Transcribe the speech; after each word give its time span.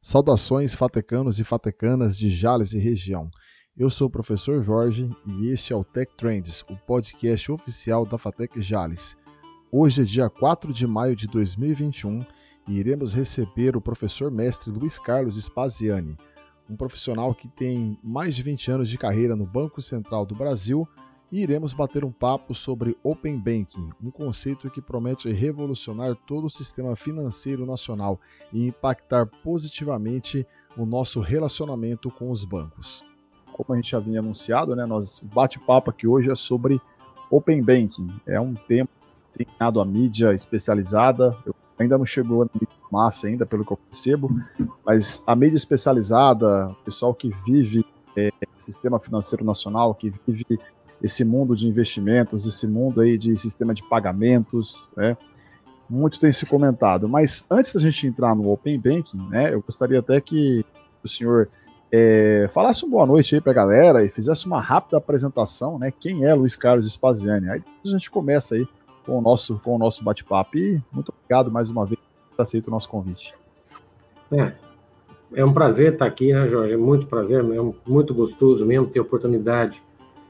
Saudações 0.00 0.74
fatecanos 0.74 1.40
e 1.40 1.44
fatecanas 1.44 2.16
de 2.16 2.30
Jales 2.30 2.72
e 2.72 2.78
região. 2.78 3.28
Eu 3.76 3.90
sou 3.90 4.06
o 4.06 4.10
professor 4.10 4.62
Jorge 4.62 5.10
e 5.26 5.48
este 5.48 5.74
é 5.74 5.76
o 5.76 5.84
Tech 5.84 6.10
Trends, 6.16 6.64
o 6.70 6.76
podcast 6.86 7.52
oficial 7.52 8.06
da 8.06 8.16
Fatec 8.16 8.58
Jales. 8.62 9.14
Hoje 9.70 10.00
é 10.00 10.04
dia 10.04 10.30
4 10.30 10.72
de 10.72 10.86
maio 10.86 11.14
de 11.14 11.26
2021 11.26 12.24
e 12.66 12.78
iremos 12.78 13.12
receber 13.12 13.76
o 13.76 13.80
professor 13.80 14.30
mestre 14.30 14.70
Luiz 14.70 14.98
Carlos 14.98 15.36
Spaziani, 15.36 16.16
um 16.68 16.76
profissional 16.76 17.34
que 17.34 17.48
tem 17.48 17.98
mais 18.02 18.34
de 18.36 18.42
20 18.42 18.70
anos 18.70 18.88
de 18.88 18.98
carreira 18.98 19.36
no 19.36 19.46
Banco 19.46 19.80
Central 19.80 20.26
do 20.26 20.34
Brasil 20.34 20.88
e 21.30 21.42
iremos 21.42 21.72
bater 21.72 22.04
um 22.04 22.12
papo 22.12 22.54
sobre 22.54 22.96
Open 23.02 23.36
Banking, 23.36 23.90
um 24.02 24.10
conceito 24.10 24.70
que 24.70 24.80
promete 24.80 25.30
revolucionar 25.30 26.14
todo 26.26 26.46
o 26.46 26.50
sistema 26.50 26.94
financeiro 26.94 27.66
nacional 27.66 28.20
e 28.52 28.66
impactar 28.66 29.26
positivamente 29.26 30.46
o 30.76 30.86
nosso 30.86 31.20
relacionamento 31.20 32.10
com 32.10 32.30
os 32.30 32.44
bancos. 32.44 33.04
Como 33.52 33.72
a 33.72 33.76
gente 33.76 33.90
já 33.90 33.98
vinha 33.98 34.20
anunciado, 34.20 34.76
né, 34.76 34.84
nós, 34.86 35.20
bate-papo 35.20 35.90
aqui 35.90 36.06
hoje 36.06 36.30
é 36.30 36.34
sobre 36.34 36.80
Open 37.30 37.62
Banking. 37.62 38.08
É 38.26 38.40
um 38.40 38.54
tema 38.54 38.88
dado 39.58 39.80
a 39.80 39.84
mídia 39.84 40.32
especializada, 40.32 41.36
Eu, 41.44 41.54
ainda 41.78 41.98
não 41.98 42.06
chegou 42.06 42.44
na 42.44 42.50
mídia 42.54 42.76
massa 42.90 43.26
ainda, 43.26 43.44
pelo 43.44 43.64
que 43.64 43.72
eu 43.72 43.76
percebo, 43.76 44.30
mas 44.84 45.22
a 45.26 45.34
mídia 45.34 45.56
especializada, 45.56 46.68
o 46.68 46.74
pessoal 46.84 47.14
que 47.14 47.30
vive 47.44 47.84
é, 48.16 48.30
sistema 48.56 48.98
financeiro 48.98 49.44
nacional, 49.44 49.94
que 49.94 50.12
vive 50.26 50.58
esse 51.02 51.24
mundo 51.24 51.54
de 51.54 51.68
investimentos, 51.68 52.46
esse 52.46 52.66
mundo 52.66 53.00
aí 53.00 53.18
de 53.18 53.36
sistema 53.36 53.74
de 53.74 53.86
pagamentos, 53.88 54.88
né? 54.96 55.16
Muito 55.88 56.18
tem 56.18 56.32
se 56.32 56.46
comentado. 56.46 57.08
Mas 57.08 57.44
antes 57.50 57.72
da 57.72 57.80
gente 57.80 58.06
entrar 58.06 58.34
no 58.34 58.50
Open 58.50 58.78
Banking, 58.78 59.28
né, 59.28 59.54
eu 59.54 59.60
gostaria 59.60 60.00
até 60.00 60.20
que 60.20 60.64
o 61.04 61.06
senhor 61.06 61.48
é, 61.92 62.48
falasse 62.50 62.84
uma 62.84 62.90
boa 62.90 63.06
noite 63.06 63.34
aí 63.34 63.40
para 63.40 63.52
a 63.52 63.54
galera 63.54 64.04
e 64.04 64.08
fizesse 64.08 64.46
uma 64.46 64.60
rápida 64.60 64.96
apresentação, 64.96 65.78
né? 65.78 65.92
Quem 65.92 66.24
é 66.24 66.34
Luiz 66.34 66.56
Carlos 66.56 66.90
Spaziani? 66.90 67.48
Aí 67.50 67.62
a 67.84 67.88
gente 67.88 68.10
começa 68.10 68.56
aí 68.56 68.66
com 69.06 69.18
o 69.18 69.22
nosso, 69.22 69.60
com 69.62 69.76
o 69.76 69.78
nosso 69.78 70.04
bate-papo. 70.04 70.58
E 70.58 70.82
muito 70.92 71.14
obrigado 71.16 71.50
mais 71.50 71.70
uma 71.70 71.86
vez 71.86 72.00
por 72.34 72.42
aceitar 72.42 72.68
o 72.68 72.72
nosso 72.72 72.90
convite. 72.90 73.32
É, 74.32 74.52
é 75.34 75.44
um 75.44 75.52
prazer 75.52 75.92
estar 75.92 76.06
aqui, 76.06 76.32
né, 76.32 76.48
Jorge? 76.48 76.74
É 76.74 76.76
muito 76.76 77.06
prazer, 77.06 77.40
é 77.40 77.72
muito 77.88 78.12
gostoso 78.12 78.66
mesmo 78.66 78.88
ter 78.88 78.98
a 78.98 79.02
oportunidade 79.02 79.80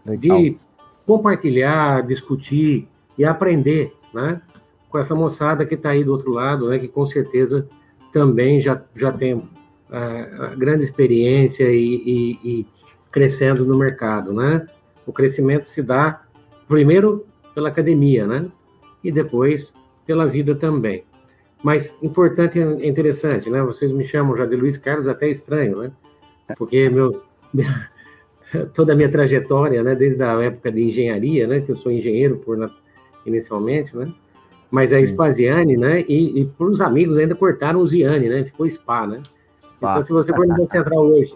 Legal. 0.04 0.38
de 0.38 0.58
compartilhar, 1.06 2.06
discutir 2.06 2.86
e 3.16 3.24
aprender, 3.24 3.94
né? 4.12 4.40
Com 4.90 4.98
essa 4.98 5.14
moçada 5.14 5.64
que 5.64 5.74
está 5.74 5.90
aí 5.90 6.04
do 6.04 6.12
outro 6.12 6.30
lado, 6.30 6.68
né? 6.68 6.78
Que 6.78 6.88
com 6.88 7.06
certeza 7.06 7.66
também 8.12 8.60
já, 8.60 8.80
já 8.94 9.10
tem 9.12 9.34
uh, 9.34 10.56
grande 10.56 10.84
experiência 10.84 11.70
e, 11.70 11.94
e, 11.94 12.38
e, 12.44 12.66
crescendo 13.10 13.64
no 13.64 13.76
mercado, 13.76 14.32
né? 14.32 14.66
O 15.06 15.12
crescimento 15.12 15.70
se 15.70 15.82
dá 15.82 16.22
primeiro 16.68 17.26
pela 17.54 17.68
academia, 17.68 18.26
né? 18.26 18.46
E 19.06 19.12
depois 19.12 19.72
pela 20.06 20.26
vida 20.26 20.54
também. 20.54 21.04
Mas 21.62 21.94
importante 22.02 22.58
e 22.58 22.88
interessante, 22.88 23.50
né? 23.50 23.62
Vocês 23.62 23.90
me 23.90 24.06
chamam 24.06 24.36
já 24.36 24.46
de 24.46 24.56
Luiz 24.56 24.76
Carlos, 24.76 25.08
até 25.08 25.28
estranho, 25.30 25.78
né? 25.78 25.92
Porque 26.56 26.88
meu, 26.88 27.22
toda 28.74 28.92
a 28.92 28.96
minha 28.96 29.10
trajetória, 29.10 29.82
né, 29.82 29.94
desde 29.94 30.22
a 30.22 30.42
época 30.42 30.70
de 30.70 30.82
engenharia, 30.82 31.46
né, 31.46 31.60
que 31.60 31.72
eu 31.72 31.76
sou 31.76 31.90
engenheiro 31.90 32.36
por 32.38 32.70
inicialmente, 33.24 33.96
né, 33.96 34.12
mas 34.70 34.92
é 34.92 35.04
Spaziani, 35.06 35.76
né, 35.76 36.04
e, 36.08 36.40
e 36.40 36.46
para 36.46 36.66
os 36.66 36.80
amigos 36.80 37.16
ainda 37.16 37.34
cortaram 37.34 37.80
o 37.80 37.88
Ziani, 37.88 38.28
né, 38.28 38.44
ficou 38.44 38.68
Spa, 38.68 39.06
né. 39.06 39.22
Spa. 39.60 39.92
Então, 39.92 40.04
se 40.04 40.12
você 40.12 40.32
for 40.32 40.46
no 40.46 40.70
Central 40.70 41.06
hoje 41.06 41.34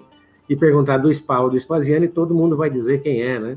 e 0.49 0.57
perguntar 0.57 0.99
do 0.99 1.13
Spa 1.13 1.41
ou 1.41 1.51
do 1.51 1.59
Spaziani, 1.59 2.09
todo 2.09 2.35
mundo 2.35 2.57
vai 2.57 2.71
dizer 2.71 3.03
quem 3.03 3.23
é, 3.23 3.39
né. 3.39 3.57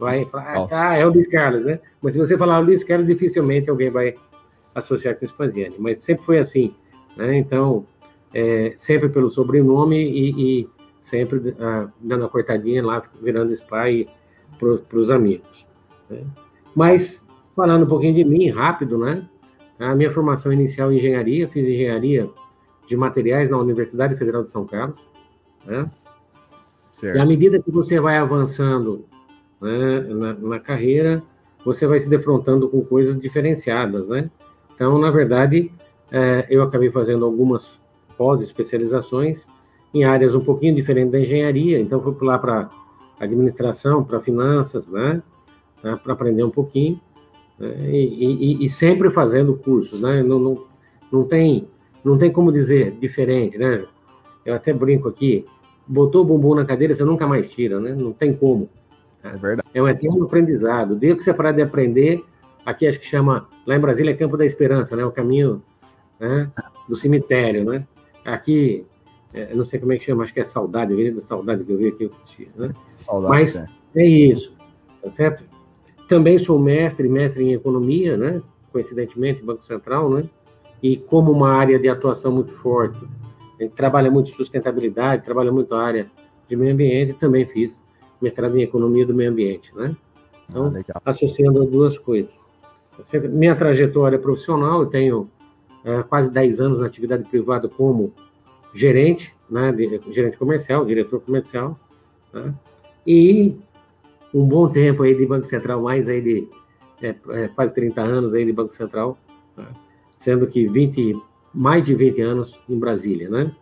Vai 0.00 0.24
falar, 0.24 0.66
ah, 0.70 0.96
é 0.96 1.06
o 1.06 1.10
Luiz 1.10 1.28
Carlos, 1.28 1.64
né. 1.64 1.78
Mas 2.00 2.14
se 2.14 2.18
você 2.18 2.36
falar 2.36 2.58
o 2.58 2.64
Luiz 2.64 2.82
Carlos, 2.82 3.06
dificilmente 3.06 3.68
alguém 3.68 3.90
vai 3.90 4.14
associar 4.74 5.14
com 5.14 5.26
o 5.26 5.28
Spaziani, 5.28 5.76
mas 5.78 6.00
sempre 6.00 6.24
foi 6.24 6.38
assim, 6.38 6.74
né, 7.16 7.36
então, 7.36 7.84
é, 8.32 8.72
sempre 8.78 9.10
pelo 9.10 9.30
sobrenome 9.30 9.96
e, 9.96 10.60
e 10.62 10.68
sempre 11.02 11.54
ah, 11.60 11.88
dando 12.00 12.24
a 12.24 12.28
cortadinha 12.28 12.84
lá, 12.84 13.02
virando 13.20 13.52
spy 13.52 14.08
para 14.58 14.98
os 14.98 15.10
amigos. 15.10 15.66
Né? 16.08 16.22
Mas, 16.74 17.20
falando 17.54 17.84
um 17.84 17.88
pouquinho 17.88 18.14
de 18.14 18.24
mim, 18.24 18.48
rápido, 18.50 18.96
né? 18.98 19.26
A 19.78 19.94
minha 19.94 20.10
formação 20.10 20.52
inicial 20.52 20.92
em 20.92 20.98
engenharia, 20.98 21.48
fiz 21.48 21.66
engenharia 21.66 22.28
de 22.86 22.96
materiais 22.96 23.50
na 23.50 23.58
Universidade 23.58 24.16
Federal 24.16 24.42
de 24.42 24.50
São 24.50 24.66
Carlos. 24.66 25.00
Né? 25.64 25.90
Certo. 26.92 27.16
E 27.16 27.20
à 27.20 27.24
medida 27.24 27.60
que 27.60 27.70
você 27.70 27.98
vai 27.98 28.18
avançando 28.18 29.04
né, 29.60 30.00
na, 30.08 30.34
na, 30.34 30.58
carreira, 30.58 31.22
você 31.64 31.86
vai 31.86 32.00
se 32.00 32.08
defrontando 32.08 32.68
com 32.68 32.82
coisas 32.84 33.18
diferenciadas, 33.20 34.08
né? 34.08 34.30
Então, 34.74 34.98
na 34.98 35.10
verdade, 35.10 35.70
é, 36.10 36.46
eu 36.48 36.62
acabei 36.62 36.90
fazendo 36.90 37.24
algumas 37.24 37.78
pós-especializações 38.16 39.46
em 39.94 40.04
áreas 40.04 40.34
um 40.34 40.40
pouquinho 40.40 40.74
diferentes 40.74 41.12
da 41.12 41.20
engenharia, 41.20 41.80
então 41.80 42.00
fui 42.00 42.14
lá 42.26 42.38
para 42.38 42.70
administração, 43.18 44.04
para 44.04 44.20
finanças, 44.20 44.86
né, 44.86 45.22
né 45.82 45.98
para 46.02 46.12
aprender 46.12 46.44
um 46.44 46.50
pouquinho, 46.50 47.00
né, 47.58 47.90
e, 47.90 48.60
e, 48.60 48.64
e, 48.64 48.68
sempre 48.68 49.10
fazendo 49.10 49.56
cursos, 49.56 50.00
né, 50.00 50.22
não, 50.22 50.38
não, 50.38 50.64
não, 51.10 51.24
tem, 51.24 51.66
não 52.04 52.16
tem 52.16 52.30
como 52.30 52.52
dizer 52.52 52.92
diferente, 53.00 53.58
né, 53.58 53.84
eu 54.44 54.54
até 54.54 54.72
brinco 54.72 55.08
aqui, 55.08 55.44
botou 55.86 56.22
o 56.22 56.24
bumbum 56.24 56.54
na 56.54 56.64
cadeira, 56.64 56.94
você 56.94 57.04
nunca 57.04 57.26
mais 57.26 57.48
tira, 57.50 57.80
né, 57.80 57.94
não 57.94 58.12
tem 58.12 58.32
como. 58.32 58.68
É 59.22 59.30
verdade. 59.30 59.68
É 59.74 59.82
um 59.82 59.88
eterno 59.88 60.24
aprendizado, 60.24 60.94
desde 60.94 61.18
que 61.18 61.24
você 61.24 61.34
parar 61.34 61.52
de 61.52 61.62
aprender, 61.62 62.24
aqui 62.64 62.86
acho 62.86 62.98
que 62.98 63.06
chama, 63.06 63.48
lá 63.66 63.76
em 63.76 63.80
Brasília 63.80 64.12
é 64.12 64.16
Campo 64.16 64.36
da 64.36 64.46
Esperança, 64.46 64.96
né, 64.96 65.04
o 65.04 65.10
caminho 65.10 65.62
né, 66.18 66.50
do 66.88 66.96
cemitério, 66.96 67.64
né, 67.64 67.86
aqui 68.24 68.86
é, 69.32 69.54
não 69.54 69.64
sei 69.64 69.78
como 69.78 69.92
é 69.92 69.98
que 69.98 70.04
chama, 70.04 70.24
acho 70.24 70.34
que 70.34 70.40
é 70.40 70.44
Saudade, 70.44 70.92
Avenida 70.92 71.20
Saudade 71.20 71.64
que 71.64 71.72
eu 71.72 71.78
vi 71.78 71.88
aqui. 71.88 72.10
Né? 72.56 72.72
Saudade, 72.96 73.32
Mas 73.32 73.56
é. 73.56 73.68
é 73.96 74.06
isso, 74.06 74.52
tá 75.02 75.10
certo? 75.10 75.44
Também 76.08 76.38
sou 76.38 76.58
mestre, 76.58 77.08
mestre 77.08 77.44
em 77.44 77.52
economia, 77.52 78.16
né? 78.16 78.42
Coincidentemente, 78.72 79.44
Banco 79.44 79.64
Central, 79.64 80.10
né? 80.10 80.24
E 80.82 80.96
como 80.96 81.30
uma 81.30 81.52
área 81.52 81.78
de 81.78 81.88
atuação 81.88 82.32
muito 82.32 82.52
forte, 82.54 82.98
trabalha 83.76 84.10
muito 84.10 84.30
sustentabilidade, 84.32 85.24
trabalha 85.24 85.52
muito 85.52 85.72
a 85.74 85.82
área 85.82 86.10
de 86.48 86.56
meio 86.56 86.72
ambiente, 86.72 87.12
também 87.12 87.46
fiz 87.46 87.79
mestrado 88.20 88.56
em 88.56 88.62
economia 88.62 89.06
do 89.06 89.14
meio 89.14 89.30
ambiente, 89.30 89.74
né? 89.74 89.96
Então, 90.48 90.72
ah, 90.94 91.00
associando 91.06 91.62
as 91.62 91.68
duas 91.68 91.98
coisas. 91.98 92.32
Minha 93.30 93.54
trajetória 93.54 94.18
profissional, 94.18 94.82
eu 94.82 94.86
tenho 94.86 95.30
é, 95.84 96.02
quase 96.02 96.30
10 96.30 96.60
anos 96.60 96.80
na 96.80 96.86
atividade 96.86 97.24
privada 97.28 97.68
como 97.68 98.12
gerente, 98.74 99.34
né, 99.48 99.74
gerente 100.10 100.36
comercial, 100.36 100.84
diretor 100.84 101.20
comercial, 101.20 101.78
né, 102.32 102.54
e 103.06 103.56
um 104.32 104.44
bom 104.44 104.68
tempo 104.68 105.02
aí 105.02 105.14
de 105.14 105.26
Banco 105.26 105.46
Central, 105.46 105.82
mais 105.82 106.08
aí 106.08 106.20
de 106.20 106.48
é, 107.02 107.14
é, 107.30 107.48
quase 107.48 107.74
30 107.74 108.00
anos 108.00 108.34
aí 108.34 108.44
de 108.44 108.52
Banco 108.52 108.72
Central, 108.74 109.18
né, 109.56 109.66
sendo 110.18 110.46
que 110.46 110.68
20, 110.68 111.20
mais 111.52 111.84
de 111.84 111.94
20 111.94 112.20
anos 112.20 112.60
em 112.68 112.78
Brasília, 112.78 113.28
né? 113.28 113.52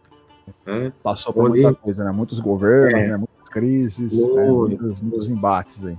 né 0.66 0.92
Passou 1.02 1.32
por 1.32 1.50
onde, 1.50 1.62
muita 1.62 1.74
coisa, 1.80 2.04
né? 2.04 2.10
Muitos 2.10 2.40
governos, 2.40 3.04
é, 3.04 3.16
né? 3.16 3.24
Crises, 3.58 4.28
né? 4.34 4.44
embates 5.30 5.84
aí. 5.84 5.96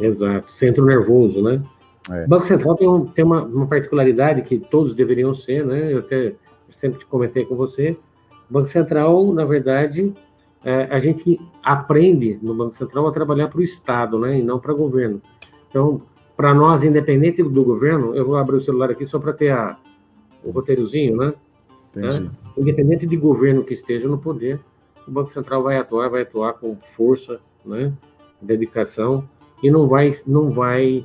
Exato, 0.00 0.50
centro 0.52 0.84
nervoso, 0.84 1.42
né? 1.42 1.62
É. 2.10 2.24
O 2.24 2.28
Banco 2.28 2.46
Central 2.46 2.76
tem, 2.76 2.88
um, 2.88 3.06
tem 3.06 3.24
uma, 3.24 3.42
uma, 3.42 3.66
particularidade 3.66 4.42
que 4.42 4.58
todos 4.58 4.94
deveriam 4.94 5.34
ser, 5.34 5.64
né? 5.64 5.92
Eu 5.92 5.98
até 5.98 6.34
sempre 6.70 7.04
comentei 7.04 7.44
com 7.44 7.54
você, 7.54 7.96
o 8.50 8.52
Banco 8.52 8.68
Central, 8.68 9.32
na 9.32 9.44
verdade, 9.44 10.12
é, 10.64 10.88
a 10.90 10.98
gente 10.98 11.40
aprende 11.62 12.38
no 12.42 12.54
Banco 12.54 12.76
Central 12.76 13.06
a 13.06 13.12
trabalhar 13.12 13.48
para 13.48 13.60
o 13.60 13.62
Estado, 13.62 14.18
né, 14.18 14.38
e 14.40 14.42
não 14.42 14.58
para 14.58 14.72
o 14.72 14.76
governo. 14.76 15.22
Então, 15.68 16.02
para 16.36 16.52
nós, 16.52 16.82
independente 16.82 17.42
do 17.42 17.64
governo, 17.64 18.14
eu 18.14 18.26
vou 18.26 18.36
abrir 18.36 18.56
o 18.56 18.62
celular 18.62 18.90
aqui 18.90 19.06
só 19.06 19.18
para 19.18 19.32
ter 19.32 19.50
a, 19.50 19.76
o 20.42 20.50
roteirozinho, 20.50 21.16
né? 21.16 21.34
né? 21.94 22.08
Independente 22.56 23.06
de 23.06 23.16
governo 23.16 23.62
que 23.62 23.74
esteja 23.74 24.08
no 24.08 24.18
poder, 24.18 24.58
o 25.06 25.10
Banco 25.10 25.30
Central 25.30 25.62
vai 25.62 25.76
atuar, 25.76 26.08
vai 26.08 26.22
atuar 26.22 26.54
com 26.54 26.76
força, 26.76 27.40
né? 27.64 27.92
Dedicação 28.40 29.28
e 29.62 29.70
não 29.70 29.86
vai, 29.86 30.12
não 30.26 30.50
vai, 30.50 31.04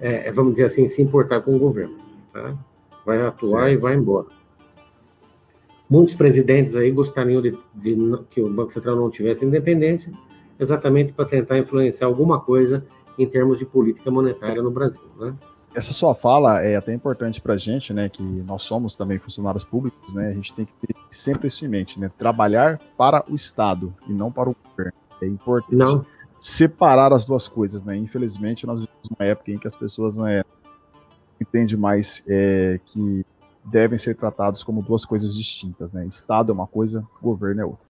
é, 0.00 0.30
vamos 0.32 0.52
dizer 0.52 0.64
assim, 0.64 0.88
se 0.88 1.00
importar 1.00 1.40
com 1.42 1.54
o 1.54 1.58
governo, 1.58 1.96
tá? 2.32 2.56
Vai 3.04 3.22
atuar 3.22 3.66
certo. 3.66 3.72
e 3.72 3.76
vai 3.76 3.94
embora. 3.94 4.26
Muitos 5.88 6.16
presidentes 6.16 6.74
aí 6.74 6.90
gostariam 6.90 7.40
de, 7.40 7.56
de, 7.72 7.96
que 8.30 8.40
o 8.40 8.52
Banco 8.52 8.72
Central 8.72 8.96
não 8.96 9.08
tivesse 9.08 9.44
independência, 9.44 10.12
exatamente 10.58 11.12
para 11.12 11.24
tentar 11.26 11.58
influenciar 11.58 12.08
alguma 12.08 12.40
coisa 12.40 12.84
em 13.16 13.26
termos 13.26 13.58
de 13.58 13.64
política 13.64 14.10
monetária 14.10 14.60
no 14.60 14.70
Brasil. 14.70 15.00
Né? 15.16 15.34
Essa 15.76 15.92
sua 15.92 16.14
fala 16.14 16.62
é 16.62 16.74
até 16.74 16.94
importante 16.94 17.38
para 17.38 17.52
a 17.52 17.56
gente, 17.58 17.92
né, 17.92 18.08
que 18.08 18.22
nós 18.22 18.62
somos 18.62 18.96
também 18.96 19.18
funcionários 19.18 19.62
públicos, 19.62 20.14
né, 20.14 20.30
a 20.30 20.32
gente 20.32 20.54
tem 20.54 20.64
que 20.64 20.72
ter 20.86 20.96
sempre 21.10 21.48
isso 21.48 21.66
em 21.66 21.68
mente, 21.68 22.00
né, 22.00 22.10
trabalhar 22.16 22.80
para 22.96 23.22
o 23.30 23.34
Estado 23.34 23.94
e 24.08 24.12
não 24.14 24.32
para 24.32 24.48
o 24.48 24.56
governo. 24.70 24.94
É 25.20 25.26
importante 25.26 25.76
não. 25.76 26.06
separar 26.40 27.12
as 27.12 27.26
duas 27.26 27.46
coisas, 27.46 27.84
né, 27.84 27.94
infelizmente 27.94 28.66
nós 28.66 28.80
vivemos 28.80 29.10
uma 29.10 29.26
época 29.26 29.52
em 29.52 29.58
que 29.58 29.66
as 29.66 29.76
pessoas 29.76 30.16
né, 30.16 30.42
entendem 31.38 31.76
mais 31.76 32.24
é, 32.26 32.80
que 32.86 33.26
devem 33.62 33.98
ser 33.98 34.16
tratados 34.16 34.64
como 34.64 34.80
duas 34.80 35.04
coisas 35.04 35.36
distintas, 35.36 35.92
né, 35.92 36.06
Estado 36.06 36.52
é 36.52 36.54
uma 36.54 36.66
coisa, 36.66 37.06
governo 37.20 37.60
é 37.60 37.64
outra. 37.66 37.86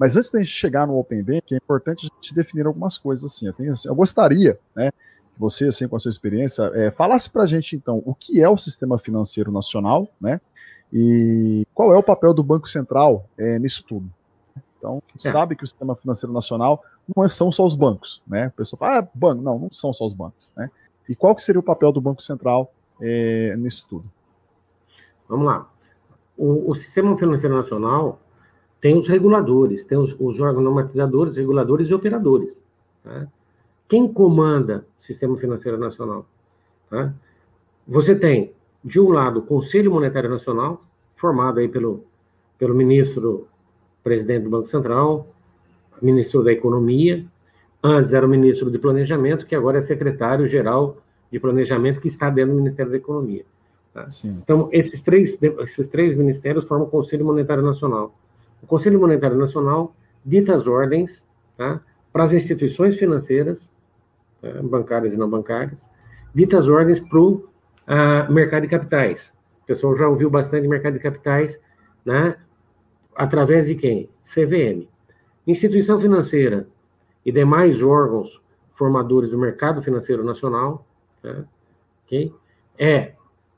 Mas 0.00 0.16
antes 0.16 0.30
da 0.30 0.38
gente 0.38 0.50
chegar 0.50 0.86
no 0.86 0.98
Open 0.98 1.22
Bank, 1.22 1.52
é 1.52 1.58
importante 1.58 2.06
a 2.10 2.14
gente 2.14 2.34
definir 2.34 2.66
algumas 2.66 2.96
coisas 2.96 3.30
assim. 3.30 3.48
Eu, 3.48 3.52
tenho, 3.52 3.72
assim, 3.72 3.86
eu 3.86 3.94
gostaria, 3.94 4.58
né, 4.74 4.90
que 4.90 5.38
você, 5.38 5.66
assim, 5.68 5.86
com 5.86 5.94
a 5.94 5.98
sua 5.98 6.08
experiência, 6.08 6.62
é, 6.74 6.90
falasse 6.90 7.28
para 7.28 7.42
a 7.42 7.46
gente, 7.46 7.76
então, 7.76 8.02
o 8.06 8.14
que 8.14 8.42
é 8.42 8.48
o 8.48 8.56
Sistema 8.56 8.98
Financeiro 8.98 9.52
Nacional, 9.52 10.08
né, 10.18 10.40
e 10.90 11.66
qual 11.74 11.92
é 11.92 11.98
o 11.98 12.02
papel 12.02 12.32
do 12.32 12.42
Banco 12.42 12.66
Central 12.66 13.28
é, 13.36 13.58
nisso 13.58 13.84
tudo. 13.86 14.10
Então, 14.78 15.02
a 15.06 15.12
gente 15.12 15.28
é. 15.28 15.30
sabe 15.30 15.54
que 15.54 15.64
o 15.64 15.66
Sistema 15.66 15.94
Financeiro 15.94 16.32
Nacional 16.32 16.82
não 17.14 17.22
é, 17.22 17.28
são 17.28 17.52
só 17.52 17.66
os 17.66 17.74
bancos, 17.74 18.22
né? 18.26 18.46
O 18.46 18.52
pessoal 18.52 18.78
fala, 18.78 18.98
ah, 19.00 19.08
banco. 19.12 19.42
Não, 19.42 19.58
não 19.58 19.68
são 19.70 19.92
só 19.92 20.06
os 20.06 20.14
bancos, 20.14 20.50
né? 20.56 20.70
E 21.06 21.14
qual 21.14 21.34
que 21.34 21.42
seria 21.42 21.60
o 21.60 21.62
papel 21.62 21.92
do 21.92 22.00
Banco 22.00 22.22
Central 22.22 22.72
é, 22.98 23.54
nisso 23.56 23.84
tudo? 23.86 24.10
Vamos 25.28 25.44
lá. 25.44 25.68
O, 26.38 26.70
o 26.70 26.74
Sistema 26.74 27.14
Financeiro 27.18 27.54
Nacional 27.54 28.18
tem 28.80 28.96
os 28.98 29.08
reguladores, 29.08 29.84
tem 29.84 29.98
os, 29.98 30.14
os 30.18 30.40
órgãos 30.40 30.64
normatizadores, 30.64 31.36
reguladores 31.36 31.88
e 31.88 31.94
operadores. 31.94 32.60
Tá? 33.04 33.26
Quem 33.88 34.10
comanda 34.10 34.86
o 35.00 35.04
Sistema 35.04 35.36
Financeiro 35.36 35.78
Nacional? 35.78 36.26
Tá? 36.88 37.12
Você 37.86 38.14
tem, 38.14 38.52
de 38.84 39.00
um 39.00 39.10
lado, 39.10 39.40
o 39.40 39.42
Conselho 39.42 39.90
Monetário 39.90 40.30
Nacional, 40.30 40.82
formado 41.16 41.60
aí 41.60 41.68
pelo, 41.68 42.04
pelo 42.58 42.74
ministro 42.74 43.46
presidente 44.02 44.44
do 44.44 44.50
Banco 44.50 44.68
Central, 44.68 45.28
ministro 46.00 46.42
da 46.42 46.52
Economia, 46.52 47.26
antes 47.82 48.14
era 48.14 48.24
o 48.24 48.28
ministro 48.28 48.70
de 48.70 48.78
Planejamento, 48.78 49.44
que 49.44 49.54
agora 49.54 49.78
é 49.78 49.82
secretário-geral 49.82 50.96
de 51.30 51.38
Planejamento, 51.38 52.00
que 52.00 52.08
está 52.08 52.30
dentro 52.30 52.52
do 52.52 52.58
Ministério 52.58 52.90
da 52.90 52.96
Economia. 52.96 53.44
Tá? 53.92 54.08
Então, 54.24 54.68
esses 54.72 55.02
três, 55.02 55.38
esses 55.42 55.88
três 55.88 56.16
ministérios 56.16 56.64
formam 56.64 56.86
o 56.86 56.90
Conselho 56.90 57.24
Monetário 57.24 57.62
Nacional. 57.62 58.14
O 58.62 58.66
Conselho 58.66 59.00
Monetário 59.00 59.36
Nacional 59.36 59.94
dita 60.24 60.54
as 60.54 60.66
ordens 60.66 61.22
tá, 61.56 61.80
para 62.12 62.24
as 62.24 62.32
instituições 62.32 62.98
financeiras, 62.98 63.68
tá, 64.40 64.62
bancárias 64.62 65.14
e 65.14 65.16
não 65.16 65.28
bancárias, 65.28 65.88
dita 66.34 66.58
as 66.58 66.68
ordens 66.68 67.00
para 67.00 67.18
o 67.18 67.34
uh, 67.34 68.32
mercado 68.32 68.62
de 68.62 68.68
capitais. 68.68 69.32
O 69.62 69.66
pessoal 69.66 69.96
já 69.96 70.08
ouviu 70.08 70.28
bastante 70.30 70.66
mercado 70.68 70.94
de 70.94 71.00
capitais, 71.00 71.60
né, 72.04 72.36
através 73.14 73.66
de 73.66 73.74
quem? 73.74 74.08
CVM. 74.22 74.88
Instituição 75.46 76.00
financeira 76.00 76.66
e 77.24 77.32
demais 77.32 77.82
órgãos 77.82 78.40
formadores 78.74 79.30
do 79.30 79.38
mercado 79.38 79.82
financeiro 79.82 80.24
nacional, 80.24 80.86
tá, 81.22 81.44
é 82.78 83.12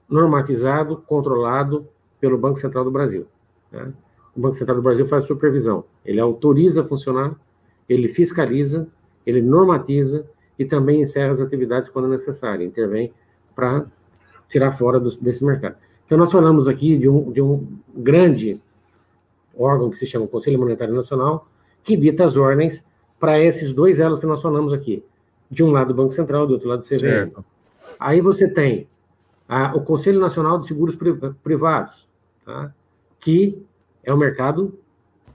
normatizado, 0.08 0.98
controlado 1.06 1.88
pelo 2.20 2.36
Banco 2.36 2.60
Central 2.60 2.84
do 2.84 2.90
Brasil. 2.90 3.26
Tá? 3.70 3.88
O 4.36 4.40
Banco 4.40 4.56
Central 4.56 4.76
do 4.76 4.82
Brasil 4.82 5.06
faz 5.06 5.26
supervisão. 5.26 5.84
Ele 6.04 6.20
autoriza 6.20 6.82
a 6.82 6.84
funcionar, 6.84 7.34
ele 7.88 8.08
fiscaliza, 8.08 8.88
ele 9.26 9.42
normatiza 9.42 10.26
e 10.58 10.64
também 10.64 11.02
encerra 11.02 11.32
as 11.32 11.40
atividades 11.40 11.90
quando 11.90 12.08
necessário, 12.08 12.64
intervém 12.64 13.12
para 13.54 13.86
tirar 14.48 14.72
fora 14.72 14.98
do, 14.98 15.10
desse 15.18 15.44
mercado. 15.44 15.76
Então, 16.06 16.18
nós 16.18 16.30
falamos 16.30 16.68
aqui 16.68 16.96
de 16.96 17.08
um, 17.08 17.30
de 17.30 17.40
um 17.40 17.66
grande 17.94 18.60
órgão 19.56 19.90
que 19.90 19.96
se 19.96 20.06
chama 20.06 20.26
Conselho 20.26 20.58
Monetário 20.58 20.94
Nacional, 20.94 21.48
que 21.82 21.96
dita 21.96 22.24
as 22.24 22.36
ordens 22.36 22.82
para 23.18 23.38
esses 23.40 23.72
dois 23.72 24.00
elos 24.00 24.18
que 24.18 24.26
nós 24.26 24.42
falamos 24.42 24.72
aqui. 24.72 25.04
De 25.50 25.62
um 25.62 25.70
lado 25.70 25.90
o 25.90 25.94
Banco 25.94 26.12
Central, 26.12 26.46
do 26.46 26.54
outro 26.54 26.68
lado 26.68 26.80
o 26.80 26.84
CVM. 26.84 26.98
Certo. 26.98 27.44
Aí 27.98 28.20
você 28.20 28.48
tem 28.48 28.86
a, 29.48 29.74
o 29.76 29.82
Conselho 29.82 30.20
Nacional 30.20 30.58
de 30.58 30.66
Seguros 30.66 30.96
Privados, 31.42 32.08
tá? 32.44 32.72
que 33.20 33.62
é 34.04 34.12
o 34.12 34.16
mercado 34.16 34.78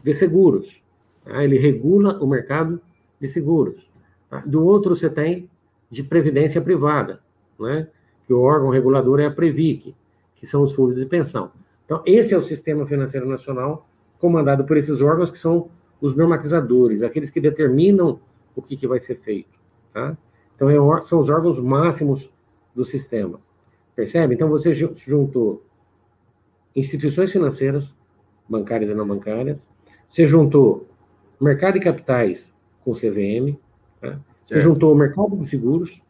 de 0.03 0.13
seguros. 0.13 0.81
Tá? 1.23 1.43
Ele 1.43 1.57
regula 1.57 2.17
o 2.19 2.27
mercado 2.27 2.81
de 3.19 3.27
seguros. 3.27 3.89
Tá? 4.29 4.43
Do 4.45 4.65
outro, 4.65 4.95
você 4.95 5.09
tem 5.09 5.49
de 5.89 6.03
previdência 6.03 6.61
privada, 6.61 7.21
né? 7.59 7.87
que 8.25 8.33
o 8.33 8.41
órgão 8.41 8.69
regulador 8.69 9.19
é 9.19 9.25
a 9.25 9.31
Previc, 9.31 9.95
que 10.35 10.45
são 10.45 10.63
os 10.63 10.73
fundos 10.73 10.95
de 10.95 11.05
pensão. 11.05 11.51
Então, 11.85 12.03
esse 12.05 12.33
é 12.33 12.37
o 12.37 12.43
sistema 12.43 12.85
financeiro 12.85 13.27
nacional 13.27 13.87
comandado 14.19 14.65
por 14.65 14.75
esses 14.75 15.01
órgãos 15.01 15.31
que 15.31 15.39
são 15.39 15.69
os 16.01 16.15
normatizadores, 16.15 17.01
aqueles 17.01 17.29
que 17.29 17.39
determinam 17.39 18.19
o 18.55 18.61
que, 18.61 18.75
que 18.75 18.87
vai 18.87 18.99
ser 18.99 19.15
feito. 19.19 19.57
Tá? 19.93 20.17
Então, 20.55 20.69
é, 20.69 21.03
são 21.03 21.19
os 21.19 21.29
órgãos 21.29 21.59
máximos 21.59 22.29
do 22.75 22.83
sistema. 22.83 23.39
Percebe? 23.95 24.35
Então, 24.35 24.49
você 24.49 24.75
juntou 24.75 25.63
instituições 26.75 27.31
financeiras, 27.31 27.95
bancárias 28.47 28.89
e 28.89 28.93
não 28.93 29.07
bancárias. 29.07 29.57
Você 30.09 30.25
juntou 30.25 30.87
mercado 31.39 31.75
de 31.75 31.79
capitais 31.79 32.51
com 32.83 32.91
o 32.91 32.95
CVM. 32.95 33.57
Tá? 34.01 34.19
Você 34.41 34.61
juntou 34.61 34.93
o 34.93 34.95
mercado 34.95 35.37
de 35.37 35.45
seguros, 35.45 36.01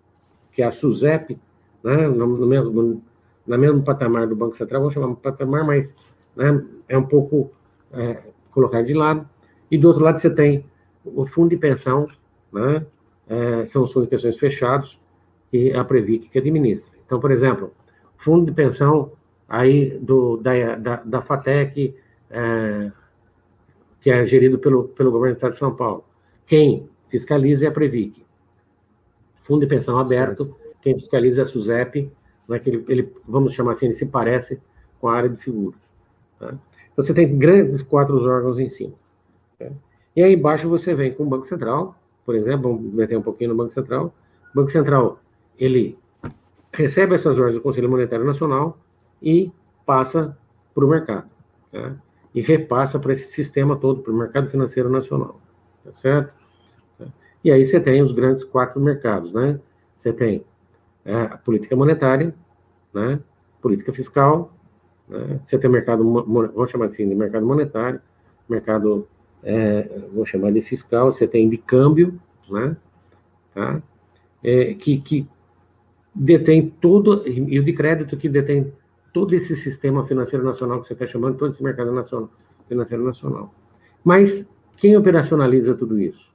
que 0.52 0.62
é 0.62 0.66
a 0.66 0.72
SUSEP, 0.72 1.38
né? 1.84 2.08
no, 2.08 2.28
no 2.28 2.48
mesmo, 2.48 3.02
no, 3.46 3.58
mesmo 3.58 3.82
patamar 3.84 4.28
do 4.28 4.36
Banco 4.36 4.56
Central, 4.56 4.82
vamos 4.82 4.94
chamar 4.94 5.10
de 5.10 5.22
patamar, 5.22 5.66
mas 5.66 5.94
né? 6.36 6.64
é 6.88 6.98
um 6.98 7.04
pouco 7.04 7.52
é, 7.92 8.18
colocar 8.52 8.84
de 8.84 8.94
lado. 8.94 9.28
E 9.70 9.78
do 9.78 9.88
outro 9.88 10.04
lado 10.04 10.20
você 10.20 10.30
tem 10.30 10.66
o 11.04 11.26
fundo 11.26 11.50
de 11.50 11.58
pensão, 11.58 12.08
né? 12.52 12.86
É, 13.30 13.66
são 13.66 13.84
os 13.84 13.92
fundos 13.92 14.10
de 14.10 14.16
pensões 14.16 14.38
fechados, 14.38 14.98
e 15.52 15.74
a 15.74 15.84
Previc 15.84 16.30
que 16.30 16.40
administra. 16.40 16.92
Então, 17.06 17.20
por 17.20 17.32
exemplo, 17.32 17.74
fundo 18.18 18.46
de 18.46 18.52
pensão 18.52 19.12
aí 19.48 19.98
do, 20.00 20.38
da, 20.38 20.76
da, 20.76 20.96
da 20.98 21.22
FATEC, 21.22 21.96
é, 22.30 22.92
que 24.02 24.12
é 24.12 24.26
gerido 24.26 24.60
pelo, 24.60 24.90
pelo 24.90 25.12
governo 25.12 25.36
do 25.36 25.38
Estado 25.38 25.52
de 25.52 25.58
São 25.58 25.76
Paulo. 25.76 26.04
Quem 26.46 26.90
fiscaliza 27.10 27.66
é 27.66 27.68
a 27.68 27.72
Previc. 27.72 28.26
Fundo 29.44 29.62
de 29.62 29.68
pensão 29.68 29.98
aberto, 29.98 30.56
quem 30.82 30.94
fiscaliza 30.94 31.42
é 31.42 31.44
a 31.44 31.48
SUSEP, 31.48 32.12
né, 32.48 32.60
que 32.60 32.70
ele, 32.70 32.86
ele, 32.88 33.14
vamos 33.28 33.54
chamar 33.54 33.74
assim, 33.74 33.86
ele 33.86 33.94
se 33.94 34.06
parece 34.06 34.60
com 35.00 35.08
a 35.08 35.16
área 35.16 35.30
de 35.30 35.38
seguros. 35.42 35.80
Tá? 36.40 36.48
Então, 36.92 37.04
você 37.04 37.14
tem 37.14 37.38
grandes 37.38 37.84
quatro 37.84 38.18
órgãos 38.24 38.60
em 38.60 38.70
cima. 38.70 38.94
Tá? 39.58 39.70
E 40.16 40.24
aí 40.24 40.34
embaixo 40.34 40.68
você 40.68 40.94
vem 40.94 41.14
com 41.14 41.24
o 41.24 41.28
Banco 41.28 41.46
Central, 41.46 41.96
por 42.26 42.36
exemplo, 42.36 42.76
vamos 42.76 42.94
meter 42.94 43.18
um 43.18 43.22
pouquinho 43.22 43.52
no 43.52 43.56
Banco 43.56 43.74
Central. 43.74 44.14
O 44.52 44.56
Banco 44.56 44.70
Central, 44.70 45.20
ele 45.58 45.98
recebe 46.74 47.16
essas 47.16 47.38
ordens 47.38 47.56
do 47.56 47.62
Conselho 47.62 47.90
Monetário 47.90 48.26
Nacional 48.26 48.78
e 49.22 49.50
passa 49.86 50.38
para 50.76 50.86
o 50.86 50.90
mercado. 50.90 51.30
Tá? 51.72 51.96
E 52.38 52.42
repassa 52.42 53.00
para 53.00 53.14
esse 53.14 53.32
sistema 53.32 53.76
todo, 53.76 54.04
para 54.04 54.14
o 54.14 54.16
mercado 54.16 54.48
financeiro 54.48 54.92
nacional. 54.92 55.40
Tá 55.84 55.92
certo? 55.92 56.32
E 57.44 57.52
aí 57.52 57.66
você 57.66 57.80
tem 57.80 58.04
os 58.04 58.12
grandes 58.12 58.44
quatro 58.44 58.80
mercados, 58.80 59.34
né? 59.34 59.60
Você 59.98 60.14
tem 60.14 60.46
é, 61.04 61.16
a 61.16 61.38
política 61.38 61.76
monetária, 61.76 62.36
né? 62.94 63.20
política 63.60 63.92
fiscal, 63.92 64.54
né? 65.10 65.40
você 65.44 65.58
tem 65.58 65.68
mercado, 65.68 66.04
vamos 66.04 66.70
chamar 66.70 66.86
assim, 66.86 67.10
de 67.10 67.16
mercado 67.16 67.44
monetário, 67.44 68.00
mercado, 68.48 69.08
é, 69.42 69.90
vou 70.14 70.24
chamar 70.24 70.52
de 70.52 70.62
fiscal, 70.62 71.12
você 71.12 71.28
tem 71.28 71.50
de 71.50 71.58
câmbio, 71.58 72.20
né? 72.48 72.78
Tá? 73.56 73.82
É, 74.44 74.76
que, 74.76 75.00
que 75.00 75.28
detém 76.14 76.72
tudo, 76.80 77.28
e 77.28 77.60
o 77.60 77.64
de 77.64 77.74
crédito 77.74 78.16
que 78.16 78.30
detém 78.30 78.72
todo 79.18 79.34
esse 79.34 79.56
sistema 79.56 80.06
financeiro 80.06 80.46
nacional 80.46 80.80
que 80.80 80.88
você 80.88 80.94
está 80.94 81.08
chamando, 81.08 81.38
todo 81.38 81.52
esse 81.52 81.64
mercado 81.64 81.92
nacional, 81.92 82.30
financeiro 82.68 83.04
nacional. 83.04 83.52
Mas 84.04 84.48
quem 84.78 84.96
operacionaliza 84.96 85.74
tudo 85.74 86.00
isso? 86.00 86.32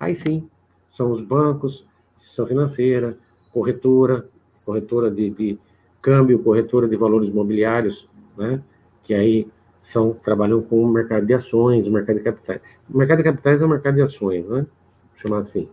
Aí 0.00 0.16
sim, 0.16 0.50
são 0.90 1.12
os 1.12 1.20
bancos, 1.20 1.86
instituição 2.16 2.44
financeira, 2.44 3.16
corretora, 3.52 4.28
corretora 4.66 5.12
de, 5.12 5.30
de 5.30 5.58
câmbio, 6.02 6.40
corretora 6.40 6.88
de 6.88 6.96
valores 6.96 7.28
imobiliários, 7.28 8.08
né? 8.36 8.60
que 9.04 9.14
aí 9.14 9.46
são, 9.84 10.12
trabalham 10.14 10.60
com 10.60 10.82
o 10.82 10.88
mercado 10.88 11.24
de 11.24 11.34
ações, 11.34 11.86
o 11.86 11.92
mercado 11.92 12.16
de 12.16 12.24
capitais. 12.24 12.60
O 12.92 12.98
mercado 12.98 13.18
de 13.18 13.24
capitais 13.24 13.62
é 13.62 13.64
o 13.64 13.68
mercado 13.68 13.94
de 13.94 14.02
ações, 14.02 14.44
né? 14.48 14.66
Vou 14.66 15.22
chamar 15.22 15.38
assim, 15.38 15.68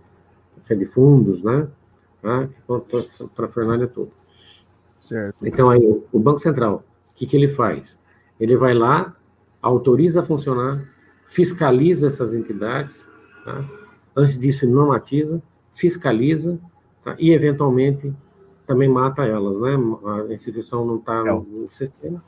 é 0.69 0.75
de 0.75 0.85
fundos, 0.85 1.41
né? 1.41 1.67
Ah, 2.23 2.47
para 3.35 3.45
a 3.47 3.49
Fernanda 3.49 3.87
tudo. 3.87 4.11
Certo. 5.01 5.35
Então, 5.45 5.69
aí, 5.69 5.81
o 6.11 6.19
Banco 6.19 6.39
Central, 6.39 6.83
o 7.09 7.15
que, 7.15 7.25
que 7.25 7.35
ele 7.35 7.49
faz? 7.49 7.97
Ele 8.39 8.55
vai 8.55 8.73
lá, 8.73 9.15
autoriza 9.61 10.21
a 10.21 10.25
funcionar, 10.25 10.85
fiscaliza 11.27 12.07
essas 12.07 12.33
entidades, 12.33 12.95
tá? 13.43 13.65
antes 14.15 14.37
disso 14.37 14.67
normatiza, 14.69 15.41
fiscaliza 15.73 16.59
tá? 17.03 17.15
e, 17.17 17.31
eventualmente, 17.31 18.13
também 18.67 18.87
mata 18.87 19.23
elas, 19.23 19.59
né? 19.59 19.75
A 20.29 20.33
instituição 20.33 20.85
não 20.85 20.97
está 20.97 21.23
é. 21.27 21.31
no 21.31 21.67
sistema. 21.71 22.23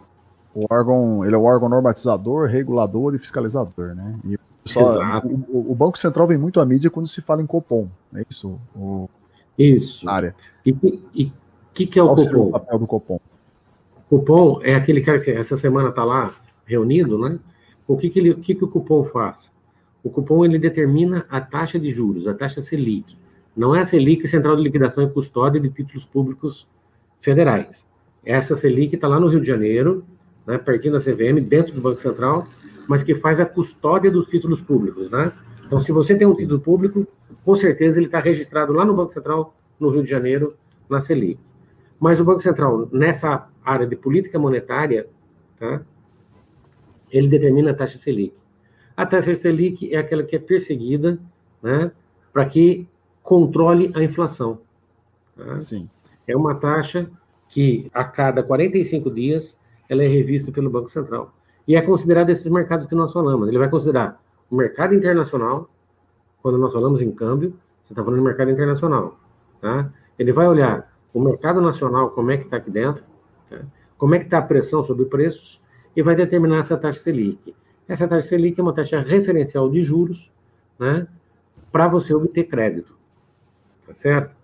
O 0.53 0.65
órgão, 0.70 1.24
ele 1.25 1.36
é 1.36 1.38
o 1.38 1.44
órgão 1.44 1.70
normatizador, 1.70 2.48
regulador 2.48 3.15
e 3.15 3.20
fiscalizador, 3.20 3.96
né? 3.96 4.20
E 4.25 4.38
só, 4.65 4.98
o, 5.24 5.72
o, 5.72 5.75
Banco 5.75 5.98
Central 5.98 6.27
vem 6.27 6.38
muito 6.38 6.60
à 6.60 6.65
mídia 6.65 6.89
quando 6.89 7.08
se 7.08 7.22
fala 7.22 7.42
em 7.42 7.46
Copom, 7.46 7.89
é 8.15 8.24
isso? 8.30 8.60
O, 8.75 9.10
isso. 9.58 10.08
área. 10.08 10.36
E 10.65 10.72
o 10.72 11.32
que, 11.74 11.86
que 11.86 12.00
é 12.00 12.03
o 12.03 12.08
Qual 12.08 12.18
Copom? 12.18 12.48
o 12.48 12.51
papel 12.51 12.80
do 12.80 12.88
Copom? 12.88 13.20
Cupom 14.10 14.60
é 14.63 14.75
aquele 14.75 15.01
cara 15.01 15.20
que 15.20 15.32
essa 15.32 15.58
semana 15.58 15.89
está 15.89 16.03
lá 16.03 16.36
reunido, 16.65 17.18
né? 17.18 17.39
O 17.88 17.98
que 17.98 18.10
que, 18.10 18.20
ele, 18.20 18.32
o 18.32 18.38
que 18.38 18.56
que 18.56 18.63
o 18.63 18.68
cupom 18.68 19.03
faz? 19.03 19.51
O 20.03 20.10
cupom 20.10 20.46
ele 20.46 20.58
determina 20.58 21.25
a 21.30 21.42
taxa 21.42 21.80
de 21.80 21.92
juros, 21.92 22.27
a 22.27 22.34
taxa 22.34 22.62
Selic. 22.62 23.18
Não 23.56 23.75
é 23.75 23.82
a 23.82 23.86
Selic 23.86 24.27
Central 24.27 24.56
de 24.56 24.63
Liquidação 24.63 25.03
e 25.03 25.10
Custódia 25.10 25.60
de 25.60 25.70
Títulos 25.70 26.06
Públicos 26.06 26.68
Federais. 27.22 27.86
Essa 28.25 28.56
Selic 28.56 28.96
está 28.96 29.08
lá 29.08 29.20
no 29.20 29.27
Rio 29.27 29.42
de 29.42 29.48
Janeiro, 29.48 30.06
né, 30.46 30.58
pertinho 30.58 30.94
da 30.94 31.00
CVM, 31.00 31.42
dentro 31.42 31.74
do 31.74 31.82
Banco 31.82 32.00
Central, 32.00 32.48
mas 32.88 33.03
que 33.03 33.15
faz 33.15 33.39
a 33.39 33.46
custódia 33.46 34.12
dos 34.12 34.27
títulos 34.27 34.62
públicos, 34.62 35.10
né? 35.10 35.32
Então, 35.65 35.82
se 35.82 35.92
você 35.92 36.15
tem 36.15 36.27
um 36.27 36.34
título 36.34 36.60
público, 36.60 37.08
com 37.44 37.56
certeza 37.56 38.00
ele 38.00 38.08
está 38.08 38.20
registrado 38.20 38.74
lá 38.74 38.86
no 38.86 38.94
Banco 38.94 39.12
Central, 39.12 39.56
no 39.80 39.89
Rio 39.89 40.03
de 40.03 40.10
Janeiro, 40.10 40.56
na 40.89 41.00
Selic. 41.01 41.39
Mas 42.03 42.19
o 42.19 42.25
Banco 42.25 42.41
Central, 42.41 42.89
nessa 42.91 43.48
área 43.63 43.88
de 43.88 43.95
política 43.95 44.38
monetária, 44.38 45.07
tá? 45.57 45.81
ele 47.10 47.29
determina 47.29 47.72
a 47.72 47.74
taxa 47.74 47.98
Selic. 47.98 48.36
A 48.98 49.05
taxa 49.05 49.33
Selic 49.36 49.89
é 49.89 49.98
aquela 49.98 50.22
que 50.22 50.36
é 50.36 50.39
perseguida 50.39 51.17
né, 51.62 51.93
para 52.33 52.45
que 52.45 52.86
controle 53.22 53.89
a 53.95 54.03
inflação. 54.03 54.60
Tá? 55.38 55.62
Sim. 55.62 55.89
É 56.27 56.36
uma 56.36 56.55
taxa 56.55 57.10
que, 57.48 57.89
a 57.93 58.03
cada 58.03 58.43
45 58.43 59.10
dias, 59.10 59.55
ela 59.88 60.03
é 60.03 60.07
revista 60.07 60.51
pelo 60.51 60.69
Banco 60.69 60.89
Central. 60.89 61.33
E 61.65 61.77
é 61.77 61.81
considerada 61.81 62.33
esses 62.33 62.51
mercados 62.51 62.86
que 62.86 62.95
nós 62.95 63.13
falamos. 63.13 63.48
Ele 63.48 63.57
vai 63.57 63.69
considerar 63.69 64.22
o 64.51 64.57
mercado 64.57 64.93
internacional, 64.93 65.69
quando 66.41 66.57
nós 66.57 66.74
falamos 66.74 67.01
em 67.01 67.13
câmbio, 67.13 67.57
você 67.86 67.93
está 67.93 68.03
falando 68.03 68.19
de 68.19 68.25
mercado 68.25 68.51
internacional. 68.51 69.17
Tá? 69.62 69.89
Ele 70.19 70.33
vai 70.33 70.50
olhar 70.50 70.92
o 71.13 71.22
mercado 71.22 71.62
nacional, 71.62 72.10
como 72.10 72.32
é 72.32 72.38
que 72.38 72.46
está 72.46 72.58
aqui 72.58 72.72
dentro, 72.72 73.03
tá? 73.50 73.60
como 73.98 74.15
é 74.15 74.20
que 74.20 74.25
está 74.25 74.39
a 74.39 74.41
pressão 74.41 74.84
sobre 74.84 75.05
preços, 75.05 75.62
e 75.96 76.01
vai 76.01 76.15
determinar 76.15 76.60
essa 76.60 76.75
taxa 76.75 77.00
Selic. 77.00 77.55
Essa 77.88 78.08
taxa 78.08 78.29
Selic 78.29 78.60
é 78.60 78.63
uma 78.63 78.74
taxa 78.74 79.00
referencial 79.00 79.70
de 79.70 79.84
juros, 79.84 80.32
né, 80.79 81.08
para 81.72 81.88
você 81.88 82.13
obter 82.13 82.46
crédito. 82.46 82.98
Tá 83.86 83.93
certo? 83.93 84.36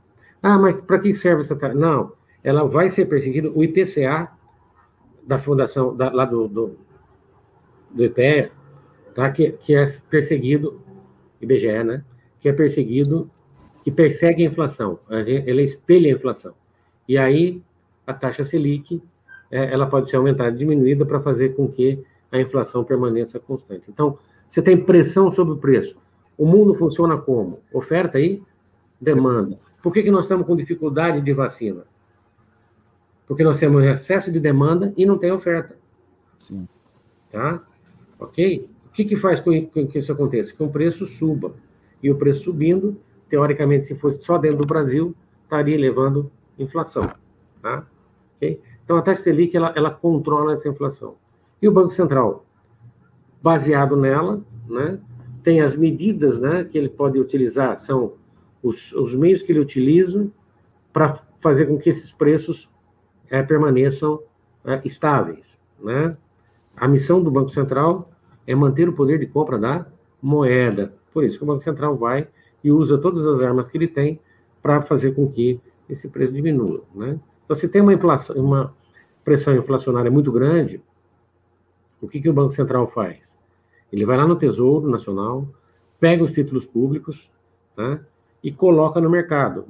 Ah, 0.41 0.57
mas 0.57 0.79
para 0.81 0.99
que 0.99 1.13
serve 1.15 1.41
essa 1.41 1.55
taxa? 1.55 1.75
Não, 1.75 2.13
ela 2.43 2.65
vai 2.65 2.89
ser 2.89 3.05
perseguida, 3.05 3.49
o 3.49 3.63
IPCA 3.63 4.29
da 5.25 5.39
fundação, 5.39 5.95
da, 5.95 6.11
lá 6.11 6.25
do, 6.25 6.47
do, 6.47 6.77
do 7.91 8.09
tá, 9.15 9.31
que, 9.31 9.51
que 9.53 9.75
é 9.75 9.85
perseguido, 10.09 10.81
IBGE, 11.41 11.83
né, 11.83 12.03
que 12.39 12.47
é 12.47 12.53
perseguido 12.53 13.29
que 13.83 13.91
persegue 13.91 14.43
a 14.43 14.49
inflação, 14.49 14.99
ela 15.09 15.61
espelha 15.61 16.11
a 16.11 16.15
inflação. 16.15 16.53
E 17.07 17.17
aí, 17.17 17.61
a 18.05 18.13
taxa 18.13 18.43
Selic, 18.43 19.01
é, 19.51 19.73
ela 19.73 19.87
pode 19.87 20.09
ser 20.09 20.17
aumentada, 20.17 20.51
diminuída, 20.51 21.05
para 21.05 21.19
fazer 21.19 21.55
com 21.55 21.67
que 21.67 22.03
a 22.31 22.39
inflação 22.39 22.83
permaneça 22.83 23.39
constante. 23.39 23.83
Então, 23.89 24.17
você 24.47 24.61
tem 24.61 24.77
pressão 24.83 25.31
sobre 25.31 25.53
o 25.53 25.57
preço. 25.57 25.97
O 26.37 26.45
mundo 26.45 26.75
funciona 26.75 27.17
como? 27.17 27.59
Oferta 27.73 28.17
aí, 28.17 28.41
demanda. 28.99 29.59
Por 29.81 29.93
que, 29.93 30.03
que 30.03 30.11
nós 30.11 30.25
estamos 30.25 30.45
com 30.45 30.55
dificuldade 30.55 31.21
de 31.21 31.33
vacina? 31.33 31.83
Porque 33.27 33.43
nós 33.43 33.59
temos 33.59 33.83
excesso 33.83 34.31
de 34.31 34.39
demanda 34.39 34.93
e 34.97 35.05
não 35.05 35.17
tem 35.17 35.31
oferta. 35.31 35.75
Sim. 36.37 36.67
Tá? 37.31 37.61
Ok? 38.19 38.69
O 38.87 38.89
que, 38.91 39.05
que 39.05 39.15
faz 39.15 39.39
com 39.39 39.51
que 39.67 39.99
isso 39.99 40.11
aconteça? 40.11 40.53
Que 40.53 40.63
o 40.63 40.69
preço 40.69 41.05
suba. 41.05 41.53
E 42.01 42.09
o 42.09 42.15
preço 42.15 42.45
subindo, 42.45 42.97
teoricamente, 43.29 43.85
se 43.85 43.95
fosse 43.95 44.21
só 44.23 44.37
dentro 44.37 44.59
do 44.59 44.65
Brasil, 44.65 45.15
estaria 45.43 45.77
levando 45.77 46.31
inflação. 46.57 47.11
Tá? 47.61 47.85
Okay? 48.37 48.61
Então, 48.83 48.97
a 48.97 49.01
taxa 49.01 49.23
Selic, 49.23 49.55
ela, 49.55 49.71
ela 49.75 49.91
controla 49.91 50.53
essa 50.53 50.67
inflação. 50.67 51.15
E 51.61 51.67
o 51.67 51.71
Banco 51.71 51.91
Central, 51.91 52.45
baseado 53.41 53.95
nela, 53.95 54.41
né, 54.67 54.99
tem 55.43 55.61
as 55.61 55.75
medidas 55.75 56.39
né, 56.39 56.63
que 56.63 56.77
ele 56.77 56.89
pode 56.89 57.19
utilizar, 57.19 57.77
são 57.77 58.13
os, 58.61 58.91
os 58.93 59.15
meios 59.15 59.41
que 59.41 59.51
ele 59.51 59.59
utiliza 59.59 60.29
para 60.91 61.21
fazer 61.39 61.65
com 61.67 61.77
que 61.77 61.89
esses 61.89 62.11
preços 62.11 62.69
é, 63.29 63.41
permaneçam 63.43 64.21
é, 64.65 64.81
estáveis. 64.83 65.57
Né? 65.79 66.17
A 66.75 66.87
missão 66.87 67.21
do 67.21 67.31
Banco 67.31 67.49
Central 67.49 68.09
é 68.45 68.55
manter 68.55 68.89
o 68.89 68.93
poder 68.93 69.19
de 69.19 69.27
compra 69.27 69.57
da 69.57 69.85
moeda. 70.21 70.93
Por 71.13 71.23
isso 71.23 71.37
que 71.37 71.43
o 71.43 71.47
Banco 71.47 71.63
Central 71.63 71.95
vai 71.95 72.27
e 72.63 72.71
usa 72.71 72.97
todas 72.97 73.25
as 73.25 73.41
armas 73.41 73.67
que 73.67 73.77
ele 73.77 73.87
tem 73.87 74.19
para 74.61 74.81
fazer 74.81 75.13
com 75.13 75.29
que 75.29 75.59
esse 75.89 76.07
preço 76.07 76.33
diminua. 76.33 76.83
Né? 76.93 77.19
Então, 77.43 77.55
se 77.55 77.67
tem 77.67 77.81
uma, 77.81 77.93
inflação, 77.93 78.35
uma 78.35 78.73
pressão 79.23 79.55
inflacionária 79.55 80.11
muito 80.11 80.31
grande, 80.31 80.81
o 82.01 82.07
que, 82.07 82.21
que 82.21 82.29
o 82.29 82.33
Banco 82.33 82.53
Central 82.53 82.87
faz? 82.87 83.37
Ele 83.91 84.05
vai 84.05 84.17
lá 84.17 84.27
no 84.27 84.35
Tesouro 84.35 84.89
Nacional, 84.89 85.47
pega 85.99 86.23
os 86.23 86.31
títulos 86.31 86.65
públicos 86.65 87.29
tá? 87.75 87.99
e 88.43 88.51
coloca 88.51 89.01
no 89.01 89.09
mercado. 89.09 89.65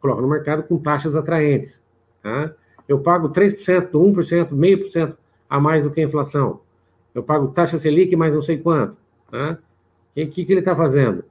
Coloca 0.00 0.22
no 0.22 0.28
mercado 0.28 0.62
com 0.62 0.78
taxas 0.78 1.16
atraentes. 1.16 1.80
Tá? 2.22 2.54
Eu 2.86 3.00
pago 3.00 3.30
3%, 3.30 3.90
1%, 3.90 4.52
meio 4.52 4.78
por 4.78 4.88
cento 4.88 5.16
a 5.48 5.60
mais 5.60 5.82
do 5.82 5.90
que 5.90 6.00
a 6.00 6.04
inflação. 6.04 6.60
Eu 7.14 7.22
pago 7.22 7.48
taxa 7.48 7.78
Selic 7.78 8.14
mais 8.14 8.32
não 8.32 8.42
sei 8.42 8.58
quanto. 8.58 8.96
Tá? 9.30 9.58
E 10.14 10.22
o 10.22 10.30
que, 10.30 10.44
que 10.44 10.52
ele 10.52 10.60
está 10.60 10.74
fazendo? 10.74 11.24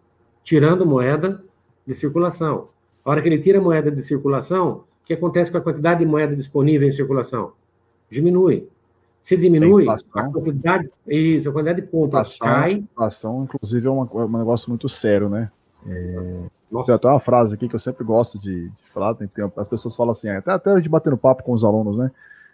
Tirando 0.48 0.86
moeda 0.86 1.44
de 1.86 1.94
circulação. 1.94 2.70
A 3.04 3.12
hora 3.12 3.22
que 3.22 3.27
ele 3.27 3.38
tira 3.38 3.60
moeda 3.60 3.92
de 3.92 4.01
circulação, 4.01 4.86
o 5.04 5.06
que 5.06 5.13
acontece 5.13 5.51
com 5.51 5.58
a 5.58 5.62
quantidade 5.62 6.00
de 6.00 6.06
moeda 6.06 6.34
disponível 6.38 6.88
em 6.88 6.92
circulação? 6.94 7.51
Diminui. 8.10 8.66
Se 9.24 9.36
diminui, 9.36 9.86
a 9.89 10.24
quantidade, 10.32 10.89
isso, 11.06 11.50
a 11.50 11.51
quantidade 11.51 11.82
de 11.82 11.88
pontos 11.88 12.12
inflação, 12.12 12.48
cai. 12.48 12.74
Inflação, 12.75 13.44
inclusive, 13.44 13.88
é 13.88 13.89
uma, 13.89 14.10
é 14.10 14.24
um 14.24 14.38
negócio 14.38 14.70
muito 14.70 14.88
sério, 14.88 15.27
né? 15.27 15.51
É, 15.86 16.84
tem 16.86 16.96
até 16.96 17.10
uma 17.10 17.20
frase 17.20 17.54
aqui 17.54 17.68
que 17.68 17.75
eu 17.75 17.80
sempre 17.80 18.06
gosto 18.06 18.39
de, 18.39 18.70
de 18.70 18.89
falar, 18.89 19.16
tem, 19.16 19.27
tem, 19.27 19.51
as 19.58 19.68
pessoas 19.68 19.98
falam 19.98 20.12
assim, 20.12 20.30
até, 20.30 20.51
até 20.51 20.72
a 20.72 20.77
gente 20.77 20.88
batendo 20.88 21.18
papo 21.18 21.44
com 21.44 21.51
os 21.51 21.66
alunos, 21.66 21.98
né? 21.98 22.10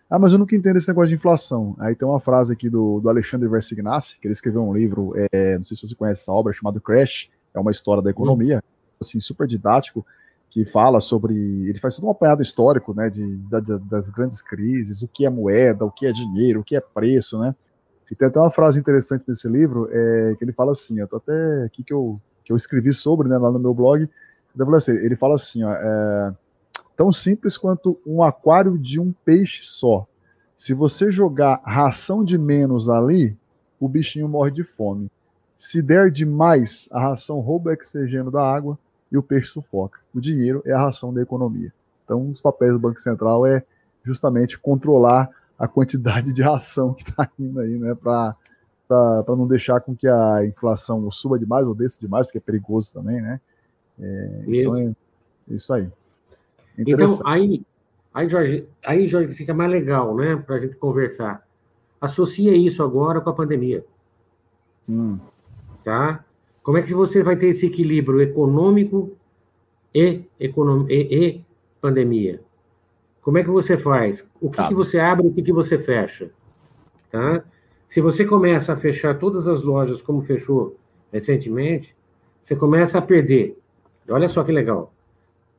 Ah, 0.09 0.17
mas 0.17 0.33
eu 0.33 0.39
nunca 0.39 0.55
entendo 0.55 0.77
esse 0.77 0.87
negócio 0.87 1.09
de 1.09 1.15
inflação. 1.15 1.75
Aí 1.77 1.95
tem 1.95 2.07
uma 2.07 2.19
frase 2.19 2.51
aqui 2.53 2.71
do, 2.71 2.99
do 2.99 3.07
Alexandre 3.07 3.47
Versignassi, 3.47 4.19
que 4.19 4.25
ele 4.25 4.33
escreveu 4.33 4.67
um 4.67 4.73
livro, 4.73 5.13
é, 5.31 5.57
não 5.57 5.63
sei 5.63 5.77
se 5.77 5.87
você 5.87 5.93
conhece 5.93 6.21
essa 6.23 6.31
obra, 6.31 6.53
chamado 6.53 6.81
Crash, 6.81 7.29
é 7.53 7.59
uma 7.59 7.71
história 7.71 8.01
da 8.01 8.09
economia, 8.09 8.63
assim, 8.99 9.19
super 9.19 9.47
didático, 9.47 10.05
que 10.49 10.65
fala 10.65 10.99
sobre. 10.99 11.35
Ele 11.67 11.79
faz 11.79 11.95
todo 11.95 12.05
um 12.05 12.11
apanhado 12.11 12.41
histórico, 12.41 12.93
né, 12.93 13.09
de, 13.09 13.37
das, 13.49 13.79
das 13.79 14.09
grandes 14.09 14.41
crises, 14.41 15.01
o 15.01 15.07
que 15.07 15.25
é 15.25 15.29
moeda, 15.29 15.85
o 15.85 15.91
que 15.91 16.05
é 16.05 16.11
dinheiro, 16.11 16.61
o 16.61 16.63
que 16.63 16.75
é 16.75 16.81
preço, 16.81 17.39
né. 17.39 17.55
E 18.11 18.15
tem 18.15 18.27
até 18.27 18.39
uma 18.39 18.51
frase 18.51 18.79
interessante 18.79 19.25
nesse 19.27 19.47
livro, 19.47 19.87
é, 19.89 20.35
que 20.37 20.43
ele 20.43 20.53
fala 20.53 20.71
assim, 20.71 20.99
eu 20.99 21.07
tô 21.07 21.17
até 21.17 21.63
aqui 21.63 21.83
que 21.83 21.91
eu, 21.91 22.21
que 22.45 22.53
eu 22.53 22.55
escrevi 22.55 22.93
sobre, 22.93 23.27
né, 23.27 23.37
lá 23.39 23.49
no 23.51 23.57
meu 23.57 23.73
blog, 23.73 24.07
assim, 24.75 24.91
ele 24.91 25.15
fala 25.15 25.33
assim, 25.33 25.63
ó, 25.63 25.71
é, 25.73 26.33
tão 26.95 27.11
simples 27.11 27.57
quanto 27.57 27.99
um 28.05 28.21
aquário 28.21 28.77
de 28.77 28.99
um 28.99 29.11
peixe 29.25 29.63
só. 29.63 30.05
Se 30.55 30.75
você 30.75 31.09
jogar 31.09 31.59
ração 31.65 32.23
de 32.23 32.37
menos 32.37 32.87
ali, 32.87 33.35
o 33.79 33.89
bichinho 33.89 34.29
morre 34.29 34.51
de 34.51 34.63
fome. 34.63 35.09
Se 35.63 35.81
der 35.81 36.11
demais, 36.11 36.89
a 36.91 36.99
ração 36.99 37.39
rouba 37.39 37.69
o 37.69 37.73
oxigênio 37.73 38.29
da 38.29 38.45
água 38.45 38.77
e 39.09 39.17
o 39.17 39.23
peixe 39.23 39.47
sufoca. 39.47 39.97
O 40.13 40.19
dinheiro 40.19 40.61
é 40.65 40.73
a 40.73 40.77
ração 40.77 41.13
da 41.13 41.21
economia. 41.21 41.71
Então, 42.03 42.29
os 42.29 42.41
papéis 42.41 42.73
do 42.73 42.79
Banco 42.79 42.99
Central 42.99 43.45
é 43.45 43.63
justamente 44.03 44.59
controlar 44.59 45.29
a 45.57 45.65
quantidade 45.65 46.33
de 46.33 46.41
ração 46.41 46.93
que 46.93 47.03
está 47.09 47.29
indo 47.39 47.61
aí, 47.61 47.77
né, 47.77 47.95
para 47.95 48.35
não 49.29 49.47
deixar 49.47 49.79
com 49.79 49.95
que 49.95 50.05
a 50.05 50.45
inflação 50.45 51.09
suba 51.09 51.39
demais 51.39 51.65
ou 51.65 51.73
desça 51.73 51.97
demais, 51.97 52.27
porque 52.27 52.39
é 52.39 52.41
perigoso 52.41 52.93
também, 52.93 53.21
né? 53.21 53.39
É, 54.01 54.43
então, 54.45 54.77
é 54.77 54.93
isso 55.47 55.73
aí. 55.73 55.87
Então, 56.77 57.07
aí, 57.25 57.65
aí, 58.13 58.27
Jorge, 58.27 58.67
aí, 58.85 59.07
Jorge, 59.07 59.33
fica 59.33 59.53
mais 59.53 59.71
legal, 59.71 60.13
né, 60.13 60.35
para 60.35 60.57
a 60.57 60.59
gente 60.59 60.75
conversar. 60.75 61.47
Associa 62.01 62.53
isso 62.53 62.83
agora 62.83 63.21
com 63.21 63.29
a 63.29 63.33
pandemia. 63.33 63.85
Hum 64.89 65.17
tá? 65.83 66.23
Como 66.61 66.77
é 66.77 66.81
que 66.81 66.93
você 66.93 67.21
vai 67.21 67.35
ter 67.35 67.47
esse 67.47 67.65
equilíbrio 67.65 68.21
econômico 68.21 69.11
e, 69.93 70.21
econom 70.39 70.85
e, 70.89 70.95
e 70.95 71.45
pandemia? 71.81 72.41
Como 73.21 73.37
é 73.37 73.43
que 73.43 73.49
você 73.49 73.77
faz? 73.77 74.25
O 74.41 74.49
que, 74.49 74.57
tá. 74.57 74.67
que 74.67 74.73
você 74.73 74.99
abre 74.99 75.25
e 75.27 75.29
o 75.29 75.33
que, 75.33 75.41
que 75.41 75.53
você 75.53 75.77
fecha? 75.77 76.31
Tá? 77.11 77.43
Se 77.87 78.01
você 78.01 78.25
começa 78.25 78.73
a 78.73 78.77
fechar 78.77 79.17
todas 79.19 79.47
as 79.47 79.61
lojas 79.61 80.01
como 80.01 80.23
fechou 80.23 80.77
recentemente, 81.11 81.95
você 82.41 82.55
começa 82.55 82.97
a 82.97 83.01
perder. 83.01 83.57
Olha 84.09 84.27
só 84.27 84.43
que 84.43 84.51
legal. 84.51 84.93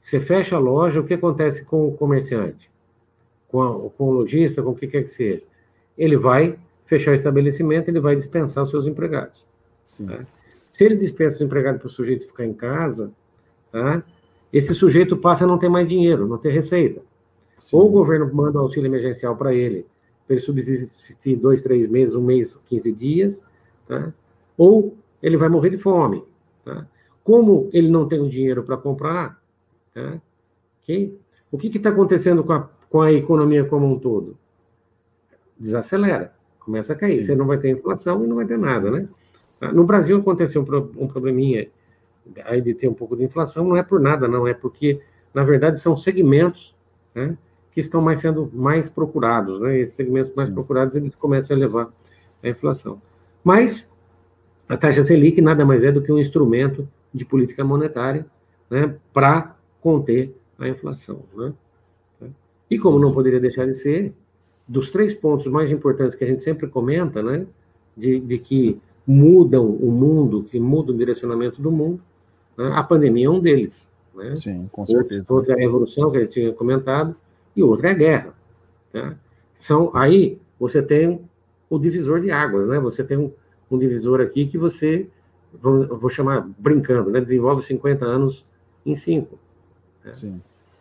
Você 0.01 0.21
fecha 0.21 0.57
a 0.57 0.59
loja, 0.59 1.01
o 1.01 1.05
que 1.05 1.15
acontece 1.15 1.65
com 1.65 1.89
o 1.89 1.93
comerciante? 1.97 2.71
Com, 3.49 3.63
a, 3.63 3.91
com 3.91 4.09
o 4.09 4.13
lojista, 4.13 4.63
com 4.63 4.71
o 4.71 4.75
que 4.75 4.87
quer 4.87 5.05
que 5.05 5.11
seja? 5.11 5.43
Ele 5.97 6.17
vai 6.17 6.59
fechar 6.85 7.13
o 7.13 7.15
estabelecimento, 7.15 7.89
ele 7.89 8.01
vai 8.01 8.15
dispensar 8.15 8.65
os 8.65 8.71
seus 8.71 8.87
empregados. 8.87 9.47
Tá? 10.07 10.27
Se 10.71 10.85
ele 10.85 10.97
dispensa 10.97 11.37
os 11.37 11.41
empregados 11.43 11.81
para 11.81 11.89
o 11.89 11.91
sujeito 11.91 12.27
ficar 12.27 12.45
em 12.45 12.53
casa, 12.53 13.13
tá? 13.71 14.03
esse 14.53 14.75
sujeito 14.75 15.17
passa 15.17 15.45
a 15.45 15.47
não 15.47 15.59
ter 15.59 15.69
mais 15.69 15.89
dinheiro, 15.89 16.27
não 16.27 16.39
ter 16.39 16.51
receita. 16.51 17.03
Sim. 17.59 17.77
Ou 17.77 17.87
o 17.87 17.91
governo 17.91 18.33
manda 18.33 18.59
auxílio 18.59 18.89
emergencial 18.89 19.37
para 19.37 19.55
ele, 19.55 19.87
para 20.27 20.37
ele 20.37 20.45
subsistir 20.45 21.37
dois, 21.37 21.63
três 21.63 21.89
meses, 21.89 22.15
um 22.15 22.23
mês, 22.23 22.57
15 22.69 22.93
dias, 22.93 23.43
tá? 23.87 24.13
ou 24.57 24.97
ele 25.23 25.37
vai 25.37 25.49
morrer 25.49 25.71
de 25.71 25.79
fome. 25.79 26.25
Tá? 26.65 26.87
Como 27.23 27.69
ele 27.73 27.91
não 27.91 28.07
tem 28.07 28.21
o 28.21 28.29
dinheiro 28.29 28.63
para 28.63 28.77
comprar, 28.77 29.41
tá? 29.93 30.21
okay? 30.83 31.19
o 31.51 31.59
que 31.59 31.69
está 31.69 31.91
acontecendo 31.91 32.45
com 32.45 32.53
a, 32.53 32.69
com 32.91 33.01
a 33.01 33.13
economia 33.13 33.65
como 33.65 33.87
um 33.87 33.99
todo? 33.99 34.37
Desacelera, 35.59 36.33
começa 36.59 36.93
a 36.93 36.97
cair. 36.97 37.21
Sim. 37.21 37.27
Você 37.27 37.35
não 37.35 37.47
vai 37.47 37.59
ter 37.59 37.71
inflação 37.71 38.25
e 38.25 38.27
não 38.27 38.37
vai 38.37 38.45
ter 38.45 38.59
nada, 38.59 38.91
né? 38.91 39.09
Tá? 39.65 39.73
No 39.73 39.85
Brasil 39.85 40.19
aconteceu 40.19 40.63
um, 40.99 41.09
probleminha 41.09 41.69
aí 42.45 42.61
de 42.61 42.75
ter 42.75 42.87
um 42.87 42.95
pouco 42.95 43.17
de 43.17 43.25
inflação, 43.25 43.65
não 43.65 43.77
é 43.77 43.83
por 43.83 43.99
nada, 43.99 44.29
não, 44.29 44.47
é 44.47 44.53
porque, 44.53 45.01
na 45.33 45.43
verdade, 45.43 45.81
são 45.81 45.97
segmentos 45.97 46.75
né, 47.15 47.37
que 47.73 47.81
estão 47.81 48.03
mais 48.03 48.21
sendo 48.21 48.51
mais 48.53 48.91
procurados, 48.91 49.61
né? 49.61 49.79
Esses 49.79 49.95
segmentos 49.95 50.33
mais 50.37 50.49
Sim. 50.49 50.55
procurados, 50.55 50.95
eles 50.95 51.15
começam 51.15 51.57
a 51.57 51.59
elevar 51.59 51.89
a 52.43 52.49
inflação. 52.49 53.01
Mas 53.43 53.89
a 54.69 54.77
taxa 54.77 55.03
Selic 55.03 55.41
nada 55.41 55.65
mais 55.65 55.83
é 55.83 55.91
do 55.91 56.03
que 56.03 56.13
um 56.13 56.19
instrumento 56.19 56.87
de 57.13 57.25
política 57.25 57.65
monetária 57.65 58.27
né, 58.69 58.95
para 59.13 59.57
conter 59.81 60.35
a 60.59 60.69
inflação. 60.69 61.23
Né? 61.35 61.53
E 62.71 62.79
como 62.79 62.99
não 62.99 63.13
poderia 63.13 63.41
deixar 63.41 63.67
de 63.67 63.75
ser, 63.75 64.13
dos 64.69 64.91
três 64.91 65.15
pontos 65.15 65.47
mais 65.47 65.73
importantes 65.73 66.15
que 66.15 66.25
a 66.25 66.27
gente 66.27 66.43
sempre 66.43 66.69
comenta, 66.69 67.23
né, 67.23 67.47
de, 67.97 68.19
de 68.21 68.39
que 68.39 68.81
mudam 69.07 69.67
o 69.67 69.91
mundo, 69.91 70.45
que 70.45 70.59
mudam 70.59 70.95
o 70.95 70.99
direcionamento 70.99 71.61
do 71.61 71.71
mundo, 71.71 72.01
né, 72.57 72.71
a 72.75 72.83
pandemia 72.83 73.27
é 73.27 73.31
um 73.31 73.41
deles. 73.41 73.87
Né? 74.15 74.35
Sim, 74.37 74.69
com 74.71 74.87
certeza. 74.87 75.33
Outra 75.33 75.55
é 75.55 75.57
a 75.57 75.61
revolução, 75.61 76.11
que 76.11 76.19
a 76.19 76.21
gente 76.21 76.33
tinha 76.33 76.53
comentado, 76.53 77.15
e 77.55 77.63
outra 77.63 77.89
é 77.89 77.91
a 77.91 77.95
guerra. 77.95 78.35
Né? 78.93 79.17
São, 79.55 79.91
aí 79.95 80.39
você 80.59 80.83
tem 80.83 81.21
o 81.69 81.79
divisor 81.79 82.21
de 82.21 82.31
águas, 82.31 82.69
né? 82.69 82.79
você 82.79 83.03
tem 83.03 83.17
um, 83.17 83.33
um 83.71 83.79
divisor 83.79 84.21
aqui 84.21 84.47
que 84.47 84.57
você, 84.57 85.07
vou, 85.53 85.87
vou 85.99 86.11
chamar 86.11 86.49
brincando, 86.59 87.11
né? 87.11 87.21
desenvolve 87.21 87.65
50 87.65 88.05
anos 88.05 88.45
em 88.87 88.95
5. 88.95 89.39
Né? 90.05 90.13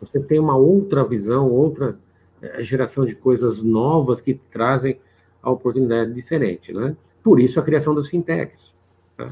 Você 0.00 0.20
tem 0.20 0.38
uma 0.38 0.56
outra 0.56 1.04
visão, 1.04 1.50
outra 1.50 1.98
é, 2.40 2.62
geração 2.62 3.04
de 3.04 3.14
coisas 3.14 3.62
novas 3.62 4.20
que 4.20 4.34
trazem 4.34 4.98
a 5.42 5.50
oportunidade 5.50 6.12
diferente. 6.12 6.72
Né? 6.72 6.96
Por 7.24 7.40
isso 7.40 7.58
a 7.58 7.62
criação 7.62 7.94
das 7.94 8.08
fintechs. 8.08 8.74
Tá? 9.16 9.26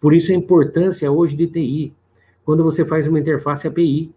Por 0.00 0.14
isso 0.14 0.32
a 0.32 0.34
importância 0.34 1.12
hoje 1.12 1.36
de 1.36 1.46
TI. 1.46 1.94
Quando 2.44 2.64
você 2.64 2.84
faz 2.84 3.06
uma 3.06 3.20
interface 3.20 3.68
API. 3.68 4.10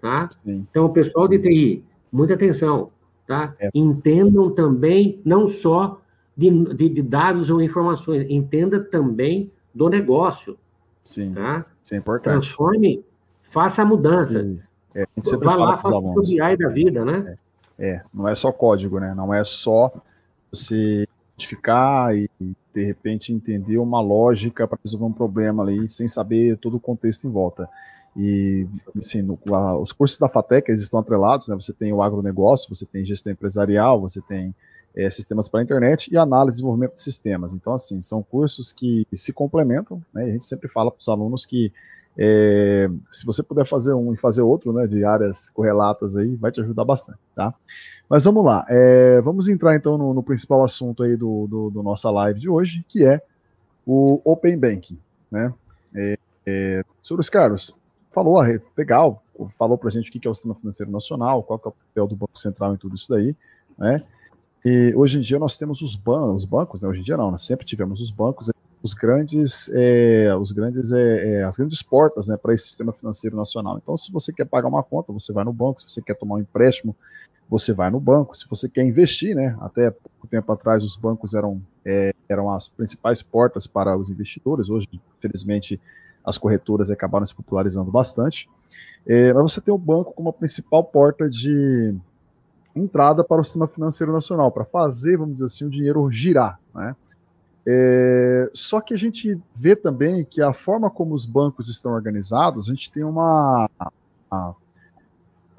Tá? 0.00 0.28
Então, 0.44 0.86
o 0.86 0.92
pessoal 0.92 1.26
Sim. 1.26 1.30
de 1.30 1.38
TI, 1.38 1.84
muita 2.12 2.34
atenção. 2.34 2.90
Tá? 3.26 3.54
É. 3.58 3.70
Entendam 3.72 4.50
também, 4.50 5.20
não 5.24 5.46
só 5.48 6.00
de, 6.36 6.50
de, 6.74 6.88
de, 6.88 7.02
dados 7.02 7.48
ou 7.50 7.62
informações, 7.62 8.26
entenda 8.28 8.80
também 8.80 9.50
do 9.74 9.88
negócio. 9.88 10.58
Sim, 11.02 11.32
tá? 11.32 11.64
isso 11.82 11.94
é 11.94 11.98
importante. 11.98 12.32
Transforme, 12.32 13.04
faça 13.50 13.82
a 13.82 13.84
mudança. 13.84 14.40
É, 14.94 15.02
a 15.02 15.06
gente 15.16 15.28
sempre 15.28 15.46
Vá 15.46 15.54
lá, 15.54 15.78
faça 15.78 15.96
o 15.96 16.22
BI 16.22 16.56
da 16.56 16.68
vida, 16.68 17.04
né? 17.04 17.36
É, 17.78 17.88
é, 17.88 18.02
não 18.12 18.28
é 18.28 18.34
só 18.34 18.52
código, 18.52 18.98
né? 19.00 19.14
Não 19.14 19.32
é 19.32 19.42
só 19.44 19.92
você 20.52 21.06
identificar 21.36 22.16
e, 22.16 22.28
de 22.74 22.84
repente, 22.84 23.32
entender 23.32 23.78
uma 23.78 24.00
lógica 24.00 24.66
para 24.66 24.78
resolver 24.82 25.04
um 25.04 25.12
problema 25.12 25.62
ali, 25.62 25.88
sem 25.88 26.08
saber 26.08 26.56
todo 26.56 26.76
o 26.76 26.80
contexto 26.80 27.26
em 27.26 27.30
volta. 27.30 27.68
E, 28.16 28.66
assim, 28.98 29.20
no, 29.20 29.38
a, 29.52 29.78
os 29.78 29.92
cursos 29.92 30.18
da 30.18 30.28
FATEC, 30.28 30.70
eles 30.70 30.82
estão 30.82 30.98
atrelados, 30.98 31.48
né? 31.48 31.54
Você 31.54 31.72
tem 31.72 31.92
o 31.92 32.02
agronegócio, 32.02 32.74
você 32.74 32.86
tem 32.86 33.04
gestão 33.04 33.32
empresarial, 33.32 34.00
você 34.00 34.22
tem 34.22 34.54
é, 34.96 35.10
sistemas 35.10 35.46
para 35.46 35.60
a 35.60 35.62
internet 35.62 36.10
e 36.10 36.16
análise 36.16 36.56
e 36.56 36.58
desenvolvimento 36.58 36.94
de 36.94 37.02
sistemas. 37.02 37.52
Então, 37.52 37.74
assim, 37.74 38.00
são 38.00 38.22
cursos 38.22 38.72
que 38.72 39.06
se 39.12 39.32
complementam, 39.32 40.02
né? 40.14 40.24
a 40.24 40.30
gente 40.30 40.46
sempre 40.46 40.68
fala 40.68 40.90
para 40.90 41.00
os 41.00 41.08
alunos 41.08 41.44
que 41.44 41.70
é, 42.18 42.88
se 43.12 43.26
você 43.26 43.42
puder 43.42 43.66
fazer 43.66 43.92
um 43.92 44.12
e 44.12 44.16
fazer 44.16 44.42
outro, 44.42 44.72
né, 44.72 44.86
de 44.86 45.04
áreas 45.04 45.50
correlatas 45.50 46.16
aí, 46.16 46.34
vai 46.36 46.50
te 46.50 46.60
ajudar 46.60 46.84
bastante, 46.84 47.18
tá? 47.34 47.52
Mas 48.08 48.24
vamos 48.24 48.44
lá, 48.44 48.64
é, 48.68 49.20
vamos 49.20 49.48
entrar 49.48 49.74
então 49.76 49.98
no, 49.98 50.14
no, 50.14 50.22
principal 50.22 50.64
assunto 50.64 51.02
aí 51.02 51.16
do, 51.16 51.46
do, 51.46 51.70
do, 51.70 51.82
nossa 51.82 52.10
live 52.10 52.38
de 52.38 52.48
hoje, 52.48 52.84
que 52.88 53.04
é 53.04 53.20
o 53.84 54.20
Open 54.24 54.56
Banking, 54.58 54.98
né? 55.30 55.52
É, 55.94 56.16
é, 56.46 56.84
Carlos, 57.30 57.74
falou, 58.12 58.40
legal, 58.76 59.22
falou 59.58 59.76
para 59.76 59.88
a 59.88 59.92
gente 59.92 60.08
o 60.08 60.12
que 60.12 60.26
é 60.26 60.30
o 60.30 60.34
Sistema 60.34 60.54
Financeiro 60.54 60.90
Nacional, 60.90 61.42
qual 61.42 61.60
é 61.62 61.68
o 61.68 61.72
papel 61.72 62.06
do 62.06 62.16
Banco 62.16 62.38
Central 62.38 62.74
em 62.74 62.78
tudo 62.78 62.94
isso 62.94 63.10
daí, 63.10 63.34
né? 63.76 64.02
E 64.64 64.92
hoje 64.96 65.18
em 65.18 65.20
dia 65.20 65.38
nós 65.38 65.56
temos 65.56 65.82
os, 65.82 65.94
ban 65.94 66.32
os 66.32 66.44
bancos, 66.44 66.82
né? 66.82 66.88
Hoje 66.88 67.00
em 67.00 67.04
dia 67.04 67.16
não, 67.16 67.30
nós 67.30 67.42
sempre 67.42 67.66
tivemos 67.66 68.00
os 68.00 68.10
bancos, 68.10 68.50
os 68.82 68.94
grandes, 68.94 69.70
é, 69.74 70.34
os 70.36 70.52
grandes, 70.52 70.92
é, 70.92 71.42
as 71.44 71.56
grandes 71.56 71.82
portas, 71.82 72.28
né, 72.28 72.36
para 72.36 72.54
esse 72.54 72.64
sistema 72.64 72.92
financeiro 72.92 73.36
nacional. 73.36 73.78
Então, 73.82 73.96
se 73.96 74.12
você 74.12 74.32
quer 74.32 74.44
pagar 74.44 74.68
uma 74.68 74.82
conta, 74.82 75.12
você 75.12 75.32
vai 75.32 75.44
no 75.44 75.52
banco. 75.52 75.80
Se 75.80 75.88
você 75.88 76.00
quer 76.02 76.14
tomar 76.14 76.36
um 76.36 76.38
empréstimo, 76.40 76.94
você 77.48 77.72
vai 77.72 77.90
no 77.90 77.98
banco. 78.00 78.36
Se 78.36 78.48
você 78.48 78.68
quer 78.68 78.84
investir, 78.84 79.34
né, 79.34 79.56
até 79.60 79.90
pouco 79.90 80.26
tempo 80.28 80.52
atrás 80.52 80.84
os 80.84 80.96
bancos 80.96 81.34
eram, 81.34 81.60
é, 81.84 82.14
eram 82.28 82.50
as 82.52 82.68
principais 82.68 83.22
portas 83.22 83.66
para 83.66 83.96
os 83.96 84.10
investidores. 84.10 84.68
Hoje, 84.68 84.88
infelizmente, 85.18 85.80
as 86.24 86.38
corretoras 86.38 86.90
acabaram 86.90 87.24
se 87.24 87.34
popularizando 87.34 87.90
bastante. 87.90 88.48
Mas 89.06 89.52
você 89.52 89.60
tem 89.60 89.72
o 89.72 89.78
banco 89.78 90.12
como 90.12 90.30
a 90.30 90.32
principal 90.32 90.82
porta 90.82 91.28
de 91.28 91.94
entrada 92.74 93.24
para 93.24 93.40
o 93.40 93.44
sistema 93.44 93.66
financeiro 93.66 94.12
nacional, 94.12 94.50
para 94.50 94.64
fazer, 94.64 95.16
vamos 95.16 95.34
dizer 95.34 95.46
assim, 95.46 95.64
o 95.64 95.70
dinheiro 95.70 96.10
girar. 96.10 96.60
Né? 96.74 96.94
É, 97.68 98.48
só 98.52 98.80
que 98.80 98.94
a 98.94 98.96
gente 98.96 99.40
vê 99.58 99.74
também 99.74 100.24
que 100.24 100.40
a 100.40 100.52
forma 100.52 100.88
como 100.88 101.14
os 101.14 101.26
bancos 101.26 101.68
estão 101.68 101.92
organizados, 101.92 102.68
a 102.68 102.72
gente 102.72 102.92
tem 102.92 103.02
uma. 103.02 103.68
como 104.30 104.56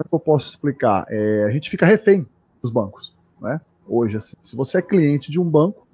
é 0.00 0.08
que 0.08 0.14
eu 0.14 0.18
posso 0.18 0.48
explicar? 0.48 1.04
É, 1.10 1.44
a 1.44 1.50
gente 1.50 1.68
fica 1.68 1.84
refém 1.84 2.26
dos 2.62 2.70
bancos. 2.70 3.14
Né? 3.40 3.60
Hoje, 3.86 4.16
assim, 4.16 4.36
se 4.40 4.56
você 4.56 4.78
é 4.78 4.82
cliente 4.82 5.30
de 5.30 5.38
um 5.38 5.44
banco, 5.44 5.86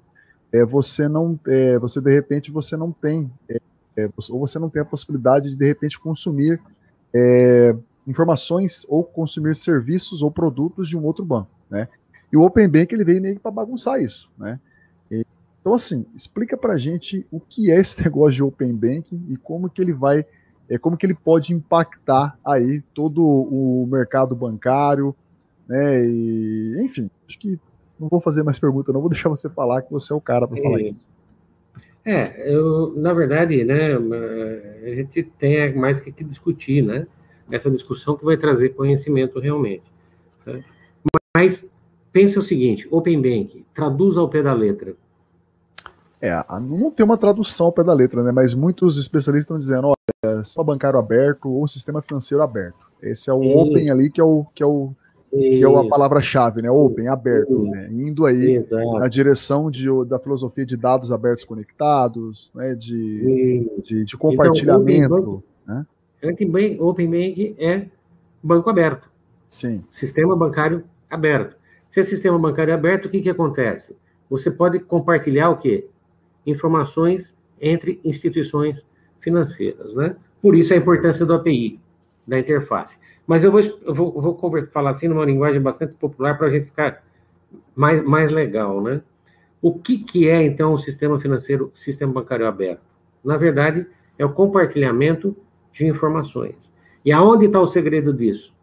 é, 0.53 0.63
você 0.63 1.09
não, 1.09 1.37
é, 1.47 1.77
você 1.79 1.99
de 1.99 2.13
repente 2.13 2.49
você 2.49 2.77
não 2.77 2.93
tem, 2.93 3.29
é, 3.49 3.59
é, 3.97 4.09
ou 4.29 4.39
você 4.39 4.57
não 4.57 4.69
tem 4.69 4.81
a 4.81 4.85
possibilidade 4.85 5.49
de 5.49 5.57
de 5.57 5.65
repente 5.65 5.99
consumir 5.99 6.61
é, 7.13 7.75
informações 8.07 8.85
ou 8.87 9.03
consumir 9.03 9.53
serviços 9.53 10.21
ou 10.21 10.31
produtos 10.31 10.87
de 10.87 10.97
um 10.97 11.03
outro 11.03 11.25
banco, 11.25 11.49
né? 11.69 11.89
E 12.31 12.37
o 12.37 12.43
Open 12.43 12.69
Bank 12.69 12.93
ele 12.93 13.03
veio 13.03 13.21
meio 13.21 13.39
para 13.39 13.51
bagunçar 13.51 14.01
isso, 14.01 14.31
né? 14.37 14.59
Então 15.65 15.73
assim, 15.73 16.05
explica 16.13 16.55
para 16.55 16.73
a 16.73 16.77
gente 16.77 17.25
o 17.31 17.39
que 17.39 17.71
é 17.71 17.79
esse 17.79 17.99
negócio 18.05 18.33
de 18.33 18.43
Open 18.43 18.71
Banking 18.71 19.25
e 19.29 19.35
como 19.35 19.67
que 19.67 19.81
ele 19.81 19.93
vai, 19.93 20.23
é, 20.69 20.77
como 20.77 20.95
que 20.95 21.07
ele 21.07 21.15
pode 21.15 21.53
impactar 21.53 22.37
aí 22.45 22.83
todo 22.93 23.25
o 23.25 23.87
mercado 23.89 24.35
bancário, 24.35 25.15
né? 25.67 26.05
E, 26.05 26.85
enfim, 26.85 27.09
acho 27.27 27.39
que 27.39 27.59
não 27.99 28.07
vou 28.07 28.21
fazer 28.21 28.43
mais 28.43 28.59
pergunta, 28.59 28.93
não 28.93 29.01
vou 29.01 29.09
deixar 29.09 29.27
você 29.27 29.49
falar 29.49 29.81
que 29.81 29.91
você 29.91 30.13
é 30.13 30.15
o 30.15 30.21
cara 30.21 30.47
para 30.47 30.61
falar 30.61 30.81
é. 30.81 30.83
isso. 30.83 31.03
É, 32.05 32.53
eu, 32.53 32.93
na 32.95 33.11
verdade, 33.13 33.63
né, 33.63 33.95
a 33.95 34.95
gente 34.95 35.23
tem 35.39 35.75
mais 35.75 35.99
que 35.99 36.23
discutir, 36.23 36.83
né? 36.83 37.07
essa 37.51 37.71
discussão 37.71 38.15
que 38.15 38.25
vai 38.25 38.37
trazer 38.37 38.69
conhecimento 38.69 39.39
realmente. 39.39 39.83
Tá? 40.43 40.59
Mas 41.35 41.67
pense 42.11 42.37
o 42.37 42.43
seguinte: 42.43 42.87
Open 42.91 43.19
Bank, 43.19 43.65
traduz 43.73 44.15
ao 44.17 44.29
pé 44.29 44.43
da 44.43 44.53
letra. 44.53 44.95
É, 46.21 46.33
não 46.59 46.89
tem 46.89 47.05
uma 47.05 47.17
tradução 47.17 47.67
ao 47.67 47.71
pé 47.71 47.83
da 47.83 47.93
letra, 47.93 48.23
né? 48.23 48.31
Mas 48.31 48.53
muitos 48.53 48.97
especialistas 48.97 49.45
estão 49.45 49.57
dizendo, 49.57 49.87
olha, 49.89 50.43
sistema 50.43 50.65
bancário 50.65 50.97
aberto 50.97 51.49
ou 51.49 51.67
sistema 51.67 52.01
financeiro 52.01 52.43
aberto. 52.43 52.85
Esse 53.01 53.29
é 53.29 53.33
o 53.33 53.43
e... 53.43 53.53
Open 53.53 53.89
ali 53.89 54.09
que 54.09 54.21
é 54.21 54.23
o 54.23 54.45
que 54.53 54.63
é 54.63 54.65
o 54.65 54.91
que 55.29 55.61
é 55.61 55.65
a 55.65 55.89
palavra-chave, 55.89 56.61
né? 56.61 56.71
Open, 56.71 57.09
aberto, 57.09 57.63
né? 57.63 57.89
Indo 57.91 58.25
aí 58.25 58.55
Exato. 58.55 58.99
na 58.99 59.07
direção 59.09 59.69
de, 59.69 59.87
da 60.07 60.17
filosofia 60.17 60.65
de 60.65 60.77
dados 60.77 61.11
abertos 61.11 61.43
conectados, 61.43 62.51
né? 62.55 62.73
De, 62.75 63.67
de, 63.83 64.05
de, 64.05 64.17
compartilhamento. 64.17 65.43
Então, 65.65 65.75
né? 65.75 65.85
Open, 66.23 66.81
Open 66.81 67.09
Bank 67.09 67.55
é 67.59 67.87
banco 68.41 68.69
aberto. 68.69 69.09
Sim. 69.49 69.83
Sistema 69.93 70.35
bancário 70.35 70.83
aberto. 71.09 71.57
Se 71.89 71.99
é 71.99 72.03
sistema 72.03 72.39
bancário 72.39 72.73
aberto, 72.73 73.05
o 73.05 73.09
que, 73.09 73.21
que 73.21 73.29
acontece? 73.29 73.93
você 74.29 74.49
pode 74.49 74.79
compartilhar 74.79 75.49
o 75.49 75.57
quê? 75.57 75.87
Informações 76.45 77.33
entre 77.59 77.99
instituições 78.03 78.85
financeiras, 79.19 79.93
né? 79.93 80.15
Por 80.41 80.55
isso 80.55 80.73
a 80.73 80.77
importância 80.77 81.25
do 81.25 81.33
API, 81.33 81.79
da 82.27 82.37
interface. 82.37 82.97
Mas 83.25 83.43
eu 83.43 83.51
vou, 83.51 83.61
eu 83.61 83.93
vou, 83.93 84.21
vou 84.21 84.67
falar 84.67 84.91
assim 84.91 85.07
numa 85.07 85.25
linguagem 85.25 85.61
bastante 85.61 85.93
popular 85.93 86.37
para 86.37 86.47
a 86.47 86.49
gente 86.51 86.65
ficar 86.65 87.03
mais, 87.75 88.03
mais 88.03 88.31
legal, 88.31 88.81
né? 88.81 89.01
O 89.61 89.73
que, 89.73 89.97
que 89.97 90.29
é, 90.29 90.43
então, 90.43 90.73
o 90.73 90.79
sistema 90.79 91.19
financeiro, 91.19 91.71
sistema 91.75 92.13
bancário 92.13 92.45
aberto? 92.45 92.81
Na 93.23 93.35
verdade, 93.35 93.87
é 94.17 94.23
o 94.23 94.31
compartilhamento 94.31 95.35
de 95.71 95.87
informações. 95.87 96.71
E 97.03 97.11
aonde 97.11 97.45
está 97.47 97.59
o 97.59 97.67
segredo 97.67 98.13
disso? 98.13 98.53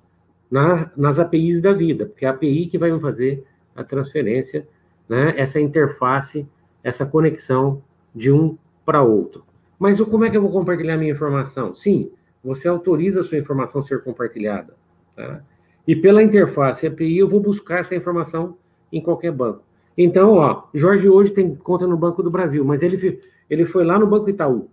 Na, 0.51 0.91
nas 0.97 1.19
APIs 1.19 1.61
da 1.61 1.73
vida, 1.73 2.07
porque 2.07 2.25
é 2.25 2.29
a 2.29 2.33
API 2.33 2.67
que 2.67 2.79
vai 2.79 2.97
fazer 3.01 3.45
a 3.75 3.83
transferência, 3.83 4.69
né, 5.09 5.35
essa 5.37 5.61
interface, 5.61 6.47
essa 6.83 7.07
conexão 7.07 7.83
de 8.15 8.31
um 8.31 8.57
para 8.85 9.03
outro. 9.03 9.45
Mas 9.79 10.01
como 10.01 10.25
é 10.25 10.31
que 10.31 10.37
eu 10.37 10.43
vou 10.43 10.51
compartilhar 10.51 10.97
minha 10.97 11.13
informação? 11.13 11.75
Sim, 11.75 12.11
você 12.43 12.69
autoriza 12.69 13.21
a 13.21 13.25
sua 13.25 13.39
informação 13.39 13.83
ser 13.83 14.03
compartilhada. 14.03 14.75
Tá? 15.17 15.41
E 15.87 15.97
pela 15.97 16.23
interface 16.23 16.87
API, 16.87 17.19
eu 17.19 17.29
vou 17.29 17.41
buscar 17.41 17.81
essa 17.81 17.95
informação 17.95 18.57
em 18.93 19.01
qualquer 19.01 19.33
banco. 19.33 19.63
Então, 19.97 20.35
ó, 20.35 20.65
Jorge 20.73 21.09
hoje 21.09 21.33
tem 21.33 21.55
conta 21.55 21.87
no 21.87 21.97
Banco 21.97 22.23
do 22.23 22.31
Brasil, 22.31 22.65
mas 22.65 22.83
ele, 22.83 23.21
ele 23.51 23.67
foi 23.67 23.85
lá 23.85 23.99
no 23.99 24.07
Banco 24.07 24.31
Itaú, 24.31 24.71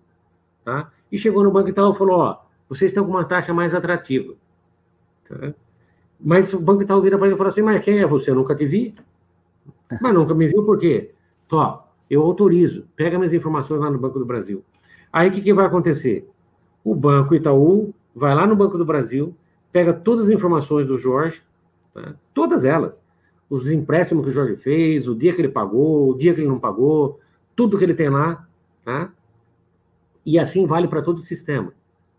tá? 0.63 0.91
E 1.11 1.17
chegou 1.17 1.43
no 1.43 1.51
Banco 1.51 1.69
Itaú 1.69 1.93
e 1.93 1.97
falou, 1.97 2.19
ó, 2.19 2.37
vocês 2.69 2.91
estão 2.91 3.03
com 3.03 3.11
uma 3.11 3.25
taxa 3.25 3.53
mais 3.53 3.73
atrativa. 3.73 4.33
Tá? 5.27 5.53
Mas 6.19 6.53
o 6.53 6.59
Banco 6.59 6.83
Itaú 6.83 7.01
vira 7.01 7.17
para 7.17 7.27
ele 7.27 7.35
e 7.35 7.37
fala 7.37 7.49
assim, 7.49 7.61
mas 7.61 7.83
quem 7.83 7.99
é 7.99 8.05
você? 8.05 8.29
Eu 8.29 8.35
nunca 8.35 8.55
te 8.55 8.65
vi. 8.65 8.95
Mas 10.01 10.13
nunca 10.13 10.35
me 10.35 10.47
viu 10.47 10.63
por 10.63 10.77
quê? 10.77 11.11
Tó, 11.47 11.88
eu 12.09 12.23
autorizo. 12.23 12.85
Pega 12.95 13.17
minhas 13.17 13.33
informações 13.33 13.79
lá 13.79 13.89
no 13.89 13.99
Banco 13.99 14.19
do 14.19 14.25
Brasil. 14.25 14.63
Aí 15.11 15.29
o 15.29 15.31
que, 15.31 15.41
que 15.41 15.53
vai 15.53 15.65
acontecer? 15.65 16.27
O 16.83 16.95
Banco 16.95 17.35
Itaú 17.35 17.93
vai 18.15 18.33
lá 18.33 18.47
no 18.47 18.55
Banco 18.55 18.77
do 18.77 18.85
Brasil, 18.85 19.35
pega 19.71 19.93
todas 19.93 20.25
as 20.25 20.31
informações 20.31 20.87
do 20.87 20.97
Jorge, 20.97 21.41
tá? 21.93 22.15
todas 22.33 22.63
elas. 22.63 22.99
Os 23.49 23.71
empréstimos 23.71 24.23
que 24.23 24.29
o 24.29 24.33
Jorge 24.33 24.55
fez, 24.57 25.07
o 25.07 25.15
dia 25.15 25.33
que 25.33 25.41
ele 25.41 25.49
pagou, 25.49 26.11
o 26.11 26.17
dia 26.17 26.33
que 26.33 26.41
ele 26.41 26.47
não 26.47 26.59
pagou, 26.59 27.19
tudo 27.55 27.77
que 27.77 27.83
ele 27.83 27.95
tem 27.95 28.09
lá, 28.09 28.47
tá? 28.85 29.11
E 30.25 30.37
assim 30.37 30.65
vale 30.65 30.87
para 30.87 31.01
todo 31.01 31.17
o 31.17 31.23
sistema, 31.23 31.73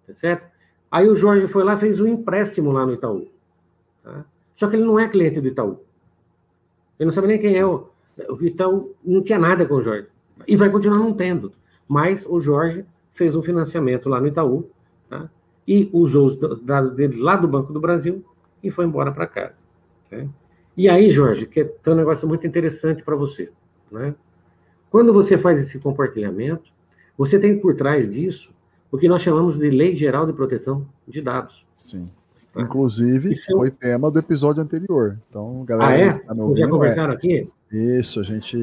tá 0.07 0.15
certo? 0.15 0.51
Aí 0.91 1.09
o 1.09 1.15
Jorge 1.15 1.47
foi 1.47 1.63
lá 1.63 1.77
fez 1.77 2.01
um 2.01 2.07
empréstimo 2.07 2.73
lá 2.73 2.85
no 2.85 2.95
Itaú. 2.95 3.29
Tá? 4.03 4.25
Só 4.57 4.69
que 4.69 4.75
ele 4.75 4.85
não 4.85 4.99
é 4.99 5.09
cliente 5.09 5.41
do 5.41 5.47
Itaú. 5.47 5.81
Ele 6.99 7.07
não 7.07 7.13
sabe 7.13 7.29
nem 7.29 7.39
quem 7.39 7.57
é 7.57 7.65
o, 7.65 7.89
o 8.29 8.45
Itaú, 8.45 8.95
não 9.05 9.23
tinha 9.23 9.39
nada 9.39 9.65
com 9.67 9.75
o 9.75 9.83
Jorge. 9.83 10.09
E 10.47 10.57
vai 10.57 10.71
continuar 10.71 10.99
não 10.99 11.13
tendo. 11.13 11.53
Mas 11.89 12.25
o 12.27 12.41
Jorge 12.41 12.85
fez 13.15 13.35
um 13.35 13.43
financiamento 13.43 14.09
lá 14.09 14.21
no 14.21 14.29
Itaú, 14.29 14.69
tá? 15.09 15.29
e 15.67 15.89
usou 15.93 16.27
os 16.27 16.63
dados 16.63 16.95
dele 16.95 17.21
lá 17.21 17.37
do 17.37 17.47
Banco 17.47 17.73
do 17.73 17.81
Brasil 17.81 18.25
e 18.63 18.71
foi 18.71 18.85
embora 18.85 19.13
para 19.13 19.27
casa. 19.27 19.55
Tá? 20.11 20.25
E 20.77 20.89
aí, 20.89 21.11
Jorge, 21.11 21.47
que 21.47 21.61
é 21.61 21.91
um 21.91 21.95
negócio 21.95 22.27
muito 22.27 22.47
interessante 22.47 23.03
para 23.03 23.15
você. 23.15 23.51
Né? 23.91 24.15
Quando 24.91 25.13
você 25.13 25.37
faz 25.37 25.61
esse 25.61 25.79
compartilhamento, 25.79 26.71
você 27.17 27.39
tem 27.39 27.59
por 27.59 27.77
trás 27.77 28.11
disso 28.11 28.53
o 28.91 28.99
que 28.99 29.09
nós 29.09 29.23
chamamos 29.23 29.59
de 29.59 29.71
Lei 29.71 29.95
Geral 29.95 30.27
de 30.27 30.33
Proteção 30.33 30.87
de 31.07 31.21
Dados. 31.21 31.65
Sim. 31.77 32.11
Inclusive, 32.57 33.31
Isso 33.31 33.47
foi 33.53 33.71
tema 33.71 34.11
do 34.11 34.19
episódio 34.19 34.63
anterior. 34.63 35.19
Então, 35.29 35.65
galera. 35.65 35.93
Ah, 35.93 35.99
é? 35.99 36.13
Tá 36.13 36.35
Já 36.57 36.69
conversaram 36.69 37.13
é. 37.13 37.17
aqui? 37.17 37.49
Isso, 37.71 38.19
a 38.19 38.25
gente, 38.25 38.57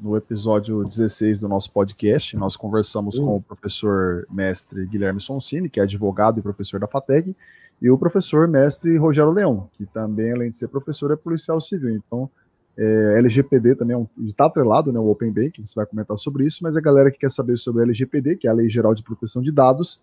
no 0.00 0.16
episódio 0.16 0.82
16 0.82 1.38
do 1.38 1.46
nosso 1.46 1.70
podcast, 1.70 2.34
nós 2.36 2.56
conversamos 2.56 3.18
com 3.18 3.36
o 3.36 3.42
professor 3.42 4.26
mestre 4.30 4.86
Guilherme 4.86 5.20
Sonsini, 5.20 5.68
que 5.68 5.78
é 5.78 5.82
advogado 5.82 6.38
e 6.38 6.42
professor 6.42 6.80
da 6.80 6.86
FATEC, 6.86 7.36
e 7.82 7.90
o 7.90 7.98
professor 7.98 8.48
mestre 8.48 8.96
Rogério 8.96 9.32
Leão, 9.32 9.68
que 9.74 9.84
também, 9.84 10.32
além 10.32 10.48
de 10.48 10.56
ser 10.56 10.68
professor, 10.68 11.12
é 11.12 11.16
policial 11.16 11.60
civil. 11.60 11.90
Então, 11.90 12.30
é, 12.78 13.18
LGPD 13.18 13.74
também 13.74 14.08
está 14.26 14.44
é 14.44 14.46
um, 14.46 14.48
atrelado, 14.48 14.90
né, 14.90 14.98
o 14.98 15.10
Open 15.10 15.30
Banking, 15.30 15.64
você 15.64 15.74
vai 15.76 15.84
comentar 15.84 16.16
sobre 16.16 16.46
isso, 16.46 16.60
mas 16.62 16.74
a 16.74 16.80
galera 16.80 17.10
que 17.10 17.18
quer 17.18 17.30
saber 17.30 17.58
sobre 17.58 17.82
o 17.82 17.84
LGPD, 17.84 18.36
que 18.36 18.48
é 18.48 18.50
a 18.50 18.54
Lei 18.54 18.70
Geral 18.70 18.94
de 18.94 19.02
Proteção 19.02 19.42
de 19.42 19.52
Dados, 19.52 20.00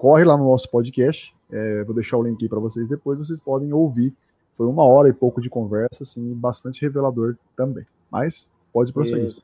corre 0.00 0.24
lá 0.24 0.34
no 0.34 0.44
nosso 0.44 0.70
podcast, 0.70 1.36
é, 1.52 1.84
vou 1.84 1.94
deixar 1.94 2.16
o 2.16 2.22
link 2.22 2.42
aí 2.42 2.48
para 2.48 2.58
vocês 2.58 2.88
depois, 2.88 3.18
vocês 3.18 3.38
podem 3.38 3.70
ouvir. 3.70 4.14
Foi 4.54 4.66
uma 4.66 4.82
hora 4.82 5.10
e 5.10 5.12
pouco 5.12 5.42
de 5.42 5.50
conversa, 5.50 6.02
assim, 6.02 6.32
bastante 6.32 6.80
revelador 6.80 7.36
também. 7.54 7.84
Mas 8.10 8.50
pode 8.72 8.94
prosseguir. 8.94 9.26
Isso. 9.26 9.42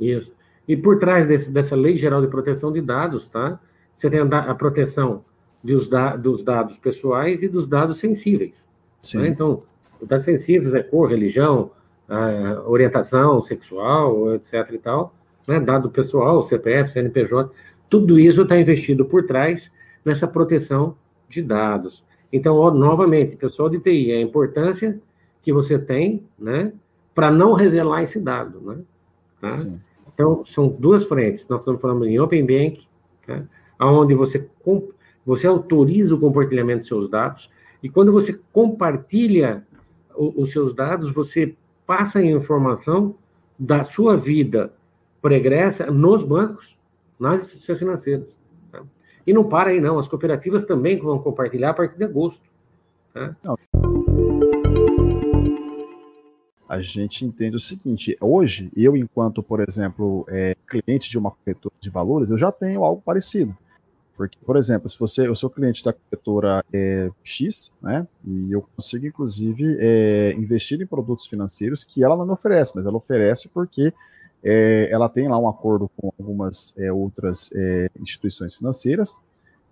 Isso. 0.00 0.32
E 0.66 0.74
por 0.74 0.98
trás 0.98 1.26
desse, 1.26 1.50
dessa 1.50 1.76
Lei 1.76 1.98
Geral 1.98 2.22
de 2.22 2.28
Proteção 2.28 2.72
de 2.72 2.80
Dados, 2.80 3.28
tá? 3.28 3.60
Você 3.94 4.08
tem 4.08 4.18
a, 4.18 4.24
a 4.24 4.54
proteção 4.54 5.22
dos, 5.62 5.90
da, 5.90 6.16
dos 6.16 6.42
dados 6.42 6.78
pessoais 6.78 7.42
e 7.42 7.48
dos 7.48 7.66
dados 7.66 7.98
sensíveis. 7.98 8.64
Sim. 9.02 9.18
Né? 9.18 9.28
Então, 9.28 9.62
os 10.00 10.08
dados 10.08 10.24
sensíveis 10.24 10.72
é 10.72 10.82
cor, 10.82 11.10
religião, 11.10 11.70
orientação 12.64 13.42
sexual, 13.42 14.34
etc. 14.34 14.70
e 14.72 14.78
tal. 14.78 15.14
Né? 15.46 15.60
Dado 15.60 15.90
pessoal, 15.90 16.42
CPF, 16.42 16.92
CNPJ, 16.92 17.50
tudo 17.88 18.18
isso 18.18 18.42
está 18.42 18.58
investido 18.58 19.04
por 19.04 19.26
trás 19.26 19.70
nessa 20.04 20.26
proteção 20.26 20.96
de 21.28 21.42
dados. 21.42 22.04
Então, 22.32 22.56
ó, 22.56 22.70
novamente, 22.72 23.36
pessoal 23.36 23.68
de 23.68 23.78
TI, 23.78 24.12
a 24.12 24.20
importância 24.20 25.00
que 25.42 25.52
você 25.52 25.78
tem, 25.78 26.24
né, 26.38 26.72
para 27.14 27.30
não 27.30 27.52
revelar 27.52 28.02
esse 28.02 28.18
dado, 28.20 28.60
né? 28.60 28.78
Tá? 29.40 29.50
Então, 30.12 30.44
são 30.44 30.68
duas 30.68 31.04
frentes. 31.04 31.46
Nós 31.48 31.60
estamos 31.60 31.80
falando 31.80 32.04
em 32.04 32.18
Open 32.18 32.44
Bank, 32.44 32.86
tá? 33.26 33.42
onde 33.80 34.14
você, 34.14 34.48
você 35.24 35.46
autoriza 35.46 36.14
o 36.14 36.20
compartilhamento 36.20 36.82
de 36.82 36.88
seus 36.88 37.08
dados, 37.08 37.50
e 37.82 37.88
quando 37.88 38.12
você 38.12 38.38
compartilha 38.52 39.64
o, 40.14 40.42
os 40.42 40.50
seus 40.50 40.74
dados, 40.74 41.12
você 41.12 41.54
passa 41.86 42.18
a 42.18 42.24
informação 42.24 43.14
da 43.58 43.84
sua 43.84 44.16
vida 44.16 44.72
pregressa 45.22 45.86
nos 45.86 46.22
bancos, 46.22 46.75
nas 47.18 47.42
instituições 47.42 47.78
financeiras. 47.78 48.26
Tá? 48.70 48.82
E 49.26 49.32
não 49.32 49.44
para 49.44 49.70
aí, 49.70 49.80
não. 49.80 49.98
As 49.98 50.08
cooperativas 50.08 50.64
também 50.64 50.98
vão 50.98 51.18
compartilhar 51.18 51.70
a 51.70 51.74
partir 51.74 51.96
de 51.96 52.04
agosto. 52.04 52.42
Tá? 53.12 53.34
A 56.68 56.80
gente 56.80 57.24
entende 57.24 57.56
o 57.56 57.60
seguinte: 57.60 58.16
hoje, 58.20 58.70
eu, 58.76 58.96
enquanto, 58.96 59.42
por 59.42 59.60
exemplo, 59.60 60.26
é, 60.28 60.56
cliente 60.66 61.08
de 61.08 61.18
uma 61.18 61.30
corretora 61.30 61.74
de 61.80 61.90
valores, 61.90 62.30
eu 62.30 62.38
já 62.38 62.50
tenho 62.50 62.84
algo 62.84 63.00
parecido. 63.00 63.56
Porque, 64.16 64.38
por 64.44 64.56
exemplo, 64.56 64.88
se 64.88 64.98
você, 64.98 65.28
eu 65.28 65.34
sou 65.34 65.50
cliente 65.50 65.84
da 65.84 65.92
corretora 65.92 66.64
é, 66.72 67.10
X, 67.22 67.70
né, 67.82 68.06
e 68.24 68.50
eu 68.50 68.62
consigo, 68.74 69.06
inclusive, 69.06 69.76
é, 69.78 70.32
investir 70.32 70.80
em 70.80 70.86
produtos 70.86 71.26
financeiros 71.26 71.84
que 71.84 72.02
ela 72.02 72.16
não 72.16 72.24
me 72.24 72.32
oferece, 72.32 72.72
mas 72.74 72.86
ela 72.86 72.96
oferece 72.96 73.48
porque 73.48 73.92
é, 74.42 74.88
ela 74.90 75.08
tem 75.08 75.28
lá 75.28 75.38
um 75.38 75.48
acordo 75.48 75.90
com 75.96 76.12
algumas 76.18 76.72
é, 76.76 76.92
outras 76.92 77.50
é, 77.54 77.90
instituições 78.00 78.54
financeiras 78.54 79.14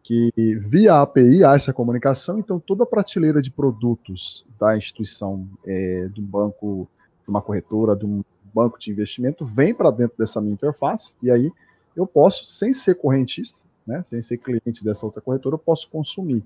que 0.05 0.31
via 0.61 1.01
API 1.01 1.43
há 1.45 1.55
essa 1.55 1.73
comunicação, 1.73 2.39
então 2.39 2.61
toda 2.61 2.85
a 2.85 2.87
prateleira 2.87 3.41
de 3.41 3.51
produtos 3.51 4.47
da 4.61 4.77
instituição, 4.77 5.49
é, 5.65 6.07
do 6.09 6.21
banco, 6.21 6.87
de 7.23 7.31
uma 7.31 7.41
corretora, 7.41 7.97
de 7.97 8.05
um 8.05 8.23
banco 8.53 8.79
de 8.79 8.91
investimento, 8.91 9.47
vem 9.47 9.75
para 9.75 9.91
dentro 9.91 10.19
dessa 10.19 10.43
minha 10.43 10.53
interface, 10.53 11.15
e 11.23 11.31
aí 11.31 11.51
eu 11.97 12.07
posso, 12.07 12.45
sem 12.45 12.71
ser 12.75 12.97
correntista, 12.97 13.63
né, 13.87 14.03
sem 14.05 14.21
ser 14.21 14.37
cliente 14.37 14.85
dessa 14.85 15.07
outra 15.07 15.23
corretora, 15.23 15.55
eu 15.55 15.59
posso 15.59 15.89
consumir. 15.89 16.45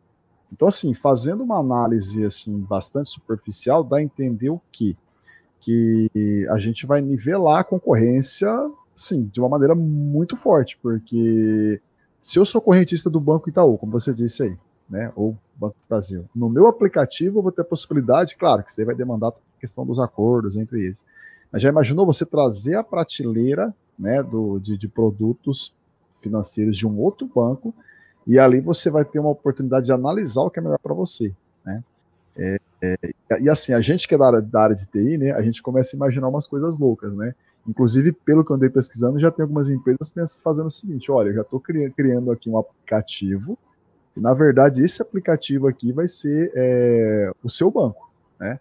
Então, 0.53 0.69
assim, 0.69 0.95
fazendo 0.95 1.43
uma 1.43 1.59
análise 1.59 2.25
assim 2.25 2.59
bastante 2.61 3.11
superficial, 3.11 3.83
dá 3.83 3.97
a 3.97 4.03
entender 4.03 4.51
o 4.51 4.61
quê? 4.71 4.97
Que 5.61 6.47
a 6.51 6.59
gente 6.59 6.87
vai 6.87 7.01
nivelar 7.01 7.61
a 7.61 7.65
concorrência, 7.65 8.49
sim, 8.95 9.29
de 9.33 9.41
uma 9.41 9.49
maneira 9.49 9.75
muito 9.75 10.37
forte, 10.37 10.79
porque 10.83 11.81
se 12.23 12.39
eu 12.39 12.45
sou 12.45 12.61
correntista 12.61 13.09
do 13.09 13.21
Banco 13.21 13.49
Itaú, 13.49 13.79
como 13.79 13.93
você 13.93 14.13
disse 14.13 14.43
aí, 14.43 14.57
né, 14.89 15.13
ou 15.15 15.37
Banco 15.55 15.77
do 15.81 15.89
Brasil, 15.89 16.25
no 16.35 16.49
meu 16.49 16.67
aplicativo 16.67 17.39
eu 17.39 17.43
vou 17.43 17.53
ter 17.53 17.63
a 17.63 17.65
possibilidade, 17.65 18.37
claro, 18.37 18.63
que 18.63 18.71
isso 18.71 18.77
daí 18.77 18.87
vai 18.87 18.95
demandar 18.95 19.29
a 19.29 19.61
questão 19.61 19.85
dos 19.85 19.99
acordos 20.01 20.57
entre 20.57 20.85
eles. 20.85 21.03
Mas 21.51 21.63
já 21.63 21.69
imaginou 21.69 22.07
você 22.07 22.25
trazer 22.25 22.77
a 22.77 22.85
prateleira 22.85 23.75
né, 23.99 24.23
do, 24.23 24.59
de, 24.59 24.77
de 24.77 24.89
produtos 24.89 25.75
financeiros 26.21 26.77
de 26.77 26.87
um 26.87 26.99
outro 26.99 27.27
banco 27.27 27.75
e 28.27 28.39
ali 28.39 28.61
você 28.61 28.91
vai 28.91 29.05
ter 29.05 29.19
uma 29.19 29.31
oportunidade 29.31 29.87
de 29.87 29.93
analisar 29.93 30.43
o 30.43 30.51
que 30.51 30.59
é 30.59 30.63
melhor 30.63 30.79
para 30.79 30.95
você, 30.95 31.33
né? 31.65 31.83
É, 32.39 32.61
é, 32.81 32.99
e 33.41 33.49
assim, 33.49 33.73
a 33.73 33.81
gente 33.81 34.07
que 34.07 34.15
é 34.15 34.19
da 34.19 34.27
área, 34.27 34.41
da 34.41 34.63
área 34.63 34.77
de 34.77 34.87
TI, 34.87 35.19
né, 35.19 35.33
a 35.33 35.43
gente 35.43 35.61
começa 35.61 35.95
a 35.95 35.97
imaginar 35.97 36.29
umas 36.29 36.47
coisas 36.47 36.79
loucas, 36.79 37.13
né? 37.13 37.35
Inclusive, 37.67 38.13
pelo 38.13 38.45
que 38.45 38.53
eu 38.53 38.57
andei 38.57 38.71
pesquisando, 38.71 39.19
já 39.19 39.31
tem 39.31 39.43
algumas 39.43 39.69
empresas 39.69 40.09
pensando, 40.09 40.43
fazendo 40.43 40.67
o 40.67 40.71
seguinte: 40.71 41.11
olha, 41.11 41.31
eu 41.31 41.35
já 41.35 41.43
estou 41.43 41.61
criando 41.61 42.31
aqui 42.31 42.49
um 42.49 42.57
aplicativo, 42.57 43.59
e 44.17 44.21
na 44.21 44.33
verdade 44.33 44.83
esse 44.83 45.03
aplicativo 45.03 45.67
aqui 45.67 45.93
vai 45.93 46.09
ser 46.09 46.51
é, 46.55 47.31
o 47.43 47.51
seu 47.51 47.71
banco, 47.71 48.11
né? 48.39 48.59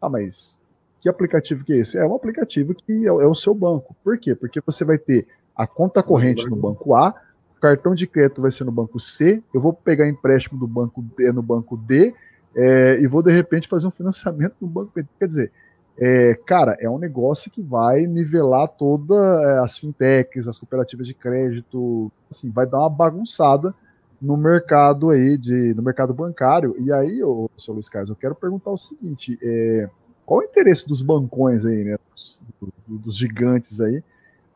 Ah, 0.00 0.08
mas 0.08 0.60
Que 1.00 1.08
aplicativo 1.08 1.64
que 1.64 1.72
é 1.72 1.78
esse? 1.78 1.98
É 1.98 2.06
um 2.06 2.14
aplicativo 2.14 2.74
que 2.74 3.04
é, 3.04 3.08
é 3.08 3.26
o 3.26 3.34
seu 3.34 3.54
banco. 3.54 3.94
Por 4.02 4.18
quê? 4.18 4.34
Porque 4.34 4.60
você 4.64 4.84
vai 4.84 4.96
ter 4.96 5.26
a 5.54 5.66
conta 5.66 6.02
corrente 6.02 6.48
no 6.48 6.56
banco 6.56 6.94
A, 6.94 7.14
o 7.56 7.60
cartão 7.60 7.94
de 7.94 8.06
crédito 8.06 8.40
vai 8.40 8.50
ser 8.50 8.64
no 8.64 8.72
banco 8.72 8.98
C, 8.98 9.42
eu 9.52 9.60
vou 9.60 9.72
pegar 9.74 10.08
empréstimo 10.08 10.58
do 10.58 10.66
banco 10.66 11.04
D 11.16 11.32
no 11.32 11.42
banco 11.42 11.76
D 11.76 12.14
é, 12.54 13.00
e 13.00 13.06
vou 13.06 13.22
de 13.22 13.30
repente 13.30 13.68
fazer 13.68 13.86
um 13.86 13.90
financiamento 13.90 14.56
no 14.60 14.68
banco. 14.68 14.92
Quer 15.18 15.26
dizer, 15.26 15.52
é, 15.98 16.34
cara, 16.46 16.76
é 16.80 16.88
um 16.88 16.98
negócio 16.98 17.50
que 17.50 17.62
vai 17.62 18.06
nivelar 18.06 18.68
todas 18.68 19.18
é, 19.18 19.58
as 19.58 19.78
fintechs, 19.78 20.48
as 20.48 20.58
cooperativas 20.58 21.06
de 21.06 21.14
crédito, 21.14 22.10
assim, 22.30 22.50
vai 22.50 22.66
dar 22.66 22.78
uma 22.78 22.90
bagunçada 22.90 23.74
no 24.20 24.36
mercado 24.36 25.10
aí 25.10 25.38
de 25.38 25.74
no 25.74 25.82
mercado 25.82 26.12
bancário. 26.12 26.74
E 26.78 26.92
aí, 26.92 27.22
ô, 27.22 27.50
seu 27.56 27.74
Luiz 27.74 27.88
Carlos, 27.88 28.10
eu 28.10 28.16
quero 28.16 28.34
perguntar 28.34 28.70
o 28.70 28.76
seguinte: 28.76 29.38
é, 29.42 29.88
qual 30.26 30.40
o 30.40 30.44
interesse 30.44 30.86
dos 30.86 31.02
bancões 31.02 31.64
aí, 31.64 31.84
né, 31.84 31.98
dos, 32.12 32.40
dos 32.88 33.16
gigantes 33.16 33.80
aí, 33.80 34.02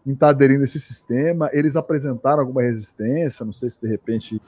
em 0.07 0.13
estar 0.13 0.27
tá 0.27 0.31
aderindo 0.31 0.63
a 0.63 0.65
esse 0.65 0.81
sistema? 0.81 1.51
Eles 1.53 1.77
apresentaram 1.77 2.41
alguma 2.41 2.63
resistência? 2.63 3.45
Não 3.45 3.53
sei 3.53 3.69
se 3.69 3.81
de 3.81 3.89
repente 3.89 4.41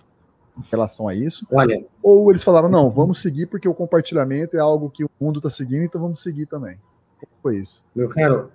em 0.58 0.64
relação 0.70 1.08
a 1.08 1.14
isso. 1.14 1.46
Olha, 1.52 1.84
ou 2.02 2.30
eles 2.30 2.42
falaram 2.42 2.68
não, 2.68 2.90
vamos 2.90 3.20
seguir 3.20 3.46
porque 3.46 3.68
o 3.68 3.74
compartilhamento 3.74 4.56
é 4.56 4.60
algo 4.60 4.90
que 4.90 5.04
o 5.04 5.10
mundo 5.20 5.38
está 5.38 5.50
seguindo, 5.50 5.84
então 5.84 6.00
vamos 6.00 6.22
seguir 6.22 6.46
também. 6.46 6.78
Como 7.18 7.32
foi 7.42 7.58
isso? 7.58 7.84
Meu 7.94 8.08
caro, 8.08 8.50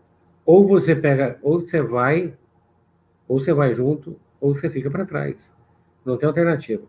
ou 0.46 0.68
você 0.68 0.96
pega, 0.96 1.38
ou 1.42 1.60
você 1.60 1.82
vai, 1.82 2.34
ou 3.28 3.40
você 3.40 3.54
vai 3.54 3.74
junto, 3.76 4.18
ou 4.40 4.56
você 4.56 4.70
fica 4.70 4.90
para 4.90 5.06
trás. 5.06 5.38
Não 6.04 6.18
tem 6.18 6.28
alternativa. 6.28 6.84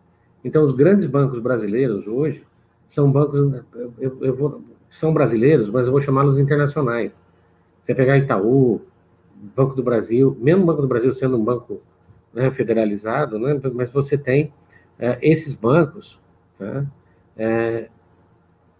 Então, 0.44 0.64
os 0.64 0.72
grandes 0.72 1.06
bancos 1.06 1.40
brasileiros 1.40 2.06
hoje 2.06 2.44
são 2.86 3.10
bancos, 3.10 3.62
eu, 3.98 4.18
eu 4.20 4.36
vou, 4.36 4.62
são 4.90 5.12
brasileiros, 5.12 5.70
mas 5.70 5.86
eu 5.86 5.92
vou 5.92 6.02
chamá-los 6.02 6.38
internacionais. 6.38 7.22
Você 7.80 7.94
pegar 7.94 8.18
Itaú, 8.18 8.80
Banco 9.56 9.74
do 9.74 9.82
Brasil, 9.82 10.36
mesmo 10.40 10.62
o 10.62 10.66
Banco 10.66 10.82
do 10.82 10.88
Brasil 10.88 11.12
sendo 11.14 11.36
um 11.36 11.44
banco 11.44 11.80
né, 12.32 12.50
federalizado, 12.50 13.38
né, 13.38 13.60
mas 13.74 13.90
você 13.90 14.16
tem 14.16 14.52
é, 15.02 15.18
esses 15.20 15.52
bancos, 15.52 16.16
tá, 16.56 16.86
é, 17.36 17.88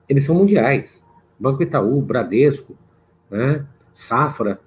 eles 0.08 0.24
são 0.24 0.36
mundiais. 0.36 1.02
Banco 1.36 1.64
Itaú, 1.64 2.00
Bradesco, 2.00 2.76
né, 3.28 3.66
Safra, 3.92 4.60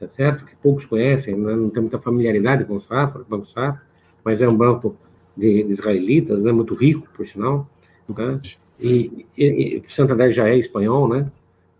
tá 0.00 0.08
certo? 0.08 0.46
Que 0.46 0.56
poucos 0.56 0.86
conhecem, 0.86 1.36
né, 1.36 1.54
não 1.54 1.68
tem 1.68 1.82
muita 1.82 1.98
familiaridade 1.98 2.64
com 2.64 2.80
Safra, 2.80 3.26
Banco 3.28 3.46
Safra, 3.46 3.82
mas 4.24 4.40
é 4.40 4.48
um 4.48 4.56
banco 4.56 4.96
de, 5.36 5.62
de 5.64 5.70
israelitas, 5.70 6.42
né, 6.42 6.50
muito 6.50 6.74
rico, 6.74 7.06
por 7.14 7.28
sinal. 7.28 7.68
Tá? 8.16 8.40
E, 8.80 9.26
e, 9.36 9.44
e 9.76 9.84
Santander 9.88 10.32
já 10.32 10.48
é 10.48 10.56
espanhol, 10.56 11.06
né? 11.06 11.30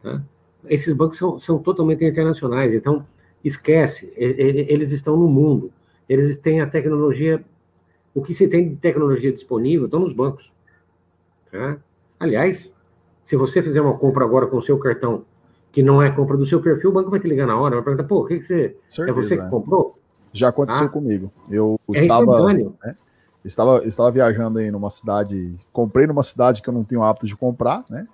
Tá? 0.03 0.23
Esses 0.69 0.93
bancos 0.93 1.17
são, 1.17 1.39
são 1.39 1.59
totalmente 1.59 2.05
internacionais, 2.05 2.75
então 2.75 3.07
esquece, 3.43 4.13
eles 4.15 4.93
estão 4.93 5.17
no 5.17 5.27
mundo, 5.27 5.73
eles 6.09 6.37
têm 6.37 6.61
a 6.61 6.67
tecnologia, 6.67 7.43
o 8.15 8.23
que 8.23 8.35
se 8.35 8.49
tem 8.49 8.69
de 8.69 8.77
tecnologia 8.77 9.33
disponível 9.33 9.87
estão 9.87 10.01
nos 10.01 10.13
bancos. 10.13 10.53
Tá? 11.51 11.79
Aliás, 12.19 12.73
se 13.25 13.37
você 13.37 13.63
fizer 13.63 13.81
uma 13.81 13.97
compra 13.97 14.25
agora 14.25 14.47
com 14.47 14.59
o 14.59 14.63
seu 14.63 14.79
cartão, 14.79 15.25
que 15.71 15.83
não 15.83 16.03
é 16.03 16.11
compra 16.11 16.37
do 16.37 16.47
seu 16.47 16.61
perfil, 16.61 16.91
o 16.91 16.93
banco 16.93 17.11
vai 17.11 17.21
te 17.21 17.29
ligar 17.29 17.47
na 17.47 17.59
hora, 17.59 17.77
vai 17.77 17.85
perguntar, 17.85 18.05
pô, 18.05 18.21
o 18.21 18.27
que, 18.27 18.39
que 18.39 18.45
você. 18.45 18.77
Certeza, 18.89 19.19
é 19.19 19.23
você 19.23 19.37
que 19.39 19.49
comprou? 19.49 19.99
Já 20.33 20.49
aconteceu 20.49 20.87
ah, 20.87 20.91
comigo. 20.91 21.33
Eu 21.51 21.79
é 21.95 22.01
estava. 22.01 22.53
Né, 22.53 22.97
estava, 23.45 23.85
estava 23.85 24.11
viajando 24.11 24.59
aí 24.59 24.71
numa 24.71 24.91
cidade, 24.91 25.55
comprei 25.73 26.07
numa 26.07 26.23
cidade 26.23 26.63
que 26.63 26.69
eu 26.69 26.75
não 26.75 26.85
tenho 26.85 27.03
hábito 27.03 27.27
de 27.27 27.37
comprar, 27.37 27.85
né? 27.89 28.07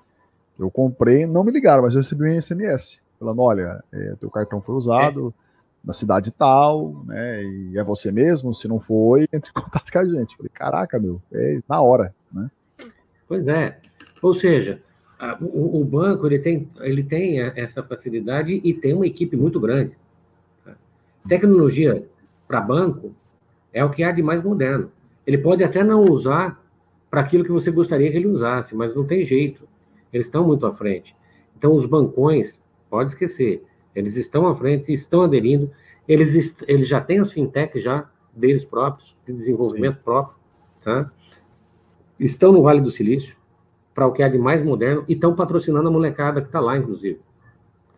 Eu 0.59 0.71
comprei, 0.71 1.27
não 1.27 1.45
me 1.45 1.53
ligaram, 1.53 1.83
mas 1.85 1.95
eu 1.95 2.01
recebi 2.01 2.25
um 2.25 2.41
SMS 2.41 3.01
falando: 3.19 3.43
olha, 3.43 3.83
é, 3.93 4.15
teu 4.21 4.31
cartão 4.31 4.61
foi 4.61 4.75
usado 4.75 5.35
é. 5.45 5.48
Na 5.85 5.93
cidade 5.93 6.31
tal, 6.31 7.05
né? 7.07 7.43
E 7.43 7.79
é 7.79 7.85
você 7.85 8.12
mesmo? 8.12 8.53
Se 8.53 8.69
não 8.69 8.81
foi, 8.81 9.23
entre 9.33 9.51
em 9.51 9.61
contato 9.61 9.91
com 9.91 9.99
a 9.99 10.05
gente. 10.05 10.37
falei: 10.37 10.51
caraca, 10.53 10.99
meu, 10.99 11.21
é 11.33 11.61
na 11.69 11.81
hora, 11.81 12.14
né? 12.33 12.51
Pois 13.27 13.49
é. 13.49 13.79
Ou 14.23 14.35
seja, 14.35 14.83
a, 15.19 15.37
o, 15.41 15.81
o, 15.81 15.85
banco 15.85 16.27
ele 16.27 16.38
tem, 16.38 16.69
ele 16.81 17.03
tem 17.03 17.41
essa 17.41 17.83
facilidade 17.83 18.61
e 18.64 18.73
tem 18.73 18.95
uma 18.95 19.07
equipe 19.07 19.37
muito 19.37 19.61
grande. 19.61 19.97
Tecnologia 21.29 22.05
para 22.47 22.61
banco 22.61 23.12
é 23.73 23.85
o 23.85 23.91
que 23.91 24.03
há 24.03 24.11
de 24.12 24.23
mais 24.23 24.43
moderno. 24.43 24.91
Ele 25.27 25.38
pode 25.38 25.62
até 25.62 25.85
não 25.85 26.05
usar 26.05 26.62
para 27.11 27.21
aquilo 27.21 27.45
que 27.45 27.53
você 27.53 27.71
gostaria 27.71 28.11
que 28.11 28.17
ele 28.17 28.27
usasse, 28.27 28.75
mas 28.75 28.95
não 28.95 29.07
tem 29.07 29.25
jeito. 29.25 29.69
Eles 30.12 30.27
estão 30.27 30.47
muito 30.47 30.67
à 30.67 30.75
frente. 30.75 31.14
Então, 31.57 31.75
os 31.75 31.87
bancões, 31.87 32.59
pode 32.88 33.11
esquecer, 33.11 33.62
eles 33.99 34.17
estão 34.17 34.47
à 34.47 34.55
frente, 34.55 34.93
estão 34.93 35.23
aderindo, 35.23 35.71
eles, 36.07 36.57
eles 36.67 36.89
já 36.89 37.01
têm 37.01 37.19
as 37.19 37.33
fintechs 37.33 37.83
já 37.83 38.09
deles 38.33 38.65
próprios, 38.65 39.15
de 39.27 39.33
desenvolvimento 39.33 39.97
Sim. 39.97 40.03
próprio, 40.05 40.37
tá? 40.83 41.11
Estão 42.19 42.53
no 42.53 42.63
Vale 42.63 42.81
do 42.81 42.91
Silício, 42.91 43.37
para 43.95 44.07
o 44.07 44.13
que 44.13 44.23
há 44.23 44.29
de 44.29 44.39
mais 44.39 44.65
moderno, 44.65 45.05
e 45.09 45.15
estão 45.15 45.35
patrocinando 45.35 45.89
a 45.89 45.91
molecada 45.91 46.41
que 46.41 46.47
está 46.47 46.61
lá, 46.61 46.77
inclusive. 46.77 47.21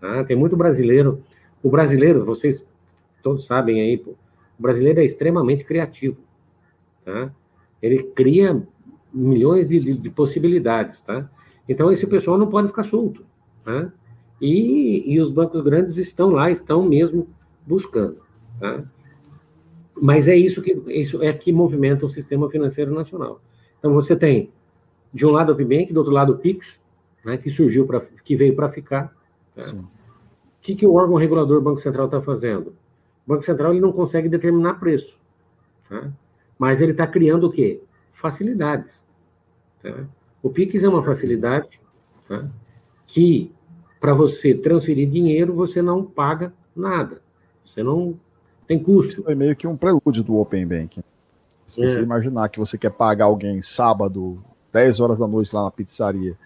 Tá? 0.01 0.25
Tem 0.25 0.37
muito 0.37 0.57
brasileiro. 0.57 1.23
O 1.63 1.71
brasileiro, 1.71 2.25
vocês 2.25 2.65
todos 3.23 3.47
sabem 3.47 3.81
aí, 3.81 3.99
pô, 3.99 4.13
o 4.59 4.63
brasileiro 4.63 5.01
é 5.01 5.05
extremamente 5.05 5.65
criativo. 5.65 6.17
Tá? 7.05 7.31
Ele 7.83 8.03
cria 8.03 8.63
milhões 9.13 9.69
de, 9.69 9.79
de, 9.79 9.95
de, 9.95 10.11
possibilidades, 10.11 11.01
tá? 11.03 11.29
Então 11.69 11.93
esse 11.93 12.07
pessoal 12.07 12.39
não 12.39 12.49
pode 12.49 12.69
ficar 12.69 12.85
solto, 12.85 13.25
tá? 13.65 13.93
E, 14.41 15.13
e 15.13 15.21
os 15.21 15.31
bancos 15.31 15.63
grandes 15.63 15.97
estão 15.97 16.31
lá, 16.31 16.51
estão 16.51 16.83
mesmo 16.83 17.29
buscando, 17.67 18.19
tá? 18.59 18.85
Mas 20.01 20.27
é 20.29 20.35
isso 20.35 20.63
que 20.63 20.73
isso 20.89 21.23
é 21.23 21.33
que 21.33 21.53
movimenta 21.53 22.07
o 22.07 22.11
sistema 22.11 22.49
financeiro 22.49 22.95
nacional. 22.95 23.41
Então 23.79 23.93
você 23.93 24.17
tem 24.17 24.51
de 25.13 25.27
um 25.27 25.31
lado 25.31 25.53
o 25.53 25.57
PIBank, 25.57 25.93
do 25.93 25.99
outro 25.99 26.13
lado 26.13 26.33
o 26.33 26.39
Pix, 26.39 26.81
né, 27.25 27.37
que 27.37 27.51
surgiu 27.51 27.87
para 27.87 28.01
que 28.01 28.37
veio 28.37 28.57
para 28.57 28.71
ficar. 28.71 29.15
Tá? 29.55 29.63
O 29.75 29.85
que, 30.63 30.75
que 30.75 30.87
o 30.87 30.95
órgão 30.95 31.17
regulador 31.17 31.61
Banco 31.61 31.81
Central 31.81 32.07
está 32.07 32.21
fazendo? 32.23 32.69
O 33.27 33.35
Banco 33.35 33.43
Central 33.43 33.73
ele 33.73 33.81
não 33.81 33.93
consegue 33.93 34.29
determinar 34.29 34.75
preço. 34.75 35.19
Tá? 35.89 36.11
Mas 36.59 36.81
ele 36.81 36.93
está 36.93 37.07
criando 37.07 37.47
o 37.47 37.51
quê? 37.51 37.83
Facilidades. 38.13 39.03
Tá? 39.83 40.05
O 40.43 40.51
Pix 40.51 40.83
é 40.83 40.89
uma 40.89 41.03
facilidade 41.03 41.81
tá? 42.29 42.49
que, 43.07 43.53
para 44.01 44.15
você 44.15 44.55
transferir 44.55 45.09
dinheiro, 45.09 45.55
você 45.55 45.83
não 45.83 46.03
paga 46.03 46.53
nada. 46.75 47.21
Você 47.67 47.83
não 47.83 48.19
tem 48.67 48.83
custo. 48.83 49.15
Isso 49.15 49.23
foi 49.23 49.35
meio 49.35 49.55
que 49.55 49.67
um 49.67 49.77
prelúdio 49.77 50.25
do 50.25 50.37
Open 50.37 50.67
Banking. 50.67 51.03
Se 51.67 51.81
você 51.81 52.01
é. 52.01 52.03
imaginar 52.03 52.49
que 52.49 52.59
você 52.59 52.79
quer 52.79 52.91
pagar 52.91 53.27
alguém 53.27 53.61
sábado, 53.63 54.43
10 54.73 55.01
horas 55.01 55.19
da 55.19 55.29
noite 55.29 55.55
lá 55.55 55.65
na 55.65 55.71
pizzaria, 55.71 56.37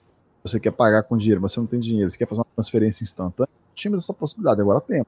você 0.43 0.61
quer 0.61 0.73
pagar 0.73 1.05
com 1.05 1.17
dinheiro, 1.17 1.41
mas 1.41 1.53
você 1.53 1.61
não 1.61 1.67
tem 1.67 1.81
dinheiro, 1.81 2.11
você 2.11 2.19
quer 2.19 2.27
fazer 2.27 2.41
uma 2.41 2.47
transferência 2.55 3.05
instantânea, 3.05 3.49
tínhamos 3.75 4.05
essa 4.05 4.13
possibilidade, 4.13 4.61
agora 4.61 4.81
temos. 4.81 5.07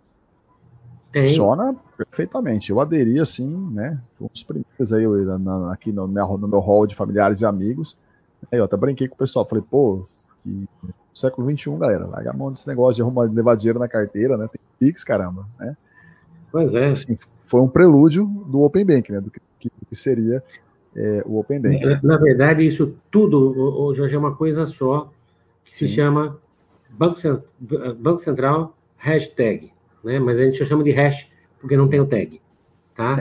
Tem. 1.12 1.28
Funciona 1.28 1.74
perfeitamente. 1.96 2.70
Eu 2.70 2.80
aderi 2.80 3.18
assim, 3.18 3.54
né? 3.72 4.00
Fomos 4.18 4.32
os 4.34 4.42
primeiros 4.42 4.92
aí 4.92 5.04
eu, 5.04 5.38
na, 5.38 5.72
aqui 5.72 5.92
no 5.92 6.06
meu, 6.06 6.38
no 6.38 6.48
meu 6.48 6.60
hall 6.60 6.86
de 6.86 6.94
familiares 6.94 7.40
e 7.40 7.46
amigos. 7.46 7.98
Aí 8.50 8.58
eu 8.58 8.64
até 8.64 8.76
brinquei 8.76 9.08
com 9.08 9.14
o 9.14 9.18
pessoal, 9.18 9.46
falei, 9.46 9.64
pô, 9.68 10.04
que 10.42 10.68
século 11.18 11.50
XXI, 11.50 11.76
galera, 11.76 12.06
larga 12.06 12.30
a 12.30 12.32
mão 12.32 12.50
desse 12.50 12.68
negócio 12.68 12.96
de 12.96 13.02
arrumar, 13.02 13.22
levar 13.24 13.56
dinheiro 13.56 13.78
na 13.78 13.88
carteira, 13.88 14.36
né? 14.36 14.48
Tem 14.48 14.60
Pix, 14.78 15.02
caramba, 15.02 15.46
né? 15.58 15.76
Pois 16.52 16.74
é. 16.74 16.90
Assim, 16.90 17.16
foi 17.44 17.60
um 17.60 17.68
prelúdio 17.68 18.26
do 18.46 18.62
Open 18.62 18.84
Bank, 18.84 19.10
né? 19.10 19.20
Do 19.20 19.30
que, 19.30 19.40
que 19.58 19.94
seria 19.94 20.42
é, 20.94 21.22
o 21.26 21.38
Open 21.38 21.60
Bank. 21.60 21.84
Na, 21.84 22.00
na, 22.02 22.16
verdade, 22.18 22.66
isso 22.66 22.94
tudo, 23.10 23.92
Jorge, 23.94 24.14
é 24.14 24.18
uma 24.18 24.34
coisa 24.34 24.66
só 24.66 25.10
que 25.64 25.76
Sim. 25.76 25.88
se 25.88 25.94
chama 25.94 26.38
Banco, 26.90 27.18
Banco 27.98 28.20
Central 28.20 28.76
Hashtag 28.96 29.72
né? 30.06 30.20
Mas 30.20 30.38
a 30.38 30.44
gente 30.44 30.64
chama 30.64 30.84
de 30.84 30.92
hash 30.92 31.28
porque 31.60 31.76
não 31.76 31.88
tem 31.88 32.00
o 32.00 32.06
tag, 32.06 32.40
tá? 32.94 33.16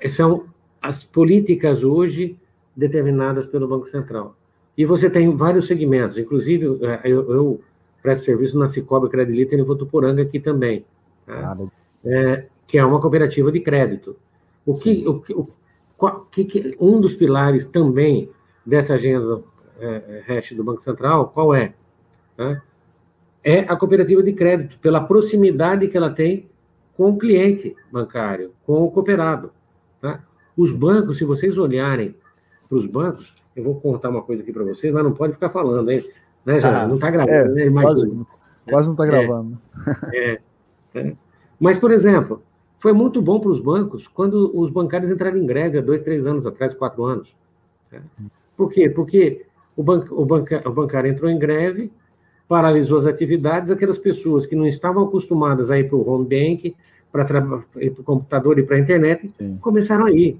É. 0.00 0.08
São 0.08 0.44
as 0.80 1.02
políticas 1.02 1.82
hoje 1.82 2.38
determinadas 2.76 3.46
pelo 3.46 3.66
Banco 3.66 3.88
Central. 3.88 4.36
E 4.76 4.84
você 4.84 5.08
tem 5.08 5.34
vários 5.34 5.66
segmentos, 5.66 6.18
inclusive 6.18 6.84
é, 6.84 7.00
eu, 7.04 7.30
eu 7.32 7.60
presto 8.02 8.24
serviço 8.24 8.58
na 8.58 8.68
Cicobi 8.68 9.08
Credilita 9.08 9.54
em 9.54 9.62
Votuporanga 9.62 10.22
aqui 10.22 10.38
também, 10.38 10.84
tá? 11.24 11.56
é, 12.04 12.46
que 12.66 12.78
é 12.78 12.84
uma 12.84 13.00
cooperativa 13.00 13.50
de 13.50 13.60
crédito. 13.60 14.16
O 14.64 14.74
que, 14.74 15.06
o, 15.06 15.22
o, 15.40 15.48
qual, 15.96 16.26
que, 16.30 16.76
um 16.78 17.00
dos 17.00 17.16
pilares 17.16 17.64
também 17.64 18.28
dessa 18.64 18.94
agenda 18.94 19.42
é, 19.80 20.22
hash 20.26 20.52
do 20.52 20.62
Banco 20.62 20.82
Central, 20.82 21.28
qual 21.28 21.54
é? 21.54 21.72
Tá? 22.36 22.62
é 23.46 23.60
a 23.60 23.76
cooperativa 23.76 24.24
de 24.24 24.32
crédito, 24.32 24.76
pela 24.80 25.00
proximidade 25.00 25.86
que 25.86 25.96
ela 25.96 26.10
tem 26.10 26.50
com 26.96 27.10
o 27.10 27.16
cliente 27.16 27.76
bancário, 27.92 28.50
com 28.66 28.82
o 28.82 28.90
cooperado. 28.90 29.52
Tá? 30.00 30.24
Os 30.56 30.72
bancos, 30.72 31.18
se 31.18 31.24
vocês 31.24 31.56
olharem 31.56 32.12
para 32.68 32.76
os 32.76 32.86
bancos, 32.86 33.32
eu 33.56 33.64
vou 33.64 33.80
contar 33.80 34.10
uma 34.10 34.22
coisa 34.22 34.42
aqui 34.42 34.52
para 34.52 34.64
vocês, 34.64 34.92
mas 34.92 35.02
não 35.02 35.12
pode 35.12 35.32
ficar 35.32 35.48
falando, 35.48 35.90
hein? 35.90 36.06
Né, 36.44 36.60
ah, 36.62 36.86
não 36.86 36.96
está 36.96 37.10
gravando, 37.10 37.58
é, 37.58 37.70
né? 37.70 37.82
Quase, 37.82 38.26
Quase 38.68 38.88
não 38.88 38.94
está 38.94 39.06
gravando. 39.06 39.58
É, 40.12 40.38
é, 40.94 41.12
Mas, 41.58 41.78
por 41.78 41.90
exemplo, 41.90 42.42
foi 42.78 42.92
muito 42.92 43.22
bom 43.22 43.40
para 43.40 43.50
os 43.50 43.60
bancos 43.60 44.06
quando 44.08 44.50
os 44.54 44.70
bancários 44.70 45.10
entraram 45.10 45.38
em 45.38 45.46
greve 45.46 45.78
há 45.78 45.80
dois, 45.80 46.02
três 46.02 46.26
anos 46.26 46.46
atrás, 46.46 46.74
quatro 46.74 47.04
anos. 47.04 47.34
Né? 47.90 48.00
Por 48.56 48.70
quê? 48.70 48.90
Porque 48.90 49.46
o, 49.76 49.82
ban 49.82 50.04
o, 50.10 50.24
banca 50.24 50.62
o 50.68 50.72
bancário 50.72 51.10
entrou 51.10 51.30
em 51.30 51.38
greve, 51.38 51.90
paralisou 52.48 52.98
as 52.98 53.06
atividades, 53.06 53.70
aquelas 53.70 53.98
pessoas 53.98 54.46
que 54.46 54.56
não 54.56 54.66
estavam 54.66 55.04
acostumadas 55.04 55.70
a 55.70 55.78
ir 55.78 55.88
para 55.88 55.96
o 55.96 56.08
home 56.08 56.26
bank, 56.26 56.76
para 57.10 57.64
o 57.98 58.02
computador 58.02 58.58
e 58.58 58.62
para 58.62 58.76
a 58.76 58.80
internet, 58.80 59.28
Sim. 59.28 59.56
começaram 59.58 60.06
a 60.06 60.12
ir. 60.12 60.38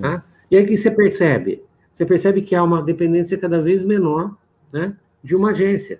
Tá? 0.00 0.24
E 0.50 0.56
aí 0.56 0.64
que 0.64 0.76
você 0.76 0.90
percebe? 0.90 1.62
Você 1.96 2.04
percebe 2.04 2.42
que 2.42 2.54
há 2.54 2.62
uma 2.62 2.82
dependência 2.82 3.38
cada 3.38 3.60
vez 3.60 3.82
menor 3.82 4.36
né, 4.70 4.94
de 5.24 5.34
uma 5.34 5.52
agência. 5.52 5.98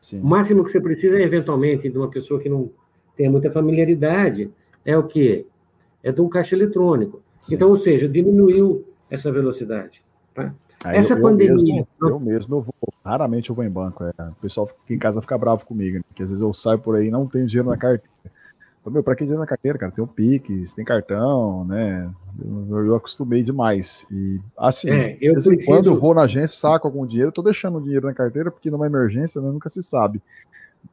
Sim. 0.00 0.22
O 0.22 0.26
máximo 0.26 0.64
que 0.64 0.72
você 0.72 0.80
precisa 0.80 1.18
é, 1.18 1.22
eventualmente, 1.22 1.90
de 1.90 1.98
uma 1.98 2.08
pessoa 2.08 2.40
que 2.40 2.48
não 2.48 2.70
tenha 3.14 3.30
muita 3.30 3.50
familiaridade, 3.50 4.50
é 4.82 4.96
o 4.96 5.02
quê? 5.02 5.44
É 6.02 6.10
de 6.10 6.22
um 6.22 6.28
caixa 6.28 6.56
eletrônico. 6.56 7.20
Sim. 7.38 7.56
Então, 7.56 7.68
ou 7.68 7.78
seja, 7.78 8.08
diminuiu 8.08 8.82
essa 9.10 9.30
velocidade. 9.30 10.02
Tá? 10.34 10.54
Aí 10.82 10.96
essa 10.96 11.12
eu, 11.12 11.20
pandemia. 11.20 11.54
Mesmo, 11.54 11.86
eu 12.00 12.18
mesmo 12.18 12.56
eu 12.56 12.60
vou, 12.62 12.74
raramente 13.04 13.50
eu 13.50 13.54
vou 13.54 13.62
em 13.62 13.70
banco. 13.70 14.04
É. 14.04 14.22
O 14.22 14.34
pessoal 14.40 14.70
aqui 14.84 14.94
em 14.94 14.98
casa 14.98 15.20
fica 15.20 15.36
bravo 15.36 15.66
comigo, 15.66 15.98
né? 15.98 16.02
porque 16.08 16.22
às 16.22 16.30
vezes 16.30 16.40
eu 16.40 16.54
saio 16.54 16.78
por 16.78 16.96
aí 16.96 17.08
e 17.08 17.10
não 17.10 17.26
tenho 17.26 17.46
dinheiro 17.46 17.68
na 17.68 17.76
carteira. 17.76 18.09
Meu, 18.90 19.02
pra 19.02 19.14
que 19.14 19.24
dinheiro 19.24 19.40
na 19.40 19.46
carteira, 19.46 19.78
cara? 19.78 19.92
Tem 19.92 20.02
um 20.02 20.06
Pix, 20.06 20.74
tem 20.74 20.84
cartão, 20.84 21.64
né? 21.64 22.10
Eu, 22.70 22.86
eu 22.86 22.94
acostumei 22.94 23.42
demais. 23.42 24.06
E 24.10 24.40
assim, 24.56 24.90
é, 24.90 25.18
eu 25.20 25.32
preciso... 25.32 25.64
quando 25.64 25.86
eu 25.86 25.98
vou 25.98 26.14
na 26.14 26.22
agência, 26.22 26.58
saco 26.58 26.86
algum 26.86 27.06
dinheiro, 27.06 27.28
eu 27.28 27.32
tô 27.32 27.42
deixando 27.42 27.78
o 27.78 27.80
dinheiro 27.80 28.06
na 28.06 28.14
carteira, 28.14 28.50
porque 28.50 28.70
numa 28.70 28.86
emergência 28.86 29.40
né, 29.40 29.48
nunca 29.50 29.68
se 29.68 29.82
sabe. 29.82 30.20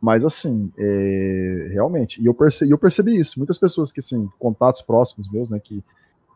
Mas 0.01 0.25
assim, 0.25 0.71
é, 0.77 1.69
realmente, 1.71 2.21
e 2.21 2.25
eu 2.25 2.33
percebi, 2.33 2.71
eu 2.71 2.77
percebi 2.77 3.17
isso. 3.17 3.39
Muitas 3.39 3.57
pessoas 3.57 3.91
que, 3.91 3.99
assim, 3.99 4.29
contatos 4.37 4.81
próximos 4.81 5.31
meus, 5.31 5.49
né, 5.49 5.59
que 5.59 5.83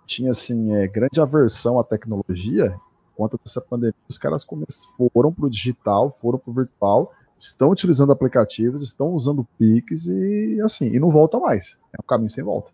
tinha 0.05 0.31
assim, 0.31 0.73
é, 0.73 0.87
grande 0.87 1.19
aversão 1.19 1.79
à 1.79 1.83
tecnologia, 1.83 2.73
conta 3.15 3.37
dessa 3.43 3.61
pandemia, 3.61 3.93
os 4.09 4.17
caras 4.17 4.45
foram 5.13 5.31
pro 5.31 5.49
digital, 5.49 6.15
foram 6.19 6.39
pro 6.39 6.53
virtual 6.53 7.13
estão 7.41 7.71
utilizando 7.71 8.11
aplicativos, 8.11 8.83
estão 8.83 9.09
usando 9.13 9.45
Pix 9.57 10.07
e 10.07 10.61
assim, 10.61 10.87
e 10.93 10.99
não 10.99 11.09
volta 11.09 11.39
mais. 11.39 11.79
É 11.91 11.97
um 11.99 12.05
caminho 12.05 12.29
sem 12.29 12.43
volta. 12.43 12.71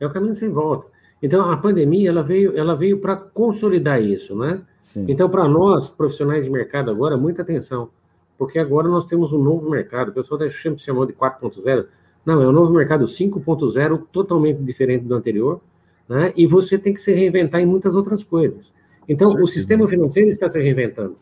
É 0.00 0.06
um 0.06 0.12
caminho 0.12 0.34
sem 0.34 0.48
volta. 0.48 0.88
Então 1.22 1.50
a 1.50 1.56
pandemia 1.56 2.10
ela 2.10 2.22
veio, 2.22 2.58
ela 2.58 2.74
veio 2.74 2.98
para 3.00 3.16
consolidar 3.16 4.02
isso, 4.02 4.36
né? 4.36 4.60
Sim. 4.82 5.06
Então 5.08 5.30
para 5.30 5.48
nós 5.48 5.88
profissionais 5.88 6.44
de 6.44 6.50
mercado 6.50 6.90
agora 6.90 7.16
muita 7.16 7.42
atenção, 7.42 7.88
porque 8.36 8.58
agora 8.58 8.88
nós 8.88 9.06
temos 9.06 9.32
um 9.32 9.42
novo 9.42 9.70
mercado. 9.70 10.08
O 10.08 10.12
pessoal 10.12 10.40
sempre 10.50 10.82
chamou 10.82 11.06
de 11.06 11.12
4.0. 11.12 11.86
Não, 12.24 12.42
é 12.42 12.48
um 12.48 12.52
novo 12.52 12.72
mercado 12.72 13.06
5.0 13.06 14.02
totalmente 14.10 14.60
diferente 14.62 15.04
do 15.04 15.14
anterior, 15.14 15.60
né? 16.08 16.32
E 16.36 16.44
você 16.44 16.76
tem 16.76 16.92
que 16.92 17.00
se 17.00 17.12
reinventar 17.12 17.60
em 17.60 17.66
muitas 17.66 17.94
outras 17.94 18.24
coisas. 18.24 18.74
Então 19.08 19.28
o 19.28 19.46
sistema 19.46 19.86
financeiro 19.86 20.28
está 20.28 20.50
se 20.50 20.60
reinventando. 20.60 21.16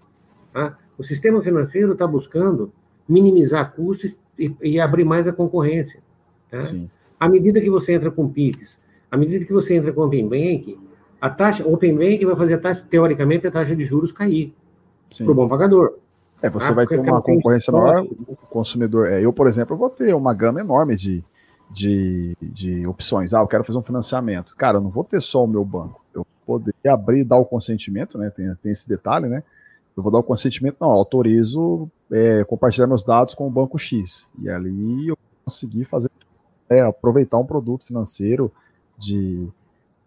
Tá? 0.51 0.79
O 0.99 1.05
sistema 1.05 1.43
financeiro 1.43 1.93
está 1.93 2.07
buscando 2.07 2.73
minimizar 3.09 3.73
custos 3.73 4.17
e, 4.39 4.55
e, 4.63 4.81
abrir 4.81 5.05
mais 5.05 5.29
a 5.29 5.33
concorrência. 5.33 6.01
Tá? 6.51 6.59
À 7.19 7.29
medida 7.29 7.61
que 7.61 7.71
você 7.71 7.93
entra 7.93 8.11
com 8.11 8.29
PIX, 8.29 8.79
à 9.11 9.17
medida 9.17 9.45
que 9.45 9.53
você 9.53 9.75
entra 9.75 9.93
com 9.93 10.03
Open 10.03 10.29
Bank, 10.29 10.79
a 11.21 11.31
taxa, 11.31 11.67
Open 11.67 11.97
Bank 11.97 12.25
vai 12.25 12.37
fazer 12.37 12.55
a 12.55 12.59
taxa, 12.59 12.87
teoricamente, 12.89 13.47
a 13.47 13.51
taxa 13.51 13.75
de 13.75 13.85
juros 13.85 14.13
cair 14.13 14.55
para 15.19 15.31
o 15.31 15.35
bom 15.35 15.49
pagador. 15.49 15.95
É, 16.43 16.51
você 16.51 16.73
ah, 16.73 16.75
vai 16.75 16.87
ter 16.87 16.99
uma 16.99 17.23
concorrência 17.23 17.73
maior, 17.73 18.05
o 18.27 18.37
consumidor. 18.51 19.07
É, 19.07 19.25
eu, 19.25 19.33
por 19.33 19.47
exemplo, 19.47 19.77
vou 19.77 19.89
ter 19.89 20.15
uma 20.15 20.35
gama 20.35 20.61
enorme 20.61 20.95
de, 20.95 21.25
de, 21.71 22.37
de 22.43 22.87
opções. 22.87 23.33
Ah, 23.33 23.41
eu 23.41 23.47
quero 23.47 23.65
fazer 23.65 23.79
um 23.79 23.83
financiamento. 23.83 24.55
Cara, 24.57 24.79
eu 24.79 24.83
não 24.83 24.91
vou 24.91 25.05
ter 25.05 25.23
só 25.23 25.45
o 25.45 25.47
meu 25.47 25.65
banco. 25.65 26.05
Eu 26.15 26.27
vou 26.47 26.61
poder 26.61 26.75
abrir 26.87 27.21
e 27.21 27.25
dar 27.25 27.39
o 27.39 27.47
consentimento, 27.47 28.19
né? 28.19 28.31
Tem, 28.31 28.55
tem 28.57 28.73
esse 28.73 28.87
detalhe, 28.87 29.27
né? 29.27 29.43
Eu 29.97 30.03
vou 30.03 30.11
dar 30.11 30.19
o 30.19 30.23
consentimento, 30.23 30.77
não, 30.81 30.91
autorizo 30.91 31.89
é, 32.11 32.43
compartilhar 32.45 32.87
meus 32.87 33.05
dados 33.05 33.35
com 33.35 33.47
o 33.47 33.51
banco 33.51 33.79
X. 33.79 34.29
E 34.41 34.49
ali 34.49 35.09
eu 35.09 35.19
consegui 35.45 35.85
fazer, 35.85 36.11
é, 36.69 36.81
aproveitar 36.81 37.39
um 37.39 37.47
produto 37.47 37.87
financeiro 37.87 38.51
de, 38.99 39.49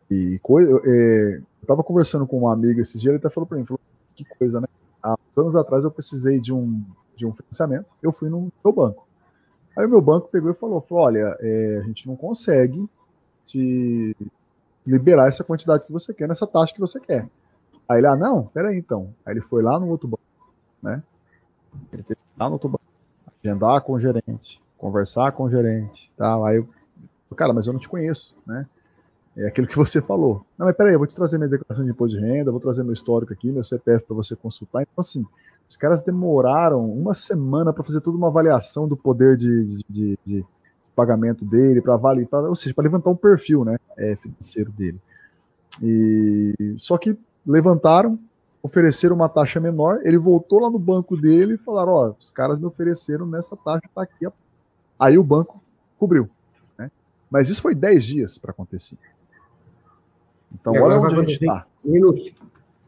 de 0.10 0.40
coisa. 0.40 0.82
É, 0.86 1.38
eu 1.38 1.44
estava 1.62 1.84
conversando 1.84 2.28
com 2.28 2.40
uma 2.40 2.54
amiga 2.54 2.82
esses 2.82 3.00
dias, 3.00 3.12
ele 3.12 3.18
até 3.18 3.30
falou 3.30 3.48
para 3.48 3.58
mim, 3.58 3.66
falou, 3.66 3.80
que 4.16 4.26
coisa, 4.26 4.60
né? 4.60 4.68
Há 5.02 5.16
anos 5.38 5.56
atrás 5.56 5.84
eu 5.84 5.92
precisei 5.92 6.40
de 6.40 6.54
um, 6.54 6.84
de 7.16 7.26
um 7.26 7.34
financiamento, 7.34 7.86
eu 8.02 8.12
fui 8.12 8.30
no 8.30 8.52
meu 8.64 8.74
banco. 8.74 9.08
Aí 9.78 9.86
o 9.86 9.90
meu 9.90 10.02
banco 10.02 10.28
pegou 10.30 10.52
e 10.52 10.56
falou, 10.56 10.82
falou 10.82 11.04
olha, 11.04 11.38
é, 11.40 11.80
a 11.82 11.84
gente 11.84 12.08
não 12.08 12.16
consegue 12.16 12.90
te 13.46 14.16
liberar 14.86 15.28
essa 15.28 15.44
quantidade 15.44 15.86
que 15.86 15.92
você 15.92 16.14
quer, 16.14 16.28
nessa 16.28 16.48
taxa 16.48 16.74
que 16.74 16.80
você 16.80 17.00
quer. 17.00 17.30
Aí 17.88 18.00
ele, 18.00 18.08
ah, 18.08 18.16
não, 18.16 18.44
peraí 18.48 18.78
então. 18.78 19.14
Aí 19.26 19.34
ele 19.34 19.42
foi 19.42 19.64
lá 19.64 19.80
no 19.80 19.88
outro 19.88 20.08
banco, 20.08 20.22
né? 20.82 21.02
Ele 21.94 22.04
teve 22.04 22.16
que 22.16 22.36
ir 22.36 22.40
lá 22.40 22.48
no 22.48 22.54
outro 22.54 22.70
banco, 22.70 22.84
agendar 23.44 23.82
com 23.82 23.94
o 23.94 24.00
gerente, 24.00 24.62
conversar 24.78 25.32
com 25.32 25.44
o 25.44 25.50
gerente, 25.50 26.12
tal. 26.18 26.46
Aí 26.46 26.58
eu, 26.58 26.68
cara, 27.36 27.54
mas 27.54 27.68
eu 27.68 27.74
não 27.74 27.80
te 27.80 27.88
conheço, 27.88 28.36
né? 28.46 28.66
É 29.38 29.48
aquilo 29.48 29.68
que 29.68 29.78
você 29.78 30.02
falou. 30.02 30.46
Não, 30.58 30.66
mas 30.66 30.76
peraí, 30.76 30.94
eu 30.94 31.00
vou 31.00 31.08
te 31.08 31.16
trazer 31.16 31.38
minha 31.38 31.50
declaração 31.50 31.86
de 31.86 31.92
imposto 31.92 32.18
de 32.18 32.26
renda, 32.26 32.52
vou 32.52 32.60
trazer 32.60 32.84
meu 32.84 32.94
histórico 32.94 33.32
aqui, 33.32 33.52
meu 33.52 33.64
CPF 33.64 34.06
para 34.06 34.16
você 34.16 34.36
consultar. 34.36 34.82
Então, 34.82 34.96
assim, 34.98 35.24
os 35.70 35.78
caras 35.78 36.02
demoraram 36.02 36.84
uma 36.90 37.14
semana 37.14 37.72
para 37.72 37.84
fazer 37.84 38.02
toda 38.02 38.18
uma 38.18 38.28
avaliação 38.28 38.88
do 38.88 38.98
poder 38.98 39.38
de, 39.38 39.84
de, 39.88 40.20
de 40.26 40.46
pagamento 40.96 41.46
dele, 41.46 41.82
para 41.82 41.94
avaliar, 41.94 42.28
ou 42.34 42.56
seja, 42.56 42.74
para 42.74 42.86
levantar 42.86 43.12
um 43.12 43.16
perfil 43.16 43.64
né, 43.64 43.78
é, 43.96 44.16
financeiro 44.16 44.72
dele. 44.72 45.00
E 45.84 46.74
só 46.78 46.98
que 46.98 47.16
levantaram, 47.48 48.20
ofereceram 48.62 49.16
uma 49.16 49.30
taxa 49.30 49.60
menor, 49.60 50.02
ele 50.04 50.18
voltou 50.18 50.60
lá 50.60 50.70
no 50.70 50.78
banco 50.78 51.16
dele 51.16 51.54
e 51.54 51.58
falaram, 51.58 51.94
ó, 51.94 52.14
os 52.20 52.30
caras 52.30 52.60
me 52.60 52.66
ofereceram 52.66 53.26
nessa 53.26 53.56
taxa, 53.56 53.88
tá 53.96 54.02
aqui. 54.02 54.28
Aí 55.00 55.18
o 55.18 55.24
banco 55.24 55.62
cobriu. 55.98 56.30
Né? 56.78 56.92
Mas 57.32 57.50
isso 57.50 57.62
foi 57.62 57.74
10 57.74 58.06
dias 58.06 58.38
para 58.38 58.52
acontecer. 58.52 58.98
Então, 60.54 60.74
olha 60.74 61.00
onde 61.00 61.16
a 61.16 61.22
gente 61.22 61.34
está. 61.34 61.66
Minutos. 61.84 62.34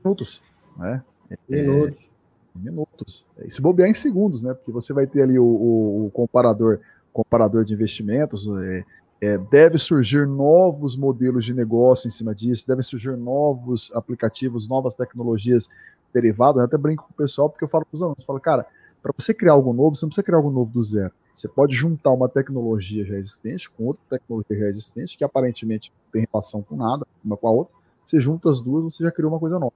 Minutos. 0.04 0.44
Né? 0.78 1.04
É, 1.30 1.38
minutos. 1.50 2.10
minutos. 2.56 3.28
E 3.46 3.52
se 3.52 3.62
bobear 3.62 3.90
em 3.90 3.94
segundos, 3.94 4.44
né? 4.44 4.54
Porque 4.54 4.72
você 4.72 4.92
vai 4.92 5.06
ter 5.06 5.22
ali 5.22 5.38
o, 5.38 5.44
o, 5.44 6.06
o 6.08 6.12
comparador, 6.12 6.80
comparador 7.14 7.64
de 7.64 7.74
investimentos, 7.74 8.48
é, 8.64 8.84
é, 9.22 9.38
deve 9.38 9.78
surgir 9.78 10.26
novos 10.26 10.96
modelos 10.96 11.44
de 11.44 11.54
negócio 11.54 12.08
em 12.08 12.12
cima 12.12 12.34
disso, 12.34 12.68
devem 12.68 12.84
surgir 12.84 13.18
novos 13.18 13.92
aplicativos, 13.94 14.68
novas 14.68 14.96
tecnologias 14.96 15.70
derivadas. 16.14 16.60
Eu 16.60 16.66
até 16.66 16.78
brinco 16.78 17.04
com 17.04 17.14
o 17.14 17.16
pessoal, 17.16 17.50
porque 17.50 17.64
eu 17.64 17.68
falo 17.68 17.86
para 17.86 17.96
os 17.96 18.02
alunos, 18.02 18.24
falo, 18.24 18.40
cara, 18.40 18.66
para 19.02 19.14
você 19.18 19.34
criar 19.34 19.54
algo 19.54 19.74
novo, 19.74 19.96
você 19.96 20.06
não 20.06 20.10
precisa 20.10 20.24
criar 20.24 20.38
algo 20.38 20.52
novo 20.52 20.72
do 20.72 20.84
zero. 20.84 21.12
Você 21.34 21.48
pode 21.48 21.76
juntar 21.76 22.12
uma 22.12 22.28
tecnologia 22.28 23.06
já 23.06 23.16
existente 23.16 23.70
com 23.70 23.86
outra 23.86 24.02
tecnologia 24.10 24.58
já 24.58 24.68
existente, 24.68 25.18
que 25.18 25.24
aparentemente 25.24 25.92
não 25.92 26.12
tem 26.12 26.28
relação 26.32 26.62
com 26.62 26.76
nada, 26.76 27.06
uma 27.24 27.38
com 27.38 27.48
a 27.48 27.52
outra. 27.52 27.74
Você 28.06 28.20
junta 28.20 28.50
as 28.50 28.62
duas, 28.62 28.84
você 28.84 29.04
já 29.04 29.12
criou 29.12 29.32
uma 29.32 29.40
coisa 29.40 29.60
nova. 29.60 29.74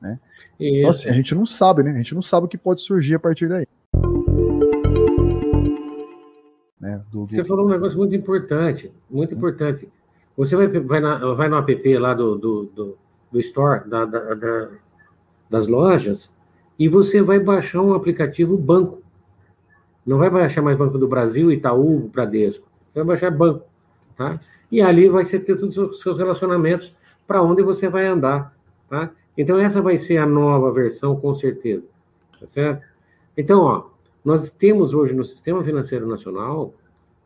Né? 0.00 0.18
Então, 0.58 0.90
assim, 0.90 1.08
a 1.08 1.12
gente 1.12 1.34
não 1.34 1.44
sabe, 1.44 1.82
né? 1.82 1.92
A 1.92 1.98
gente 1.98 2.14
não 2.14 2.22
sabe 2.22 2.46
o 2.46 2.48
que 2.48 2.58
pode 2.58 2.80
surgir 2.82 3.14
a 3.14 3.18
partir 3.18 3.48
daí. 3.48 3.66
Né, 6.82 7.00
do, 7.12 7.20
do... 7.20 7.26
Você 7.28 7.44
falou 7.44 7.66
um 7.66 7.70
negócio 7.70 7.96
muito 7.96 8.14
importante, 8.14 8.90
muito 9.08 9.32
importante. 9.32 9.88
Você 10.36 10.56
vai, 10.56 10.66
vai, 10.66 11.00
na, 11.00 11.32
vai 11.32 11.48
no 11.48 11.56
app 11.56 11.98
lá 11.98 12.12
do, 12.12 12.36
do, 12.36 12.64
do, 12.64 12.98
do 13.30 13.40
Store, 13.40 13.88
da, 13.88 14.04
da, 14.04 14.34
da, 14.34 14.68
das 15.48 15.68
lojas, 15.68 16.28
e 16.76 16.88
você 16.88 17.22
vai 17.22 17.38
baixar 17.38 17.80
um 17.80 17.94
aplicativo 17.94 18.58
banco. 18.58 19.00
Não 20.04 20.18
vai 20.18 20.28
baixar 20.28 20.60
mais 20.62 20.76
Banco 20.76 20.98
do 20.98 21.06
Brasil, 21.06 21.52
Itaú, 21.52 22.10
Bradesco. 22.12 22.66
Você 22.92 22.98
vai 22.98 23.04
baixar 23.04 23.30
banco. 23.30 23.64
Tá? 24.16 24.40
E 24.70 24.82
ali 24.82 25.08
vai 25.08 25.24
ser 25.24 25.40
ter 25.40 25.56
todos 25.56 25.78
os 25.78 26.00
seus 26.00 26.18
relacionamentos 26.18 26.92
para 27.24 27.40
onde 27.40 27.62
você 27.62 27.88
vai 27.88 28.06
andar. 28.06 28.52
Tá? 28.90 29.10
Então, 29.38 29.60
essa 29.60 29.80
vai 29.80 29.98
ser 29.98 30.16
a 30.16 30.26
nova 30.26 30.72
versão, 30.72 31.14
com 31.14 31.32
certeza. 31.36 31.86
Tá 32.40 32.46
certo? 32.48 32.84
Então, 33.36 33.60
ó, 33.60 33.84
nós 34.24 34.50
temos 34.50 34.92
hoje 34.92 35.14
no 35.14 35.24
Sistema 35.24 35.62
Financeiro 35.62 36.06
Nacional, 36.06 36.74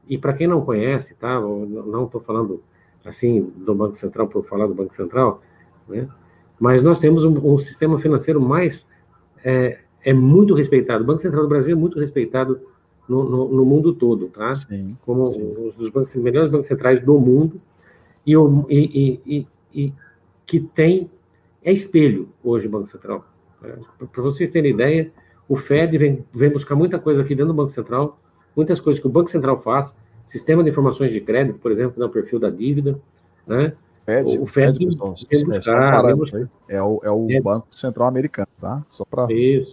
e 0.08 0.16
para 0.16 0.32
quem 0.32 0.46
não 0.46 0.60
conhece, 0.62 1.14
tá? 1.14 1.40
Não 1.40 2.04
estou 2.04 2.20
falando 2.20 2.62
assim 3.04 3.52
do 3.56 3.74
Banco 3.74 3.96
Central 3.96 4.28
por 4.28 4.44
falar 4.44 4.66
do 4.66 4.74
Banco 4.74 4.94
Central, 4.94 5.42
né? 5.88 6.08
Mas 6.58 6.82
nós 6.82 6.98
temos 6.98 7.24
um, 7.24 7.54
um 7.54 7.58
sistema 7.58 8.00
financeiro 8.00 8.40
mais 8.40 8.86
é, 9.44 9.78
é, 10.02 10.12
muito 10.12 10.54
respeitado. 10.54 11.04
O 11.04 11.06
Banco 11.06 11.22
Central 11.22 11.42
do 11.42 11.48
Brasil 11.48 11.72
é 11.72 11.78
muito 11.78 11.98
respeitado 11.98 12.60
no, 13.08 13.28
no, 13.28 13.48
no 13.48 13.64
mundo 13.64 13.94
todo, 13.94 14.28
tá? 14.28 14.54
Sim, 14.54 14.96
Como 15.04 15.30
sim. 15.30 15.54
os 15.58 15.74
dos 15.74 15.90
bancos, 15.90 16.14
melhores 16.16 16.50
bancos 16.50 16.66
centrais 16.66 17.04
do 17.04 17.18
mundo 17.18 17.60
e, 18.26 18.34
e, 18.34 19.20
e, 19.26 19.46
e 19.72 19.92
que 20.46 20.60
tem 20.60 21.10
é 21.62 21.72
espelho 21.72 22.28
hoje 22.42 22.68
o 22.68 22.70
Banco 22.70 22.86
Central. 22.86 23.24
Para 24.12 24.22
vocês 24.22 24.50
terem 24.50 24.72
ideia, 24.72 25.10
O 25.48 25.56
Fed 25.56 25.96
vem, 25.98 26.24
vem 26.32 26.50
buscar 26.50 26.76
muita 26.76 26.98
coisa 26.98 27.22
aqui 27.22 27.34
dentro 27.34 27.52
do 27.52 27.56
Banco 27.56 27.70
Central, 27.70 28.18
muitas 28.56 28.80
coisas 28.80 29.00
que 29.00 29.06
o 29.06 29.10
Banco 29.10 29.30
Central 29.30 29.60
faz, 29.60 29.92
sistema 30.26 30.64
de 30.64 30.70
informações 30.70 31.12
de 31.12 31.20
crédito, 31.20 31.58
por 31.58 31.70
exemplo, 31.70 32.02
no 32.02 32.08
perfil 32.08 32.40
da 32.40 32.50
dívida, 32.50 32.98
né? 33.46 33.74
Fed, 34.04 34.38
o 34.38 34.46
Fed, 34.46 34.78
Fed 34.78 34.86
pessoal, 34.86 35.10
buscar, 35.10 36.04
é, 36.04 36.14
buscar. 36.14 36.48
é, 36.68 36.82
o, 36.82 37.00
é 37.02 37.10
o 37.10 37.26
é. 37.28 37.40
Banco 37.40 37.66
Central 37.70 38.06
Americano, 38.06 38.48
tá? 38.60 38.84
Só 38.88 39.04
para 39.04 39.26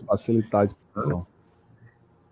facilitar 0.07 0.61
a 0.61 0.65
explicação. 0.65 1.25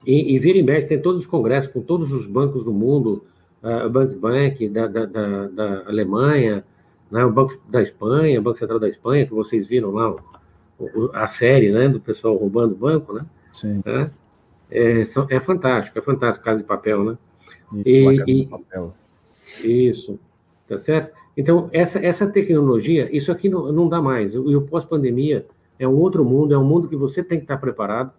E, 0.05 0.33
e 0.33 0.39
vira 0.39 0.57
e 0.57 0.63
mexe, 0.63 0.87
tem 0.87 0.99
todos 0.99 1.21
os 1.21 1.27
congressos 1.27 1.71
com 1.71 1.81
todos 1.81 2.11
os 2.11 2.25
bancos 2.25 2.65
do 2.65 2.73
mundo, 2.73 3.23
uh, 3.61 3.85
o 3.85 3.89
Bundesbank 3.89 4.67
da, 4.69 4.87
da, 4.87 5.05
da, 5.05 5.47
da 5.47 5.83
Alemanha, 5.87 6.65
né, 7.11 7.23
o 7.23 7.31
Banco 7.31 7.59
da 7.69 7.83
Espanha, 7.83 8.39
o 8.39 8.43
Banco 8.43 8.57
Central 8.57 8.79
da 8.79 8.89
Espanha, 8.89 9.27
que 9.27 9.33
vocês 9.33 9.67
viram 9.67 9.91
lá, 9.91 10.15
o, 10.79 11.11
a 11.13 11.27
série 11.27 11.71
né, 11.71 11.87
do 11.87 11.99
pessoal 11.99 12.35
roubando 12.35 12.73
o 12.73 12.77
banco, 12.77 13.13
né? 13.13 13.23
Sim. 13.51 13.83
É, 14.71 15.01
é, 15.01 15.05
é 15.29 15.39
fantástico, 15.39 15.99
é 15.99 16.01
fantástico, 16.01 16.45
Casa 16.45 16.59
de 16.59 16.63
Papel, 16.63 17.03
né? 17.03 17.17
Isso, 17.85 18.11
e, 18.27 18.41
e, 18.41 18.45
papel. 18.45 18.93
Isso, 19.63 20.19
tá 20.67 20.77
certo? 20.77 21.13
Então, 21.35 21.69
essa, 21.71 21.99
essa 21.99 22.27
tecnologia, 22.27 23.09
isso 23.15 23.31
aqui 23.31 23.49
não, 23.49 23.71
não 23.71 23.87
dá 23.87 24.01
mais. 24.01 24.33
E 24.33 24.37
o 24.37 24.61
pós-pandemia 24.61 25.45
é 25.79 25.87
um 25.87 25.95
outro 25.95 26.23
mundo, 26.23 26.53
é 26.53 26.57
um 26.57 26.63
mundo 26.63 26.87
que 26.87 26.95
você 26.95 27.23
tem 27.23 27.37
que 27.37 27.45
estar 27.45 27.57
preparado, 27.57 28.11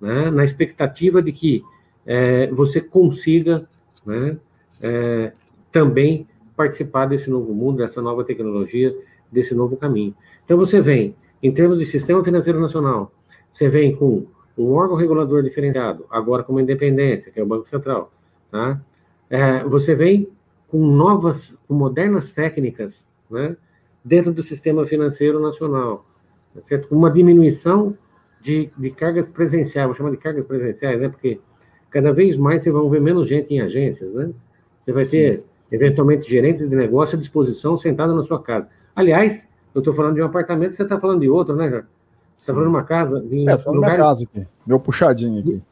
né, 0.00 0.30
na 0.30 0.44
expectativa 0.44 1.22
de 1.22 1.32
que 1.32 1.62
é, 2.06 2.48
você 2.48 2.80
consiga 2.80 3.68
né, 4.04 4.36
é, 4.82 5.32
também 5.70 6.26
participar 6.56 7.06
desse 7.06 7.30
novo 7.30 7.52
mundo, 7.54 7.78
dessa 7.78 8.00
nova 8.02 8.24
tecnologia, 8.24 8.94
desse 9.30 9.54
novo 9.54 9.76
caminho. 9.76 10.14
Então, 10.44 10.56
você 10.56 10.80
vem, 10.80 11.14
em 11.42 11.52
termos 11.52 11.78
de 11.78 11.86
sistema 11.86 12.22
financeiro 12.24 12.60
nacional, 12.60 13.12
você 13.52 13.68
vem 13.68 13.94
com 13.94 14.26
um 14.56 14.72
órgão 14.72 14.96
regulador 14.96 15.42
diferenciado, 15.42 16.06
agora 16.10 16.42
com 16.42 16.52
uma 16.52 16.62
independência, 16.62 17.32
que 17.32 17.40
é 17.40 17.42
o 17.42 17.46
Banco 17.46 17.68
Central, 17.68 18.12
tá? 18.50 18.80
É, 19.28 19.64
você 19.64 19.94
vem 19.94 20.28
com 20.68 20.78
novas, 20.78 21.52
com 21.66 21.74
modernas 21.74 22.32
técnicas, 22.32 23.04
né, 23.30 23.56
dentro 24.04 24.32
do 24.32 24.42
sistema 24.42 24.86
financeiro 24.86 25.40
nacional, 25.40 26.04
tá 26.54 26.62
certo? 26.62 26.94
Uma 26.94 27.10
diminuição 27.10 27.96
de, 28.40 28.70
de 28.76 28.90
cargas 28.90 29.30
presenciais, 29.30 29.86
vou 29.86 29.96
chamar 29.96 30.10
de 30.10 30.18
cargas 30.18 30.44
presenciais, 30.44 31.00
né? 31.00 31.08
Porque 31.08 31.40
cada 31.90 32.12
vez 32.12 32.36
mais 32.36 32.62
você 32.62 32.70
vai 32.70 32.88
ver 32.90 33.00
menos 33.00 33.26
gente 33.26 33.54
em 33.54 33.60
agências, 33.60 34.12
né? 34.12 34.30
Você 34.80 34.92
vai 34.92 35.04
Sim. 35.04 35.18
ter, 35.18 35.44
eventualmente, 35.72 36.30
gerentes 36.30 36.68
de 36.68 36.76
negócio 36.76 37.16
à 37.16 37.20
disposição 37.20 37.76
sentado 37.78 38.14
na 38.14 38.22
sua 38.22 38.42
casa. 38.42 38.68
Aliás, 38.94 39.48
eu 39.74 39.78
estou 39.78 39.94
falando 39.94 40.16
de 40.16 40.22
um 40.22 40.26
apartamento, 40.26 40.74
você 40.74 40.82
está 40.82 41.00
falando 41.00 41.22
de 41.22 41.28
outro, 41.28 41.56
né, 41.56 41.70
Você 41.70 41.84
está 42.36 42.52
falando 42.52 42.70
de 42.70 42.76
uma 42.76 42.84
casa. 42.84 43.24
Em 43.30 43.48
é, 43.48 43.56
lugares... 43.66 43.98
casa 43.98 44.24
aqui, 44.24 44.46
meu 44.66 44.80
puxadinho 44.80 45.40
aqui. 45.40 45.62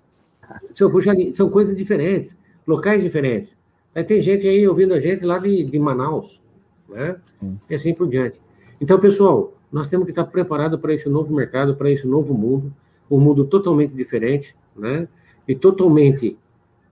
Seu 0.74 0.90
puxadinho, 0.90 1.34
são 1.34 1.48
coisas 1.48 1.76
diferentes, 1.76 2.36
locais 2.66 3.02
diferentes. 3.02 3.56
Aí 3.94 4.04
tem 4.04 4.22
gente 4.22 4.46
aí 4.46 4.66
ouvindo 4.66 4.94
a 4.94 5.00
gente 5.00 5.24
lá 5.24 5.38
de, 5.38 5.64
de 5.64 5.78
Manaus, 5.78 6.40
né? 6.88 7.16
Sim. 7.26 7.58
E 7.68 7.74
assim 7.74 7.94
por 7.94 8.08
diante. 8.08 8.40
Então, 8.80 8.98
pessoal, 8.98 9.54
nós 9.70 9.88
temos 9.88 10.06
que 10.06 10.12
estar 10.12 10.24
preparados 10.24 10.80
para 10.80 10.92
esse 10.92 11.08
novo 11.08 11.34
mercado, 11.34 11.76
para 11.76 11.90
esse 11.90 12.06
novo 12.06 12.34
mundo, 12.34 12.72
um 13.10 13.18
mundo 13.18 13.44
totalmente 13.44 13.92
diferente, 13.92 14.54
né? 14.76 15.08
E 15.46 15.54
totalmente 15.54 16.38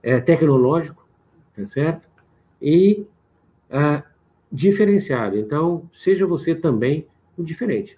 é, 0.03 0.19
tecnológico, 0.19 1.05
tá 1.55 1.65
certo? 1.67 2.07
E 2.61 3.05
é, 3.69 4.03
diferenciado. 4.51 5.37
Então, 5.37 5.89
seja 5.93 6.27
você 6.27 6.53
também 6.53 7.07
o 7.37 7.43
diferente, 7.43 7.95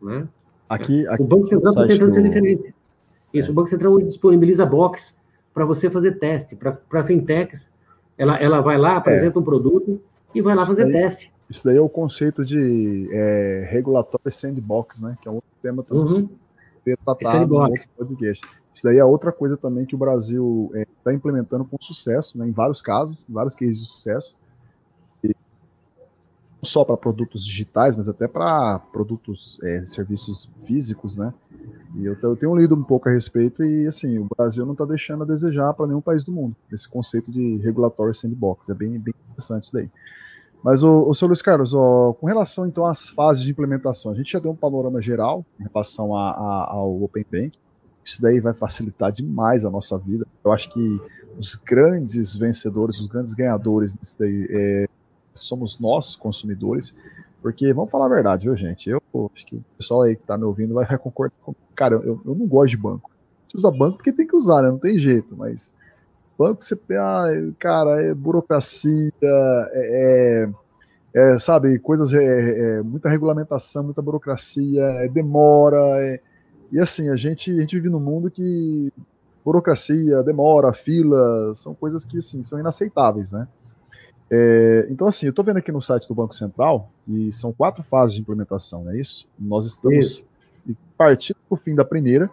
né? 0.00 0.26
Aqui, 0.68 1.06
aqui 1.06 1.22
o 1.22 1.26
Banco 1.26 1.46
Central 1.46 1.72
está 1.72 1.86
tentando 1.86 2.08
do... 2.08 2.14
ser 2.14 2.22
diferente. 2.22 2.74
Isso, 3.32 3.48
é. 3.48 3.52
o 3.52 3.54
Banco 3.54 3.68
Central 3.68 3.98
disponibiliza 4.00 4.66
box 4.66 5.14
para 5.54 5.64
você 5.64 5.88
fazer 5.88 6.18
teste. 6.18 6.56
Para 6.56 7.04
fintechs, 7.04 7.68
ela, 8.18 8.36
ela 8.36 8.60
vai 8.60 8.76
lá, 8.78 8.96
apresenta 8.96 9.38
é. 9.38 9.40
um 9.40 9.44
produto 9.44 10.00
e 10.34 10.40
vai 10.40 10.54
lá 10.54 10.62
Isso 10.62 10.74
fazer 10.74 10.84
daí... 10.84 10.92
teste. 10.92 11.32
Isso 11.48 11.64
daí 11.64 11.76
é 11.76 11.80
o 11.80 11.88
conceito 11.88 12.44
de 12.44 13.08
é, 13.12 13.68
regulatório 13.70 14.32
sandbox, 14.32 15.00
né? 15.00 15.16
Que 15.22 15.28
é 15.28 15.30
um 15.30 15.36
outro 15.36 15.50
tema 15.62 15.82
também 15.84 16.28
uhum. 16.84 16.96
tratado 17.04 17.54
no 17.54 17.74
podcast. 17.96 18.40
Isso 18.74 18.84
daí 18.84 18.98
é 18.98 19.04
outra 19.04 19.32
coisa 19.32 19.56
também 19.56 19.86
que 19.86 19.94
o 19.94 19.98
Brasil 19.98 20.70
está 20.74 20.80
é, 20.80 20.86
tá 21.04 21.14
implementando 21.14 21.64
com 21.64 21.78
sucesso, 21.80 22.36
né, 22.36 22.46
em 22.46 22.50
vários 22.50 22.82
casos, 22.82 23.24
em 23.26 23.32
vários 23.32 23.54
cases 23.54 23.80
de 23.80 23.86
sucesso. 23.86 24.36
Só 26.62 26.84
para 26.84 26.96
produtos 26.96 27.44
digitais, 27.44 27.96
mas 27.96 28.08
até 28.08 28.26
para 28.26 28.78
produtos, 28.92 29.58
é, 29.62 29.84
serviços 29.84 30.50
físicos, 30.64 31.16
né? 31.16 31.32
E 31.94 32.04
eu, 32.04 32.16
eu, 32.22 32.36
tenho 32.36 32.56
lido 32.56 32.74
um 32.74 32.82
pouco 32.82 33.08
a 33.08 33.12
respeito 33.12 33.62
e, 33.64 33.86
assim, 33.86 34.18
o 34.18 34.26
Brasil 34.36 34.64
não 34.64 34.72
está 34.72 34.84
deixando 34.84 35.22
a 35.22 35.26
desejar 35.26 35.72
para 35.74 35.86
nenhum 35.86 36.00
país 36.00 36.24
do 36.24 36.32
mundo, 36.32 36.56
esse 36.72 36.88
conceito 36.88 37.30
de 37.30 37.56
regulatório 37.58 38.14
sandbox. 38.14 38.68
É 38.68 38.74
bem, 38.74 38.98
bem 38.98 39.14
interessante 39.30 39.64
isso 39.64 39.72
daí. 39.72 39.90
Mas, 40.62 40.82
o, 40.82 41.08
o 41.08 41.14
senhor 41.14 41.28
Luiz 41.28 41.42
Carlos, 41.42 41.74
ó, 41.74 42.12
com 42.14 42.26
relação 42.26 42.66
então 42.66 42.86
às 42.86 43.08
fases 43.08 43.44
de 43.44 43.50
implementação, 43.50 44.12
a 44.12 44.14
gente 44.14 44.32
já 44.32 44.38
deu 44.38 44.50
um 44.50 44.56
panorama 44.56 45.00
geral 45.00 45.44
em 45.60 45.64
relação 45.64 46.16
a, 46.16 46.30
a, 46.30 46.72
ao 46.72 47.02
Open 47.02 47.24
Bank. 47.30 47.52
Isso 48.04 48.20
daí 48.20 48.40
vai 48.40 48.54
facilitar 48.54 49.12
demais 49.12 49.64
a 49.64 49.70
nossa 49.70 49.96
vida. 49.98 50.26
Eu 50.44 50.52
acho 50.52 50.70
que 50.70 51.00
os 51.38 51.54
grandes 51.54 52.36
vencedores, 52.36 53.00
os 53.00 53.06
grandes 53.06 53.34
ganhadores 53.34 53.94
disso 53.94 54.16
daí 54.18 54.46
é, 54.50 54.88
somos 55.40 55.78
nós, 55.78 56.16
consumidores, 56.16 56.94
porque 57.42 57.72
vamos 57.72 57.90
falar 57.90 58.06
a 58.06 58.10
verdade, 58.10 58.46
viu, 58.46 58.56
gente? 58.56 58.90
Eu 58.90 59.00
acho 59.34 59.46
que 59.46 59.56
o 59.56 59.64
pessoal 59.76 60.02
aí 60.02 60.16
que 60.16 60.22
está 60.22 60.36
me 60.36 60.44
ouvindo 60.44 60.74
vai, 60.74 60.86
vai 60.86 60.98
concordar 60.98 61.34
com. 61.42 61.54
Cara, 61.74 61.94
eu, 61.96 62.20
eu 62.24 62.34
não 62.34 62.46
gosto 62.46 62.70
de 62.70 62.76
banco. 62.76 63.10
A 63.10 63.42
gente 63.42 63.56
usa 63.56 63.70
banco 63.70 63.96
porque 63.98 64.12
tem 64.12 64.26
que 64.26 64.36
usar, 64.36 64.62
né? 64.62 64.70
Não 64.70 64.78
tem 64.78 64.98
jeito, 64.98 65.36
mas 65.36 65.72
Banco 66.38 66.62
você, 66.62 66.78
ah, 66.98 67.26
cara, 67.58 68.02
é 68.02 68.14
burocracia, 68.14 69.10
é, 69.22 70.48
é, 71.14 71.30
é 71.34 71.38
sabe, 71.38 71.78
coisas, 71.78 72.12
é, 72.12 72.18
é, 72.78 72.82
muita 72.82 73.08
regulamentação, 73.08 73.84
muita 73.84 74.02
burocracia, 74.02 74.82
é 74.82 75.08
demora, 75.08 75.78
é, 76.02 76.20
e 76.70 76.78
assim, 76.78 77.08
a 77.08 77.16
gente, 77.16 77.50
a 77.50 77.60
gente 77.60 77.76
vive 77.76 77.88
num 77.88 78.00
mundo 78.00 78.30
que 78.30 78.92
burocracia, 79.42 80.22
demora, 80.22 80.74
fila, 80.74 81.54
são 81.54 81.74
coisas 81.74 82.04
que, 82.04 82.18
assim, 82.18 82.42
são 82.42 82.58
inaceitáveis, 82.58 83.32
né? 83.32 83.48
É, 84.30 84.86
então, 84.90 85.06
assim, 85.06 85.26
eu 85.26 85.30
estou 85.30 85.44
vendo 85.44 85.58
aqui 85.58 85.70
no 85.70 85.80
site 85.80 86.08
do 86.08 86.14
Banco 86.14 86.34
Central, 86.34 86.90
e 87.06 87.32
são 87.32 87.52
quatro 87.52 87.82
fases 87.82 88.16
de 88.16 88.22
implementação, 88.22 88.84
não 88.84 88.92
é 88.92 88.98
isso? 88.98 89.28
Nós 89.38 89.66
estamos 89.66 90.06
isso. 90.06 90.26
partindo 90.96 91.36
para 91.48 91.54
o 91.54 91.56
fim 91.56 91.74
da 91.74 91.84
primeira, 91.84 92.30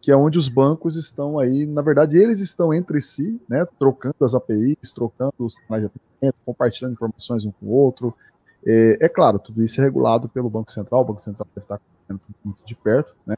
que 0.00 0.10
é 0.10 0.16
onde 0.16 0.36
os 0.38 0.48
bancos 0.48 0.96
estão 0.96 1.38
aí, 1.38 1.66
na 1.66 1.82
verdade, 1.82 2.18
eles 2.18 2.40
estão 2.40 2.72
entre 2.74 3.00
si, 3.00 3.40
né, 3.48 3.64
trocando 3.78 4.16
as 4.20 4.34
APIs, 4.34 4.92
trocando 4.92 5.34
os 5.38 5.54
canais 5.56 5.84
de 5.84 5.90
atendimento, 5.90 6.36
compartilhando 6.44 6.94
informações 6.94 7.44
um 7.44 7.52
com 7.52 7.66
o 7.66 7.70
outro. 7.70 8.14
É, 8.66 8.98
é, 9.00 9.08
claro, 9.08 9.38
tudo 9.38 9.62
isso 9.62 9.80
é 9.80 9.84
regulado 9.84 10.28
pelo 10.28 10.50
Banco 10.50 10.70
Central, 10.72 11.02
o 11.02 11.04
Banco 11.04 11.22
Central 11.22 11.46
deve 11.54 11.64
estar 11.64 11.80
muito 12.44 12.58
de 12.64 12.74
perto, 12.74 13.14
né? 13.26 13.36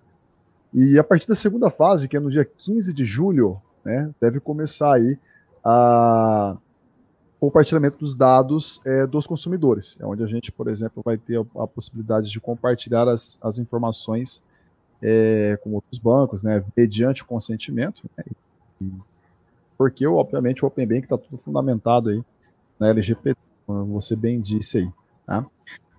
E 0.73 0.99
a 0.99 1.05
partir 1.05 1.29
da 1.29 1.37
segunda 1.37 1.71
fase, 1.71 2.09
que 2.09 2.17
é 2.17 2.21
no 2.21 2.31
dia 2.31 2.45
15 2.45 2.93
de 2.93 3.05
julho, 3.05 3.61
né, 3.85 4.11
deve 4.21 4.41
começar 4.41 4.95
aí 4.95 5.19
a 5.63 6.57
compartilhamento 7.45 7.99
dos 7.99 8.17
dados 8.17 8.81
é, 8.85 9.07
dos 9.07 9.27
consumidores, 9.27 9.99
é 10.01 10.07
onde 10.07 10.23
a 10.23 10.27
gente, 10.27 10.51
por 10.51 10.69
exemplo, 10.69 11.03
vai 11.05 11.19
ter 11.19 11.39
a, 11.39 11.63
a 11.63 11.67
possibilidade 11.67 12.31
de 12.31 12.41
compartilhar 12.41 13.07
as, 13.07 13.39
as 13.43 13.59
informações 13.59 14.43
é, 15.03 15.59
com 15.63 15.75
outros 15.75 15.99
bancos, 15.99 16.43
né, 16.43 16.65
mediante 16.77 17.23
o 17.23 17.27
consentimento, 17.27 18.09
né, 18.17 18.25
porque, 19.77 20.07
obviamente, 20.07 20.65
o 20.65 20.69
Open 20.69 20.87
Bank 20.87 21.03
está 21.03 21.19
tudo 21.19 21.37
fundamentado 21.39 22.09
aí 22.09 22.25
na 22.79 22.89
LGPD, 22.89 23.37
como 23.67 23.85
você 24.01 24.17
bem 24.17 24.41
disse 24.41 24.79
aí. 24.79 24.89
Tá? 25.27 25.45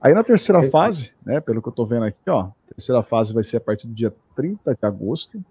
Aí 0.02 0.14
na 0.14 0.24
terceira 0.24 0.64
fase, 0.64 1.14
né, 1.26 1.40
pelo 1.40 1.62
que 1.62 1.68
eu 1.68 1.72
estou 1.72 1.86
vendo 1.86 2.06
aqui, 2.06 2.30
ó, 2.30 2.42
a 2.42 2.74
terceira 2.74 3.04
fase 3.04 3.34
vai 3.34 3.44
ser 3.44 3.58
a 3.58 3.62
partir 3.62 3.88
do 3.88 3.94
dia 3.94 4.14
30 4.36 4.74
de 4.74 4.86
agosto. 4.86 5.44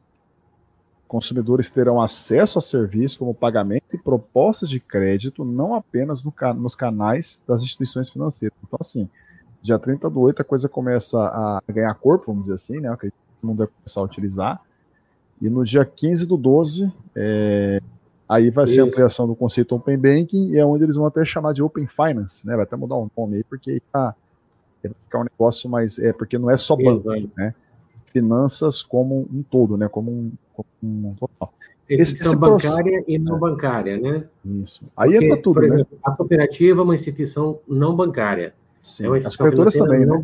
Consumidores 1.06 1.70
terão 1.70 2.00
acesso 2.00 2.58
a 2.58 2.62
serviços 2.62 3.16
como 3.16 3.34
pagamento 3.34 3.84
e 3.92 3.98
propostas 3.98 4.68
de 4.68 4.80
crédito, 4.80 5.44
não 5.44 5.74
apenas 5.74 6.24
no, 6.24 6.32
nos 6.56 6.74
canais 6.74 7.40
das 7.46 7.62
instituições 7.62 8.08
financeiras. 8.08 8.56
Então, 8.66 8.78
assim, 8.80 9.08
dia 9.62 9.78
30 9.78 10.10
do 10.10 10.20
8 10.20 10.42
a 10.42 10.44
coisa 10.44 10.68
começa 10.68 11.18
a 11.18 11.62
ganhar 11.68 11.94
corpo, 11.94 12.26
vamos 12.26 12.42
dizer 12.42 12.54
assim, 12.54 12.80
né? 12.80 12.88
Eu 12.88 12.94
acredito 12.94 13.24
mundo 13.44 13.58
vai 13.58 13.66
começar 13.66 14.00
a 14.00 14.04
utilizar. 14.04 14.60
E 15.40 15.48
no 15.48 15.64
dia 15.64 15.84
15 15.84 16.26
do 16.26 16.36
12, 16.36 16.90
é, 17.14 17.80
aí 18.28 18.50
vai 18.50 18.64
Isso. 18.64 18.74
ser 18.74 18.80
a 18.80 18.84
ampliação 18.84 19.26
do 19.26 19.34
conceito 19.34 19.74
Open 19.74 19.98
Banking, 19.98 20.52
e 20.52 20.58
é 20.58 20.64
onde 20.64 20.84
eles 20.84 20.96
vão 20.96 21.06
até 21.06 21.24
chamar 21.24 21.52
de 21.52 21.62
Open 21.62 21.86
Finance, 21.86 22.46
né? 22.46 22.54
Vai 22.54 22.64
até 22.64 22.76
mudar 22.76 22.96
o 22.96 23.10
nome 23.16 23.36
aí, 23.36 23.44
porque 23.44 23.80
tá, 23.92 24.14
vai 24.82 24.92
ficar 25.04 25.20
um 25.20 25.24
negócio 25.24 25.68
mais. 25.68 25.98
É, 25.98 26.12
porque 26.12 26.38
não 26.38 26.50
é 26.50 26.56
só 26.56 26.74
banco, 26.76 27.10
né? 27.36 27.54
Finanças 28.14 28.80
como 28.80 29.28
um 29.30 29.42
todo, 29.42 29.76
né? 29.76 29.88
Como 29.88 30.10
um, 30.10 30.32
como 30.54 30.68
um 31.10 31.14
total. 31.14 31.52
Esse, 31.88 32.16
esse 32.16 32.36
bancária 32.36 33.04
e 33.06 33.18
não 33.18 33.36
é. 33.36 33.38
bancária, 33.40 33.98
né? 33.98 34.24
Isso. 34.44 34.86
Aí 34.96 35.10
porque, 35.10 35.26
entra 35.26 35.42
tudo, 35.42 35.54
por 35.54 35.68
né? 35.68 35.74
exemplo, 35.74 35.98
A 36.02 36.10
cooperativa 36.12 36.80
é 36.80 36.84
uma 36.84 36.94
instituição 36.94 37.58
não 37.68 37.94
bancária. 37.94 38.54
Sim, 38.80 39.14
é 39.16 39.26
as 39.26 39.36
corretoras 39.36 39.74
também, 39.74 40.06
né? 40.06 40.22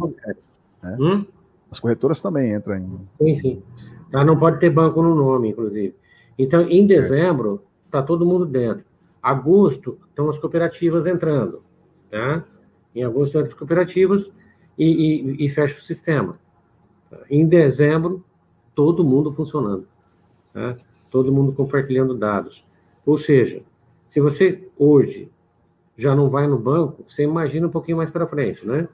É. 0.85 0.97
Hum? 0.99 1.27
As 1.71 1.79
corretoras 1.79 2.23
também 2.23 2.55
entram 2.55 2.77
em. 2.77 3.01
Sim, 3.19 3.63
sim. 3.77 3.93
Ela 4.13 4.25
não 4.25 4.39
pode 4.39 4.59
ter 4.59 4.71
banco 4.71 5.03
no 5.03 5.15
nome, 5.15 5.51
inclusive. 5.51 5.95
Então, 6.39 6.63
em 6.63 6.87
dezembro, 6.87 7.63
está 7.85 8.03
todo 8.03 8.25
mundo 8.25 8.47
dentro. 8.47 8.85
Agosto, 9.23 9.99
estão 10.09 10.31
as 10.31 10.39
cooperativas 10.39 11.07
entrando. 11.07 11.63
Tá? 12.11 12.45
Em 12.95 13.05
agosto, 13.05 13.37
entram 13.39 13.53
as 13.53 13.59
cooperativas 13.59 14.33
e, 14.79 14.87
e, 14.87 15.47
e 15.47 15.49
fecha 15.51 15.79
o 15.79 15.83
sistema. 15.83 16.39
Em 17.29 17.47
dezembro, 17.47 18.25
todo 18.75 19.05
mundo 19.05 19.33
funcionando. 19.33 19.87
Tá? 20.53 20.77
Todo 21.11 21.33
mundo 21.33 21.53
compartilhando 21.53 22.15
dados. 22.15 22.65
Ou 23.05 23.19
seja, 23.19 23.63
se 24.09 24.21
você 24.21 24.69
hoje 24.79 25.31
já 25.97 26.15
não 26.15 26.31
vai 26.31 26.47
no 26.47 26.59
banco, 26.59 27.05
você 27.09 27.23
imagina 27.23 27.67
um 27.67 27.71
pouquinho 27.71 27.97
mais 27.97 28.11
para 28.11 28.27
frente, 28.27 28.67
né? 28.67 28.89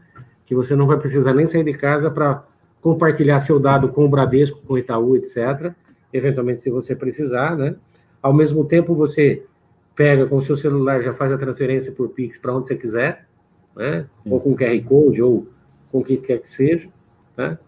Que 0.44 0.54
você 0.54 0.74
não 0.74 0.86
vai 0.86 0.98
precisar 0.98 1.34
nem 1.34 1.46
sair 1.46 1.64
de 1.64 1.74
casa 1.74 2.10
para 2.10 2.44
compartilhar 2.80 3.40
seu 3.40 3.58
dado 3.58 3.88
com 3.88 4.04
o 4.04 4.08
Bradesco, 4.08 4.60
com 4.66 4.74
o 4.74 4.78
Itaú, 4.78 5.16
etc. 5.16 5.72
Eventualmente, 6.12 6.62
se 6.62 6.70
você 6.70 6.94
precisar, 6.94 7.56
né? 7.56 7.76
Ao 8.22 8.32
mesmo 8.32 8.64
tempo, 8.64 8.94
você 8.94 9.44
pega 9.94 10.26
com 10.26 10.36
o 10.36 10.42
seu 10.42 10.56
celular, 10.56 11.02
já 11.02 11.14
faz 11.14 11.32
a 11.32 11.38
transferência 11.38 11.92
por 11.92 12.08
Pix 12.10 12.38
para 12.38 12.54
onde 12.54 12.68
você 12.68 12.76
quiser, 12.76 13.26
né? 13.74 14.06
Ou 14.24 14.40
com 14.40 14.56
QR 14.56 14.82
Code, 14.84 15.22
ou 15.22 15.46
com 15.90 15.98
o 15.98 16.04
que 16.04 16.16
quer 16.16 16.38
que 16.38 16.48
seja, 16.48 16.88
né? 17.36 17.58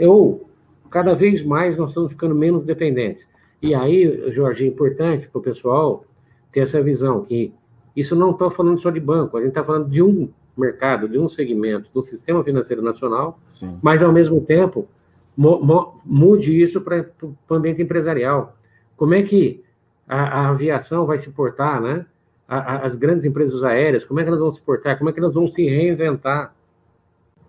Ou, 0.00 0.48
cada 0.90 1.14
vez 1.14 1.44
mais, 1.44 1.76
nós 1.76 1.90
estamos 1.90 2.10
ficando 2.10 2.34
menos 2.34 2.64
dependentes. 2.64 3.26
E 3.62 3.74
aí, 3.74 4.32
Jorge, 4.32 4.64
é 4.64 4.68
importante 4.68 5.28
para 5.28 5.38
o 5.38 5.42
pessoal 5.42 6.04
ter 6.52 6.60
essa 6.60 6.82
visão 6.82 7.24
que 7.24 7.52
isso 7.94 8.14
não 8.16 8.30
está 8.30 8.50
falando 8.50 8.80
só 8.80 8.90
de 8.90 9.00
banco, 9.00 9.36
a 9.36 9.40
gente 9.40 9.50
está 9.50 9.64
falando 9.64 9.88
de 9.88 10.02
um 10.02 10.28
mercado, 10.56 11.08
de 11.08 11.18
um 11.18 11.28
segmento 11.28 11.88
do 11.92 12.02
sistema 12.02 12.42
financeiro 12.44 12.82
nacional, 12.82 13.38
Sim. 13.48 13.78
mas 13.82 14.02
ao 14.02 14.12
mesmo 14.12 14.40
tempo 14.40 14.88
mude 15.36 16.60
isso 16.60 16.80
para 16.80 17.06
o 17.20 17.54
ambiente 17.54 17.82
empresarial. 17.82 18.56
Como 18.96 19.14
é 19.14 19.22
que 19.22 19.62
a, 20.06 20.40
a 20.40 20.48
aviação 20.50 21.06
vai 21.06 21.18
se 21.18 21.30
portar, 21.30 21.80
né? 21.80 22.04
A, 22.46 22.58
a, 22.58 22.76
as 22.84 22.96
grandes 22.96 23.24
empresas 23.24 23.62
aéreas, 23.62 24.04
como 24.04 24.20
é 24.20 24.22
que 24.22 24.28
elas 24.28 24.40
vão 24.40 24.50
se 24.50 24.60
portar? 24.60 24.98
Como 24.98 25.08
é 25.08 25.12
que 25.12 25.20
elas 25.20 25.34
vão 25.34 25.48
se 25.48 25.64
reinventar? 25.64 26.54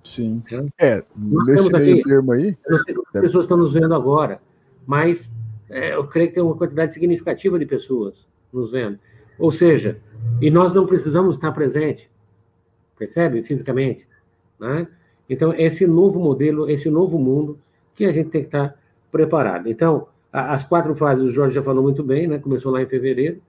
Sim. 0.03 0.41
É, 0.79 0.97
é 0.97 1.03
nesse 1.45 1.71
meio 1.71 1.95
aqui, 1.95 2.03
termo 2.03 2.31
aí. 2.31 2.57
Eu 2.65 2.71
não 2.71 2.79
sei 2.79 2.93
quantas 2.93 3.13
deve... 3.13 3.25
pessoas 3.25 3.45
estão 3.45 3.57
nos 3.57 3.73
vendo 3.73 3.93
agora, 3.93 4.41
mas 4.85 5.31
é, 5.69 5.95
eu 5.95 6.05
creio 6.07 6.29
que 6.29 6.35
tem 6.35 6.43
uma 6.43 6.55
quantidade 6.55 6.93
significativa 6.93 7.57
de 7.57 7.65
pessoas 7.65 8.27
nos 8.51 8.71
vendo. 8.71 8.99
Ou 9.37 9.51
seja, 9.51 9.99
e 10.41 10.51
nós 10.51 10.73
não 10.73 10.85
precisamos 10.85 11.35
estar 11.35 11.51
presente, 11.51 12.09
percebe? 12.97 13.41
Fisicamente. 13.43 14.07
Né? 14.59 14.87
Então, 15.29 15.53
esse 15.53 15.87
novo 15.87 16.19
modelo, 16.19 16.69
esse 16.69 16.89
novo 16.89 17.17
mundo 17.17 17.57
que 17.95 18.05
a 18.05 18.11
gente 18.11 18.29
tem 18.29 18.41
que 18.41 18.47
estar 18.47 18.75
preparado. 19.11 19.69
Então, 19.69 20.07
as 20.31 20.63
quatro 20.63 20.95
fases, 20.95 21.23
o 21.23 21.31
Jorge 21.31 21.55
já 21.55 21.63
falou 21.63 21.83
muito 21.83 22.03
bem, 22.03 22.27
né? 22.27 22.39
Começou 22.39 22.71
lá 22.71 22.81
em 22.81 22.85
fevereiro. 22.85 23.41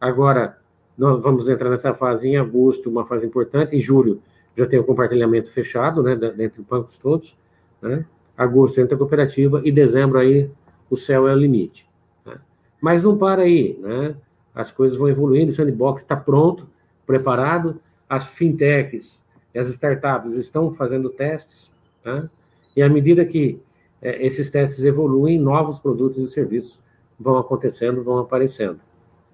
Agora, 0.00 0.58
nós 0.96 1.20
vamos 1.22 1.48
entrar 1.48 1.70
nessa 1.70 1.94
fase 1.94 2.28
em 2.28 2.36
agosto, 2.36 2.90
uma 2.90 3.06
fase 3.06 3.26
importante. 3.26 3.74
Em 3.74 3.80
julho, 3.80 4.20
já 4.56 4.66
tem 4.66 4.78
o 4.78 4.84
compartilhamento 4.84 5.50
fechado, 5.50 6.02
né? 6.02 6.16
Dentre 6.16 6.60
os 6.60 6.66
bancos 6.66 6.96
todos. 6.98 7.36
Né? 7.80 8.04
Agosto 8.36 8.80
entra 8.80 8.94
a 8.94 8.98
cooperativa 8.98 9.60
e 9.64 9.70
dezembro 9.70 10.18
aí 10.18 10.50
o 10.90 10.96
céu 10.96 11.28
é 11.28 11.34
o 11.34 11.38
limite. 11.38 11.86
Né? 12.24 12.38
Mas 12.80 13.02
não 13.02 13.16
para 13.16 13.42
aí, 13.42 13.78
né? 13.80 14.14
as 14.54 14.72
coisas 14.72 14.96
vão 14.96 15.08
evoluindo, 15.08 15.52
o 15.52 15.54
sandbox 15.54 16.02
está 16.02 16.16
pronto, 16.16 16.66
preparado, 17.06 17.80
as 18.08 18.26
fintechs, 18.26 19.20
as 19.54 19.68
startups 19.68 20.34
estão 20.34 20.72
fazendo 20.74 21.10
testes, 21.10 21.70
tá? 22.02 22.28
e 22.74 22.82
à 22.82 22.88
medida 22.88 23.24
que 23.24 23.60
é, 24.00 24.24
esses 24.24 24.50
testes 24.50 24.84
evoluem, 24.84 25.38
novos 25.38 25.78
produtos 25.78 26.18
e 26.18 26.28
serviços 26.28 26.78
vão 27.18 27.38
acontecendo, 27.38 28.02
vão 28.02 28.18
aparecendo. 28.18 28.80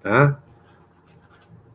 Tá? 0.01 0.41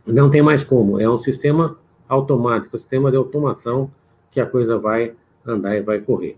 Não 0.06 0.30
tem 0.30 0.42
mais 0.42 0.64
como, 0.64 1.00
é 1.00 1.08
um 1.08 1.18
sistema 1.18 1.78
automático, 2.08 2.78
sistema 2.78 3.10
de 3.10 3.16
automação 3.16 3.90
que 4.30 4.40
a 4.40 4.46
coisa 4.46 4.78
vai 4.78 5.14
andar 5.44 5.76
e 5.76 5.82
vai 5.82 6.00
correr. 6.00 6.36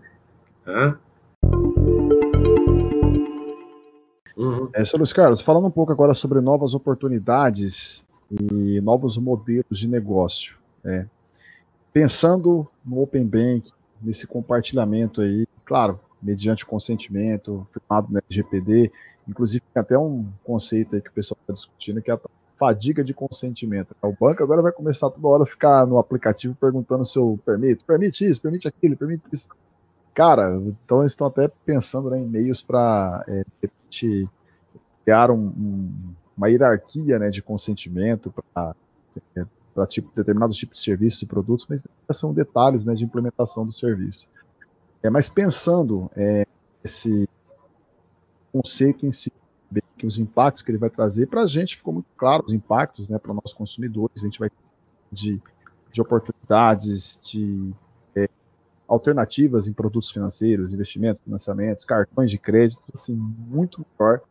Tá? 0.65 0.97
Uhum. 4.35 4.69
É, 4.73 4.83
Sr. 4.83 4.97
Luiz 4.97 5.13
Carlos, 5.13 5.41
falando 5.41 5.67
um 5.67 5.71
pouco 5.71 5.91
agora 5.91 6.13
sobre 6.13 6.41
novas 6.41 6.73
oportunidades 6.73 8.05
e 8.31 8.81
novos 8.81 9.17
modelos 9.17 9.77
de 9.77 9.87
negócio. 9.87 10.57
É, 10.83 11.05
pensando 11.93 12.67
no 12.83 13.01
Open 13.01 13.25
Bank, 13.25 13.71
nesse 14.01 14.25
compartilhamento 14.25 15.21
aí, 15.21 15.45
claro, 15.65 15.99
mediante 16.21 16.65
consentimento, 16.65 17.67
firmado 17.71 18.11
no 18.11 18.19
LGPD, 18.19 18.91
inclusive 19.27 19.63
tem 19.73 19.81
até 19.81 19.97
um 19.97 20.25
conceito 20.43 20.95
aí 20.95 21.01
que 21.01 21.09
o 21.09 21.13
pessoal 21.13 21.37
está 21.41 21.53
discutindo, 21.53 22.01
que 22.01 22.09
é 22.09 22.13
a 22.13 22.19
fadiga 22.61 23.03
de 23.03 23.11
consentimento. 23.11 23.95
O 24.03 24.11
banco 24.11 24.43
agora 24.43 24.61
vai 24.61 24.71
começar 24.71 25.09
toda 25.09 25.27
hora 25.27 25.43
a 25.43 25.47
ficar 25.47 25.87
no 25.87 25.97
aplicativo 25.97 26.53
perguntando 26.53 27.03
se 27.03 27.17
eu 27.17 27.39
permito, 27.43 27.83
permite 27.83 28.23
isso, 28.23 28.39
permite 28.39 28.67
aquilo, 28.67 28.95
permite 28.95 29.23
isso. 29.33 29.49
Cara, 30.13 30.55
então 30.55 30.99
eles 30.99 31.13
estão 31.13 31.25
até 31.25 31.47
pensando 31.65 32.11
né, 32.11 32.19
em 32.19 32.27
meios 32.27 32.61
para 32.61 33.25
é, 33.27 33.43
criar 35.03 35.31
um, 35.31 35.47
um, 35.47 36.13
uma 36.37 36.49
hierarquia 36.51 37.17
né, 37.17 37.31
de 37.31 37.41
consentimento 37.41 38.31
para 38.53 38.75
é, 39.35 39.43
tipo, 39.87 40.11
determinados 40.15 40.55
tipos 40.55 40.77
de 40.77 40.83
serviços 40.83 41.23
e 41.23 41.25
produtos, 41.25 41.65
mas 41.67 41.87
são 42.11 42.31
detalhes 42.31 42.85
né, 42.85 42.93
de 42.93 43.03
implementação 43.03 43.65
do 43.65 43.71
serviço. 43.71 44.29
É, 45.01 45.09
mas 45.09 45.27
pensando 45.27 46.11
é, 46.15 46.45
esse 46.83 47.27
conceito 48.53 49.03
em 49.03 49.11
si, 49.11 49.31
que 50.01 50.07
os 50.07 50.17
impactos 50.17 50.63
que 50.63 50.71
ele 50.71 50.79
vai 50.79 50.89
trazer, 50.89 51.27
para 51.27 51.43
a 51.43 51.45
gente 51.45 51.77
ficou 51.77 51.93
muito 51.93 52.07
claro 52.17 52.43
os 52.43 52.51
impactos 52.51 53.07
né, 53.07 53.19
para 53.19 53.35
nós 53.35 53.53
consumidores, 53.53 54.23
a 54.23 54.25
gente 54.25 54.39
vai 54.39 54.49
de, 55.11 55.39
de 55.91 56.01
oportunidades, 56.01 57.19
de 57.21 57.71
é, 58.15 58.27
alternativas 58.87 59.67
em 59.67 59.73
produtos 59.73 60.09
financeiros, 60.09 60.73
investimentos, 60.73 61.21
financiamentos, 61.21 61.85
cartões 61.85 62.31
de 62.31 62.39
crédito, 62.39 62.81
assim, 62.91 63.13
muito 63.13 63.85
melhor. 63.99 64.21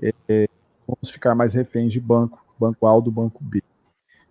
É, 0.00 0.14
é, 0.26 0.48
vamos 0.88 1.10
ficar 1.10 1.34
mais 1.34 1.52
reféns 1.52 1.92
de 1.92 2.00
banco, 2.00 2.42
banco 2.58 2.86
A 2.86 2.94
ou 2.94 3.02
do 3.02 3.10
banco 3.10 3.44
B. 3.44 3.62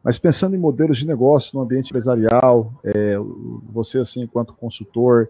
Mas 0.04 0.18
pensando 0.18 0.56
em 0.56 0.60
modelos 0.60 0.98
de 0.98 1.06
negócio 1.06 1.56
no 1.56 1.64
ambiente 1.64 1.90
empresarial, 1.90 2.74
é, 2.84 3.16
você, 3.72 4.00
assim, 4.00 4.24
enquanto 4.24 4.54
consultor, 4.54 5.30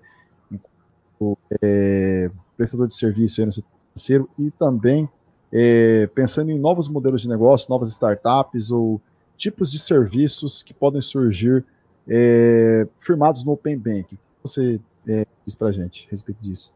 enquanto 0.50 1.38
é, 1.62 2.32
prestador 2.56 2.88
de 2.88 2.96
serviço 2.96 3.46
no 3.46 3.52
setor 3.52 3.68
financeiro, 3.94 4.30
e 4.40 4.50
também 4.52 5.10
é, 5.52 6.08
pensando 6.14 6.52
em 6.52 6.60
novos 6.60 6.90
modelos 6.90 7.22
de 7.22 7.30
negócio, 7.30 7.70
novas 7.70 7.90
startups 7.90 8.72
ou 8.72 9.02
tipos 9.38 9.72
de 9.72 9.80
serviços 9.80 10.62
que 10.62 10.74
podem 10.74 11.02
surgir 11.02 11.64
é, 12.08 12.88
firmados 13.00 13.44
no 13.44 13.54
Open 13.54 13.78
Bank 13.78 14.18
você 14.44 14.80
é, 15.08 15.26
diz 15.46 15.56
para 15.56 15.68
a 15.68 15.72
gente 15.72 16.08
a 16.08 16.12
respeito 16.12 16.42
disso? 16.42 16.74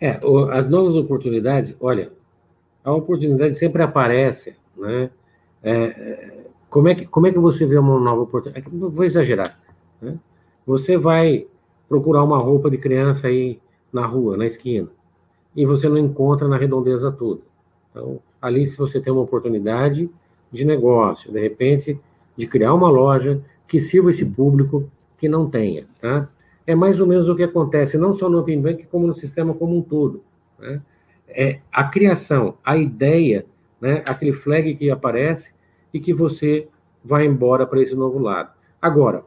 É, 0.00 0.20
as 0.52 0.68
novas 0.68 0.94
oportunidades, 0.94 1.74
olha, 1.80 2.12
a 2.84 2.92
oportunidade 2.92 3.56
sempre 3.56 3.82
aparece, 3.82 4.54
né? 4.76 5.10
É, 5.62 5.72
é, 5.72 6.44
como, 6.68 6.88
é 6.88 6.94
que, 6.94 7.06
como 7.06 7.26
é 7.26 7.32
que 7.32 7.38
você 7.38 7.64
vê 7.66 7.78
uma 7.78 7.98
nova 7.98 8.22
oportunidade? 8.22 8.66
É 8.66 8.70
vou 8.70 9.04
exagerar. 9.04 9.58
Né? 10.00 10.18
Você 10.66 10.96
vai 10.96 11.46
procurar 11.88 12.22
uma 12.22 12.38
roupa 12.38 12.70
de 12.70 12.78
criança 12.78 13.28
aí 13.28 13.58
na 13.92 14.06
rua, 14.06 14.36
na 14.36 14.46
esquina, 14.46 14.88
e 15.56 15.64
você 15.64 15.88
não 15.88 15.98
encontra 15.98 16.46
na 16.46 16.56
redondeza 16.56 17.10
toda. 17.10 17.40
Então, 17.90 18.20
ali, 18.40 18.66
se 18.66 18.76
você 18.76 19.00
tem 19.00 19.12
uma 19.12 19.22
oportunidade 19.22 20.08
de 20.52 20.64
negócio, 20.64 21.32
de 21.32 21.40
repente, 21.40 21.98
de 22.36 22.46
criar 22.46 22.74
uma 22.74 22.90
loja 22.90 23.40
que 23.66 23.80
sirva 23.80 24.10
esse 24.10 24.24
público 24.24 24.88
que 25.18 25.28
não 25.28 25.48
tenha, 25.48 25.86
tá? 26.00 26.28
é 26.66 26.74
mais 26.74 27.00
ou 27.00 27.06
menos 27.06 27.28
o 27.28 27.36
que 27.36 27.44
acontece, 27.44 27.96
não 27.96 28.14
só 28.14 28.28
no 28.28 28.40
Open 28.40 28.60
Bank, 28.60 28.86
como 28.86 29.06
no 29.06 29.14
sistema 29.14 29.54
como 29.54 29.76
um 29.76 29.82
todo. 29.82 30.22
Né? 30.58 30.82
É 31.28 31.60
a 31.72 31.84
criação, 31.84 32.54
a 32.64 32.76
ideia, 32.76 33.46
né? 33.80 34.02
aquele 34.08 34.32
flag 34.32 34.74
que 34.74 34.90
aparece 34.90 35.54
e 35.94 36.00
que 36.00 36.12
você 36.12 36.66
vai 37.04 37.24
embora 37.24 37.66
para 37.66 37.80
esse 37.80 37.94
novo 37.94 38.18
lado. 38.18 38.50
Agora, 38.82 39.24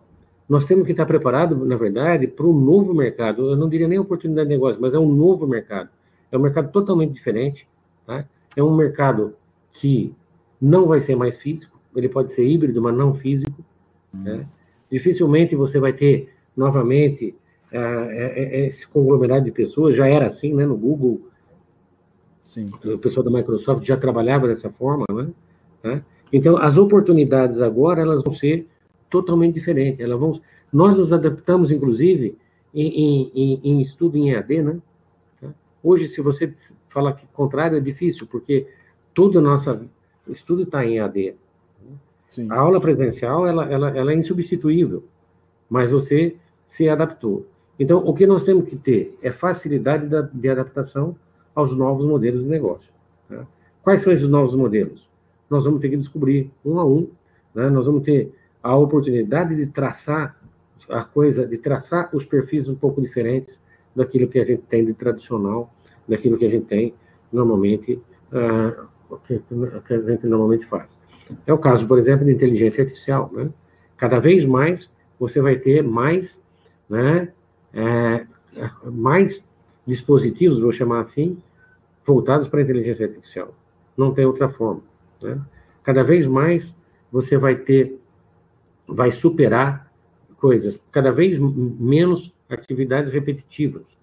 nós 0.49 0.65
temos 0.65 0.85
que 0.85 0.91
estar 0.91 1.05
preparados, 1.05 1.57
na 1.65 1.77
verdade, 1.77 2.27
para 2.27 2.45
um 2.45 2.53
novo 2.53 2.93
mercado. 2.93 3.51
Eu 3.51 3.55
não 3.55 3.69
diria 3.69 3.87
nem 3.87 3.99
oportunidade 3.99 4.49
de 4.49 4.55
negócio, 4.55 4.81
mas 4.81 4.93
é 4.93 4.99
um 4.99 5.09
novo 5.09 5.47
mercado. 5.47 5.89
É 6.31 6.37
um 6.37 6.41
mercado 6.41 6.71
totalmente 6.71 7.13
diferente. 7.13 7.67
Tá? 8.05 8.25
É 8.55 8.63
um 8.63 8.75
mercado 8.75 9.35
que 9.73 10.13
não 10.61 10.87
vai 10.87 11.01
ser 11.01 11.15
mais 11.15 11.37
físico, 11.37 11.79
ele 11.95 12.09
pode 12.09 12.33
ser 12.33 12.45
híbrido, 12.45 12.81
mas 12.81 12.95
não 12.95 13.15
físico. 13.15 13.63
Né? 14.13 14.45
Dificilmente 14.91 15.55
você 15.55 15.79
vai 15.79 15.93
ter 15.93 16.33
novamente 16.55 17.35
é, 17.71 18.67
esse 18.67 18.87
conglomerado 18.87 19.45
de 19.45 19.51
pessoas, 19.51 19.95
já 19.95 20.07
era 20.07 20.27
assim, 20.27 20.53
né, 20.53 20.65
no 20.65 20.75
Google, 20.75 21.21
Sim. 22.43 22.71
o 22.83 22.97
pessoal 22.97 23.23
da 23.23 23.31
Microsoft 23.31 23.85
já 23.85 23.95
trabalhava 23.95 24.47
dessa 24.47 24.69
forma, 24.71 25.05
né? 25.11 25.29
né? 25.83 26.03
Então, 26.33 26.57
as 26.57 26.77
oportunidades 26.77 27.61
agora, 27.61 28.01
elas 28.01 28.23
vão 28.23 28.33
ser 28.33 28.67
totalmente 29.09 29.55
diferentes, 29.55 29.99
elas 29.99 30.19
vão... 30.19 30.41
Nós 30.71 30.95
nos 30.95 31.11
adaptamos, 31.11 31.71
inclusive, 31.71 32.37
em, 32.73 33.31
em, 33.33 33.61
em 33.63 33.81
estudo 33.81 34.17
em 34.17 34.31
EAD, 34.31 34.61
né? 34.61 34.79
Hoje, 35.83 36.07
se 36.07 36.21
você 36.21 36.53
falar 36.89 37.13
que 37.13 37.25
contrário, 37.27 37.77
é 37.77 37.81
difícil, 37.81 38.27
porque 38.27 38.67
tudo 39.13 39.41
nossa 39.41 39.79
estudo 40.27 40.63
está 40.63 40.85
em 40.85 40.97
EAD. 40.97 41.35
Sim. 42.29 42.51
A 42.51 42.55
aula 42.55 42.79
presencial, 42.79 43.47
ela, 43.47 43.65
ela, 43.71 43.97
ela 43.97 44.11
é 44.11 44.15
insubstituível, 44.15 45.03
mas 45.69 45.91
você 45.91 46.35
se 46.67 46.87
adaptou. 46.87 47.47
Então, 47.79 48.05
o 48.05 48.13
que 48.13 48.27
nós 48.27 48.43
temos 48.43 48.67
que 48.69 48.75
ter 48.75 49.17
é 49.21 49.31
facilidade 49.31 50.07
de 50.33 50.49
adaptação 50.49 51.15
aos 51.55 51.75
novos 51.75 52.05
modelos 52.05 52.43
de 52.43 52.49
negócio. 52.49 52.91
Tá? 53.27 53.47
Quais 53.81 54.01
são 54.01 54.13
esses 54.13 54.29
novos 54.29 54.53
modelos? 54.53 55.07
Nós 55.49 55.65
vamos 55.65 55.81
ter 55.81 55.89
que 55.89 55.97
descobrir 55.97 56.51
um 56.63 56.79
a 56.79 56.85
um, 56.85 57.09
né? 57.55 57.69
nós 57.69 57.85
vamos 57.85 58.03
ter 58.03 58.31
a 58.61 58.75
oportunidade 58.75 59.55
de 59.55 59.65
traçar 59.67 60.37
a 60.89 61.03
coisa, 61.03 61.47
de 61.47 61.57
traçar 61.57 62.09
os 62.13 62.25
perfis 62.25 62.67
um 62.67 62.75
pouco 62.75 63.01
diferentes 63.01 63.59
daquilo 63.99 64.29
que 64.29 64.39
a 64.39 64.45
gente 64.45 64.61
tem 64.63 64.85
de 64.85 64.93
tradicional, 64.93 65.71
daquilo 66.07 66.37
que 66.37 66.45
a 66.45 66.49
gente 66.49 66.65
tem 66.65 66.93
normalmente, 67.31 68.01
uh, 68.31 69.19
que, 69.27 69.93
a 69.93 69.99
gente 69.99 70.25
normalmente 70.25 70.65
faz. 70.65 70.87
É 71.45 71.53
o 71.53 71.57
caso, 71.57 71.85
por 71.85 71.99
exemplo, 71.99 72.25
de 72.25 72.31
inteligência 72.31 72.83
artificial. 72.83 73.29
Né? 73.33 73.49
Cada 73.97 74.19
vez 74.19 74.45
mais 74.45 74.89
você 75.19 75.41
vai 75.41 75.57
ter 75.57 75.83
mais, 75.83 76.41
né, 76.89 77.29
é, 77.73 78.25
mais 78.85 79.45
dispositivos, 79.85 80.61
vou 80.61 80.71
chamar 80.71 81.01
assim, 81.01 81.37
voltados 82.05 82.47
para 82.47 82.61
a 82.61 82.63
inteligência 82.63 83.05
artificial. 83.05 83.53
Não 83.97 84.13
tem 84.13 84.25
outra 84.25 84.47
forma. 84.47 84.81
Né? 85.21 85.39
Cada 85.83 86.03
vez 86.03 86.25
mais 86.25 86.73
você 87.11 87.37
vai 87.37 87.55
ter, 87.55 87.99
vai 88.87 89.11
superar 89.11 89.91
coisas, 90.37 90.79
cada 90.89 91.11
vez 91.11 91.37
menos 91.37 92.33
atividades 92.49 93.13
repetitivas. 93.13 93.97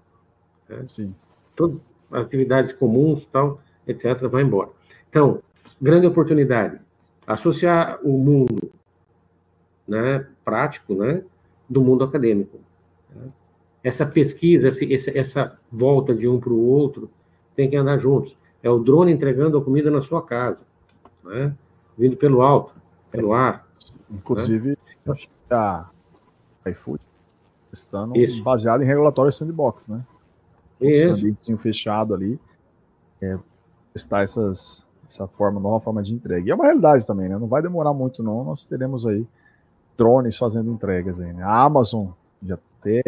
Né? 0.69 0.85
Sim. 0.89 1.15
Todas 1.55 1.81
as 2.11 2.25
atividades 2.25 2.73
comuns, 2.73 3.27
tal, 3.27 3.61
etc., 3.87 4.29
vai 4.29 4.43
embora. 4.43 4.71
Então, 5.11 5.43
grande 5.81 6.07
oportunidade. 6.07 6.79
Associar 7.27 7.99
o 8.03 8.17
mundo 8.17 8.71
né, 9.87 10.27
prático 10.45 10.95
né, 10.95 11.23
do 11.69 11.83
mundo 11.83 12.05
acadêmico. 12.05 12.59
Né? 13.15 13.29
Essa 13.83 14.07
pesquisa, 14.07 14.69
essa, 14.69 15.19
essa 15.19 15.59
volta 15.71 16.15
de 16.15 16.29
um 16.29 16.39
para 16.39 16.53
o 16.53 16.67
outro, 16.67 17.11
tem 17.55 17.69
que 17.69 17.77
andar 17.77 17.99
juntos. 17.99 18.37
É 18.63 18.71
o 18.71 18.79
drone 18.79 19.13
entregando 19.13 19.59
a 19.59 19.63
comida 19.63 19.91
na 19.91 20.03
sua 20.03 20.23
casa, 20.23 20.65
né? 21.25 21.55
vindo 21.97 22.17
pelo 22.17 22.43
alto, 22.43 22.75
pelo 23.11 23.33
ar. 23.33 23.67
Inclusive, 24.11 24.71
né? 24.71 24.77
acho 25.13 25.29
que 25.29 25.55
a 25.55 25.89
iFood 26.67 27.01
estando 27.77 28.15
baseado 28.43 28.83
em 28.83 28.87
regulatório 28.87 29.33
sandbox, 29.33 29.89
né? 29.89 30.05
Isso. 30.81 31.07
Um 31.07 31.13
ambiente 31.13 31.57
fechado 31.57 32.15
ali, 32.15 32.39
é, 33.21 33.39
testar 33.93 34.23
essas, 34.23 34.87
essa 35.07 35.27
forma, 35.27 35.61
nova 35.61 35.81
forma 35.81 36.03
de 36.03 36.15
entrega. 36.15 36.47
E 36.47 36.51
é 36.51 36.55
uma 36.55 36.65
realidade 36.65 37.07
também, 37.07 37.29
né? 37.29 37.39
Não 37.39 37.47
vai 37.47 37.63
demorar 37.63 37.95
muito, 37.95 38.23
não. 38.23 38.45
Nós 38.45 38.65
teremos 38.65 39.07
aí 39.07 39.27
drones 39.97 40.37
fazendo 40.37 40.71
entregas 40.71 41.21
aí, 41.21 41.33
né? 41.33 41.43
A 41.43 41.63
Amazon 41.63 42.09
já 42.43 42.59
até 42.81 43.03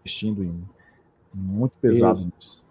investindo 0.00 0.44
em 0.44 0.62
muito 1.34 1.72
pesado 1.80 2.20
nisso. 2.20 2.64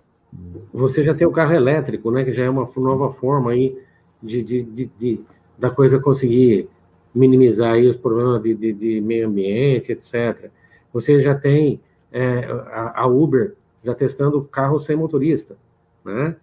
Você 0.73 1.03
já 1.03 1.13
tem 1.13 1.27
o 1.27 1.31
carro 1.31 1.53
elétrico, 1.53 2.11
né? 2.11 2.23
Que 2.23 2.33
já 2.33 2.43
é 2.43 2.49
uma 2.49 2.69
nova 2.77 3.13
forma 3.13 3.51
aí 3.51 3.77
de, 4.21 4.43
de, 4.43 4.63
de, 4.63 4.85
de 4.99 5.21
da 5.57 5.69
coisa 5.69 5.99
conseguir 5.99 6.69
minimizar 7.13 7.73
aí 7.73 7.87
os 7.87 7.97
problemas 7.97 8.41
de, 8.43 8.53
de, 8.53 8.73
de 8.73 9.01
meio 9.01 9.27
ambiente, 9.27 9.91
etc. 9.91 10.51
Você 10.97 11.21
já 11.21 11.35
tem 11.35 11.79
é, 12.11 12.39
a, 12.71 13.03
a, 13.03 13.05
Uber 13.05 13.53
já 13.83 13.93
testando 13.93 14.41
carro 14.41 14.79
sem 14.79 14.95
motorista, 14.95 15.55
né? 16.03 16.35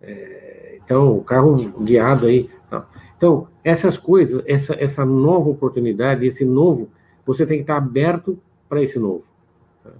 É, 0.00 0.78
então, 0.84 1.18
o 1.18 1.24
carro 1.24 1.56
guiado 1.82 2.26
aí. 2.26 2.48
Então, 3.16 3.48
essas 3.64 3.98
coisas, 3.98 4.44
essa, 4.46 4.76
essa 4.78 5.04
nova 5.04 5.50
oportunidade, 5.50 6.24
esse 6.24 6.44
novo, 6.44 6.88
você 7.24 7.44
tem 7.44 7.56
que 7.58 7.62
estar 7.64 7.78
aberto 7.78 8.38
para 8.68 8.80
esse 8.80 8.96
novo. 8.96 9.24
Tá? 9.82 9.90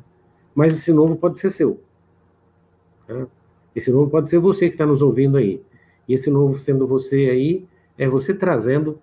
Mas 0.55 0.77
esse 0.77 0.93
novo 0.93 1.17
pode 1.17 1.41
ser 1.41 1.51
seu. 1.51 1.81
Tá? 3.09 3.27
Esse 3.75 3.91
novo 3.91 4.09
pode 4.09 4.31
ser 4.31 4.39
você 4.39 4.69
que 4.69 4.75
está 4.75 4.87
nos 4.87 5.03
ouvindo 5.03 5.37
aí. 5.37 5.61
E 6.07 6.15
esse 6.15 6.31
novo 6.31 6.57
sendo 6.59 6.87
você 6.87 7.29
aí, 7.29 7.67
é 7.99 8.07
você 8.07 8.33
trazendo, 8.33 9.01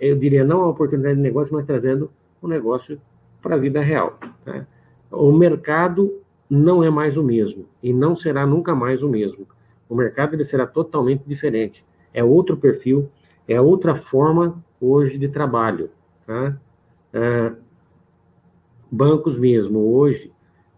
eu 0.00 0.16
diria, 0.16 0.42
não 0.42 0.62
a 0.62 0.68
oportunidade 0.68 1.14
de 1.14 1.22
negócio, 1.22 1.54
mas 1.54 1.64
trazendo 1.64 2.10
o 2.42 2.46
um 2.46 2.50
negócio 2.50 3.00
para 3.40 3.54
a 3.54 3.58
vida 3.58 3.80
real. 3.80 4.18
Tá? 4.44 4.66
O 5.10 5.32
mercado 5.32 6.20
não 6.48 6.82
é 6.82 6.90
mais 6.90 7.16
o 7.16 7.22
mesmo 7.22 7.66
e 7.82 7.92
não 7.92 8.16
será 8.16 8.46
nunca 8.46 8.74
mais 8.74 9.02
o 9.02 9.08
mesmo. 9.08 9.46
O 9.88 9.94
mercado 9.94 10.34
ele 10.34 10.44
será 10.44 10.66
totalmente 10.66 11.24
diferente. 11.26 11.84
É 12.12 12.22
outro 12.22 12.56
perfil, 12.56 13.08
é 13.46 13.60
outra 13.60 13.96
forma 13.96 14.62
hoje 14.80 15.18
de 15.18 15.28
trabalho. 15.28 15.90
Tá? 16.26 16.56
É, 17.12 17.52
bancos 18.90 19.36
mesmo, 19.38 19.78
hoje, 19.78 20.32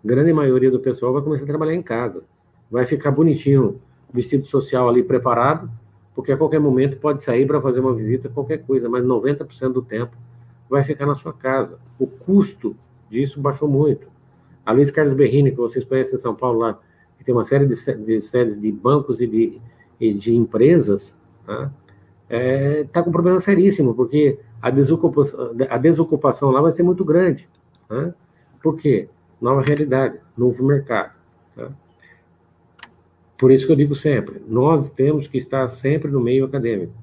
grande 0.05 0.33
maioria 0.33 0.71
do 0.71 0.81
pessoal 0.81 1.13
vai 1.13 1.23
começar 1.23 1.45
a 1.45 1.47
trabalhar 1.47 1.75
em 1.75 1.83
casa 1.83 2.25
vai 2.73 2.87
ficar 2.87 3.11
bonitinho, 3.11 3.79
vestido 4.11 4.47
social 4.47 4.89
ali 4.89 5.03
preparado, 5.03 5.71
porque 6.15 6.33
a 6.33 6.37
qualquer 6.39 6.59
momento 6.59 6.97
pode 6.97 7.23
sair 7.23 7.47
para 7.47 7.61
fazer 7.61 7.81
uma 7.81 7.95
visita, 7.95 8.31
qualquer 8.31 8.65
coisa, 8.65 8.89
mas 8.89 9.05
90% 9.05 9.73
do 9.75 9.83
tempo 9.83 10.17
vai 10.73 10.83
ficar 10.83 11.05
na 11.05 11.15
sua 11.15 11.35
casa. 11.35 11.79
O 11.99 12.07
custo 12.07 12.75
disso 13.11 13.39
baixou 13.39 13.69
muito. 13.69 14.09
A 14.65 14.73
Luiz 14.73 14.91
Carlos 14.91 15.15
Berrini, 15.15 15.51
que 15.51 15.59
vocês 15.59 15.85
conhecem 15.85 16.15
em 16.15 16.19
São 16.19 16.35
Paulo 16.35 16.61
lá, 16.61 16.81
que 17.19 17.25
tem 17.25 17.35
uma 17.35 17.45
série 17.45 17.67
de, 17.67 17.75
de 17.75 18.23
séries 18.23 18.59
de 18.59 18.73
bancos 18.73 19.21
e 19.21 19.27
de, 19.27 19.61
e 20.01 20.15
de 20.15 20.35
empresas, 20.35 21.15
tá? 21.45 21.71
É, 22.27 22.85
tá 22.85 23.03
com 23.03 23.11
um 23.11 23.13
problema 23.13 23.39
seríssimo, 23.39 23.95
porque 23.95 24.39
a 24.63 24.71
desocupação, 24.71 25.55
a 25.69 25.77
desocupação 25.77 26.51
lá 26.51 26.63
vai 26.63 26.73
ser 26.73 26.83
muito 26.83 27.05
grande. 27.05 27.47
Tá? 27.87 28.15
Por 28.63 28.79
quê? 28.79 29.11
Nova 29.39 29.61
realidade, 29.61 30.19
novo 30.35 30.65
mercado. 30.65 31.13
Tá? 31.55 31.71
Por 33.37 33.53
isso 33.53 33.67
que 33.67 33.73
eu 33.73 33.77
digo 33.77 33.95
sempre, 33.95 34.43
nós 34.49 34.91
temos 34.91 35.29
que 35.29 35.37
estar 35.37 35.69
sempre 35.69 36.11
no 36.11 36.21
meio 36.21 36.47
acadêmico. 36.47 36.95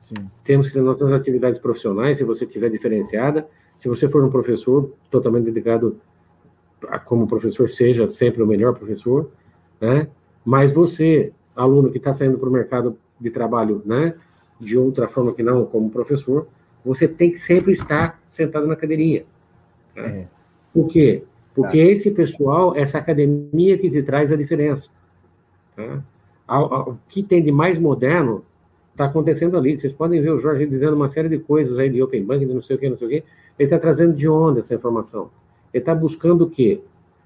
Tá? 0.00 0.22
Temos 0.44 0.68
que 0.68 0.74
ter 0.74 0.82
nossas 0.82 1.10
atividades 1.12 1.58
profissionais, 1.58 2.18
se 2.18 2.24
você 2.24 2.46
tiver 2.46 2.70
diferenciada, 2.70 3.48
se 3.78 3.88
você 3.88 4.08
for 4.08 4.24
um 4.24 4.30
professor 4.30 4.92
totalmente 5.10 5.44
dedicado 5.44 6.00
a, 6.88 6.98
como 6.98 7.26
professor, 7.26 7.68
seja 7.68 8.08
sempre 8.08 8.42
o 8.42 8.46
melhor 8.46 8.74
professor, 8.74 9.30
né? 9.80 10.08
Mas 10.44 10.72
você, 10.72 11.32
aluno 11.54 11.90
que 11.90 11.98
está 11.98 12.12
saindo 12.12 12.38
para 12.38 12.48
o 12.48 12.52
mercado 12.52 12.98
de 13.20 13.30
trabalho, 13.30 13.82
né? 13.84 14.14
De 14.60 14.78
outra 14.78 15.08
forma 15.08 15.32
que 15.32 15.42
não 15.42 15.64
como 15.66 15.90
professor, 15.90 16.48
você 16.84 17.06
tem 17.06 17.30
que 17.30 17.38
sempre 17.38 17.72
estar 17.72 18.20
sentado 18.26 18.66
na 18.66 18.76
cadeirinha. 18.76 19.24
Tá? 19.94 20.02
É. 20.02 20.26
Por 20.72 20.88
quê? 20.88 21.22
Porque 21.54 21.78
tá. 21.78 21.92
esse 21.92 22.10
pessoal, 22.10 22.74
essa 22.76 22.98
academia 22.98 23.76
que 23.78 23.90
te 23.90 24.02
traz 24.02 24.32
a 24.32 24.36
diferença. 24.36 24.88
Né? 25.76 26.02
O 26.48 26.96
que 27.08 27.22
tem 27.22 27.42
de 27.42 27.52
mais 27.52 27.78
moderno 27.78 28.44
está 28.98 29.04
acontecendo 29.04 29.56
ali. 29.56 29.76
Vocês 29.76 29.92
podem 29.92 30.20
ver 30.20 30.30
o 30.30 30.40
Jorge 30.40 30.66
dizendo 30.66 30.96
uma 30.96 31.08
série 31.08 31.28
de 31.28 31.38
coisas 31.38 31.78
aí 31.78 31.88
de 31.88 32.02
Open 32.02 32.24
Bank, 32.24 32.44
de 32.44 32.52
não 32.52 32.60
sei 32.60 32.74
o 32.74 32.78
que, 32.78 32.90
não 32.90 32.96
sei 32.96 33.06
o 33.06 33.10
que. 33.10 33.16
Ele 33.16 33.66
está 33.66 33.78
trazendo 33.78 34.12
de 34.12 34.28
onde 34.28 34.58
essa 34.58 34.74
informação? 34.74 35.30
Ele 35.72 35.80
está 35.80 35.94
buscando 35.94 36.44
o 36.44 36.50
quê? 36.50 36.80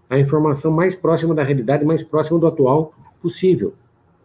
A 0.08 0.18
informação 0.18 0.70
mais 0.70 0.94
próxima 0.94 1.34
da 1.34 1.42
realidade, 1.42 1.84
mais 1.84 2.02
próxima 2.02 2.38
do 2.38 2.46
atual 2.46 2.92
possível. 3.22 3.72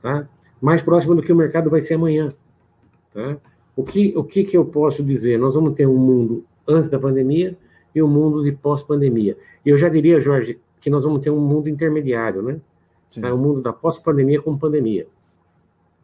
Tá? 0.01 0.27
Mais 0.61 0.81
próxima 0.81 1.15
do 1.15 1.21
que 1.21 1.31
o 1.31 1.35
mercado 1.35 1.69
vai 1.69 1.81
ser 1.81 1.93
amanhã. 1.93 2.33
Tá? 3.13 3.37
O, 3.75 3.83
que, 3.83 4.13
o 4.17 4.23
que, 4.23 4.43
que 4.43 4.57
eu 4.57 4.65
posso 4.65 5.01
dizer? 5.01 5.39
Nós 5.39 5.53
vamos 5.53 5.73
ter 5.73 5.87
um 5.87 5.97
mundo 5.97 6.43
antes 6.67 6.89
da 6.89 6.99
pandemia 6.99 7.57
e 7.95 8.03
um 8.03 8.07
mundo 8.07 8.43
de 8.43 8.51
pós-pandemia. 8.51 9.37
E 9.65 9.69
eu 9.69 9.77
já 9.77 9.87
diria, 9.87 10.19
Jorge, 10.19 10.59
que 10.81 10.89
nós 10.89 11.03
vamos 11.03 11.21
ter 11.21 11.29
um 11.29 11.39
mundo 11.39 11.69
intermediário, 11.69 12.41
né? 12.41 12.59
É 13.23 13.31
o 13.31 13.37
mundo 13.37 13.61
da 13.61 13.71
pós-pandemia 13.71 14.41
com 14.41 14.57
pandemia. 14.57 15.07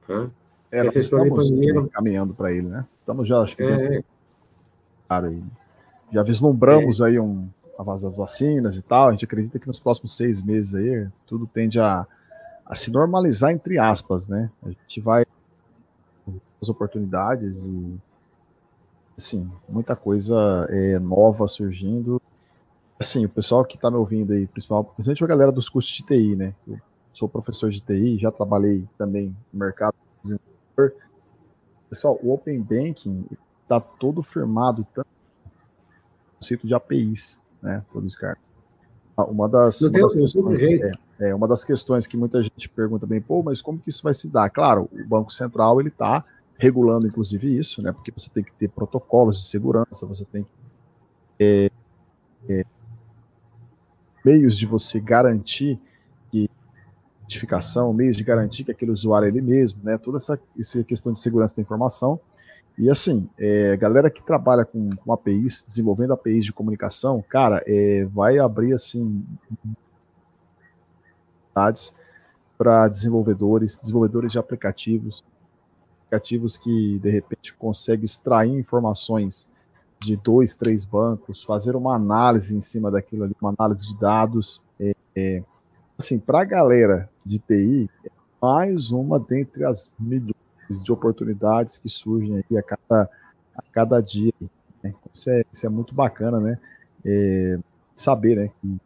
Tá? 0.08 0.30
É, 0.74 0.82
nós 0.82 0.96
estamos 0.96 1.52
pandemia... 1.52 1.88
caminhando 1.90 2.34
para 2.34 2.52
ele, 2.52 2.68
né? 2.68 2.84
Estamos 3.00 3.28
já, 3.28 3.38
acho 3.42 3.56
que 3.56 3.62
é... 3.62 4.04
aí. 5.08 5.44
já 6.12 6.24
vislumbramos 6.24 7.00
é. 7.00 7.06
aí 7.06 7.20
um, 7.20 7.48
as 7.78 8.02
vacinas 8.02 8.76
e 8.76 8.82
tal. 8.82 9.10
A 9.10 9.12
gente 9.12 9.24
acredita 9.24 9.60
que 9.60 9.68
nos 9.68 9.80
próximos 9.80 10.16
seis 10.16 10.42
meses 10.42 10.74
aí 10.74 11.08
tudo 11.28 11.46
tende 11.46 11.80
a, 11.80 12.08
a 12.66 12.74
se 12.74 12.90
normalizar 12.90 13.52
entre 13.52 13.78
aspas, 13.78 14.28
né? 14.28 14.50
A 14.64 14.70
gente 14.70 15.00
vai 15.00 15.28
as 16.60 16.70
oportunidades 16.70 17.66
e 17.66 17.96
assim 19.16 19.48
muita 19.70 19.96
coisa 19.96 20.66
é, 20.72 20.98
nova 20.98 21.48
surgindo. 21.48 22.20
Assim, 23.00 23.26
o 23.26 23.30
pessoal 23.30 23.64
que 23.64 23.76
está 23.76 23.92
me 23.92 23.98
ouvindo 23.98 24.34
aí, 24.34 24.48
principalmente 24.48 25.24
a 25.24 25.28
galera 25.28 25.52
dos 25.52 25.70
cursos 25.70 25.92
de 25.92 26.04
TI, 26.04 26.36
né? 26.36 26.56
Eu 26.68 26.80
sou 27.12 27.30
professor 27.30 27.70
de 27.70 27.80
TI, 27.80 28.18
já 28.18 28.32
trabalhei 28.32 28.88
também 28.98 29.36
no 29.54 29.60
mercado. 29.60 29.94
Pessoal, 31.90 32.20
o 32.24 32.34
Open 32.34 32.60
Banking 32.62 33.26
está 33.62 33.80
todo 33.80 34.24
firmado 34.24 34.86
tanto 34.94 35.08
no 35.46 35.52
conceito 36.40 36.68
de 36.68 36.74
APIs. 36.74 37.42
né? 37.62 37.84
Todos 37.92 38.16
cargos. 38.16 38.44
Ah, 39.16 39.26
uma 39.26 39.48
das, 39.48 39.82
uma 39.82 40.02
das 40.02 40.16
questões, 40.16 40.64
é, 40.64 40.92
é, 41.20 41.36
uma 41.36 41.48
das 41.48 41.64
questões 41.64 42.08
que 42.08 42.18
muita 42.18 42.42
gente 42.42 42.68
pergunta 42.68 43.06
bem, 43.06 43.22
pô, 43.22 43.44
mas 43.44 43.62
como 43.62 43.80
que 43.80 43.90
isso 43.90 44.02
vai 44.02 44.14
se 44.14 44.28
dar? 44.28 44.50
Claro, 44.50 44.90
o 44.92 45.08
Banco 45.08 45.32
Central 45.32 45.80
ele 45.80 45.90
está 45.90 46.26
regulando 46.58 47.08
inclusive 47.08 47.58
isso, 47.58 47.82
né? 47.82 47.92
Porque 47.92 48.12
você 48.12 48.30
tem 48.30 48.44
que 48.44 48.52
ter 48.54 48.70
protocolos 48.70 49.38
de 49.38 49.48
segurança, 49.48 50.08
você 50.08 50.26
tem 50.26 50.44
que 50.44 50.50
é, 51.40 51.70
é, 52.50 52.66
meios 54.26 54.58
de 54.58 54.66
você 54.66 55.00
garantir 55.00 55.80
que 56.32 56.50
identificação, 57.24 57.94
meios 57.94 58.18
de 58.18 58.24
garantir 58.24 58.64
que 58.64 58.72
aquele 58.72 58.92
usuário 58.92 59.26
é 59.26 59.30
ele 59.30 59.42
mesmo, 59.42 59.82
né? 59.84 59.98
Toda 59.98 60.18
essa, 60.18 60.40
essa 60.58 60.84
questão 60.84 61.12
de 61.12 61.20
segurança 61.20 61.56
da 61.56 61.62
informação. 61.62 62.20
E 62.78 62.90
assim, 62.90 63.30
é, 63.38 63.78
galera 63.78 64.10
que 64.10 64.24
trabalha 64.24 64.66
com, 64.66 64.96
com 64.96 65.14
APIs, 65.14 65.64
desenvolvendo 65.64 66.14
APIs 66.14 66.46
de 66.46 66.54
comunicação, 66.54 67.24
cara, 67.28 67.64
é, 67.68 68.06
vai 68.06 68.40
abrir 68.40 68.74
assim 68.74 69.24
para 72.58 72.88
desenvolvedores, 72.88 73.78
desenvolvedores 73.78 74.32
de 74.32 74.40
aplicativos, 74.40 75.24
aplicativos 76.08 76.58
que 76.58 76.98
de 77.00 77.12
repente 77.12 77.54
conseguem 77.54 78.06
extrair 78.06 78.52
informações 78.52 79.48
de 80.00 80.18
dois, 80.18 80.56
três 80.56 80.84
bancos, 80.84 81.44
fazer 81.44 81.76
uma 81.76 81.96
análise 81.96 82.56
em 82.56 82.62
cima 82.62 82.90
daquilo 82.90 83.24
ali, 83.24 83.36
uma 83.40 83.54
análise 83.58 83.88
de 83.88 84.00
dados. 84.00 84.62
É, 84.80 84.96
é, 85.16 85.44
assim, 85.98 86.18
para 86.18 86.42
a 86.42 86.44
galera 86.44 87.10
de 87.26 87.40
TI, 87.40 87.90
é 88.06 88.10
mais 88.42 88.92
uma 88.92 89.20
dentre 89.20 89.64
as 89.64 89.94
milhões 90.00 90.34
de 90.84 90.92
oportunidades 90.92 91.78
que 91.78 91.90
surgem 91.90 92.38
aqui 92.38 92.58
a 92.58 92.64
cada, 92.64 93.10
a 93.56 93.64
cada 93.72 94.02
dia. 94.02 94.34
Né? 94.82 94.90
Então, 94.90 95.12
isso, 95.14 95.30
é, 95.30 95.44
isso 95.52 95.66
é 95.66 95.70
muito 95.70 95.94
bacana, 95.94 96.40
né? 96.40 96.60
É, 97.06 97.60
saber, 97.96 98.36
né? 98.36 98.52
Que 98.62 98.78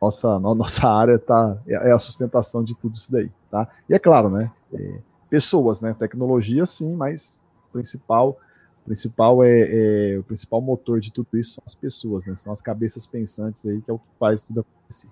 nossa, 0.00 0.38
nossa 0.38 0.88
área 0.88 1.18
tá, 1.18 1.58
é, 1.66 1.90
é 1.90 1.92
a 1.92 1.98
sustentação 1.98 2.62
de 2.62 2.76
tudo 2.76 2.94
isso 2.94 3.10
daí, 3.10 3.30
tá? 3.50 3.68
E 3.88 3.94
é 3.94 3.98
claro, 3.98 4.28
né? 4.28 4.50
É, 4.72 4.98
pessoas, 5.30 5.80
né? 5.80 5.94
Tecnologia, 5.98 6.66
sim, 6.66 6.94
mas 6.94 7.42
o 7.68 7.72
principal 7.72 8.38
principal 8.84 9.42
é, 9.42 10.12
é, 10.12 10.18
o 10.18 10.22
principal 10.22 10.60
motor 10.60 11.00
de 11.00 11.12
tudo 11.12 11.26
isso 11.36 11.54
são 11.54 11.62
as 11.66 11.74
pessoas, 11.74 12.24
né? 12.24 12.36
São 12.36 12.52
as 12.52 12.62
cabeças 12.62 13.04
pensantes 13.04 13.66
aí 13.66 13.82
que 13.82 13.90
é 13.90 13.94
o 13.94 13.98
que 13.98 14.04
faz 14.18 14.44
tudo 14.44 14.60
acontecer. 14.60 15.08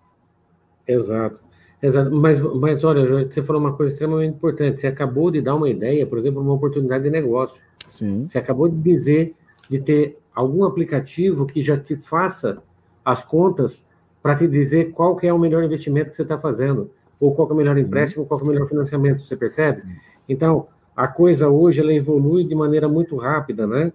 Exato. 0.87 1.41
Exato. 1.83 2.11
Mas, 2.11 2.41
mas 2.41 2.85
olha, 2.85 3.27
você 3.27 3.43
falou 3.43 3.61
uma 3.61 3.75
coisa 3.75 3.93
extremamente 3.93 4.35
importante. 4.35 4.81
Você 4.81 4.87
acabou 4.87 5.31
de 5.31 5.41
dar 5.41 5.55
uma 5.55 5.69
ideia, 5.69 6.07
por 6.07 6.19
exemplo, 6.19 6.41
uma 6.41 6.55
oportunidade 6.55 7.05
de 7.05 7.11
negócio. 7.11 7.57
Sim. 7.89 8.27
Você 8.27 8.39
acabou 8.39 8.69
de 8.69 8.77
dizer 8.77 9.35
de 9.69 9.79
ter 9.81 10.19
algum 10.35 10.65
aplicativo 10.65 11.47
que 11.47 11.63
já 11.63 11.79
te 11.79 11.97
faça 11.97 12.63
as 13.05 13.23
contas 13.23 13.85
para 14.23 14.37
te 14.37 14.49
dizer 14.49 14.93
qual 14.93 15.17
que 15.17 15.27
é 15.27 15.33
o 15.33 15.39
melhor 15.39 15.63
investimento 15.63 16.11
que 16.11 16.17
você 16.17 16.23
está 16.23 16.39
fazendo, 16.39 16.91
ou 17.21 17.35
qual 17.35 17.49
é 17.49 17.53
o 17.53 17.57
melhor 17.57 17.77
empréstimo, 17.77 18.25
qual 18.25 18.41
é 18.41 18.43
o 18.43 18.47
melhor 18.47 18.69
financiamento, 18.69 19.23
você 19.23 19.37
percebe? 19.37 19.83
Então, 20.29 20.67
a 20.97 21.07
coisa 21.07 21.49
hoje 21.49 21.81
ela 21.81 21.93
evolui 21.93 22.45
de 22.45 22.55
maneira 22.55 22.89
muito 22.89 23.17
rápida, 23.17 23.67
né? 23.67 23.93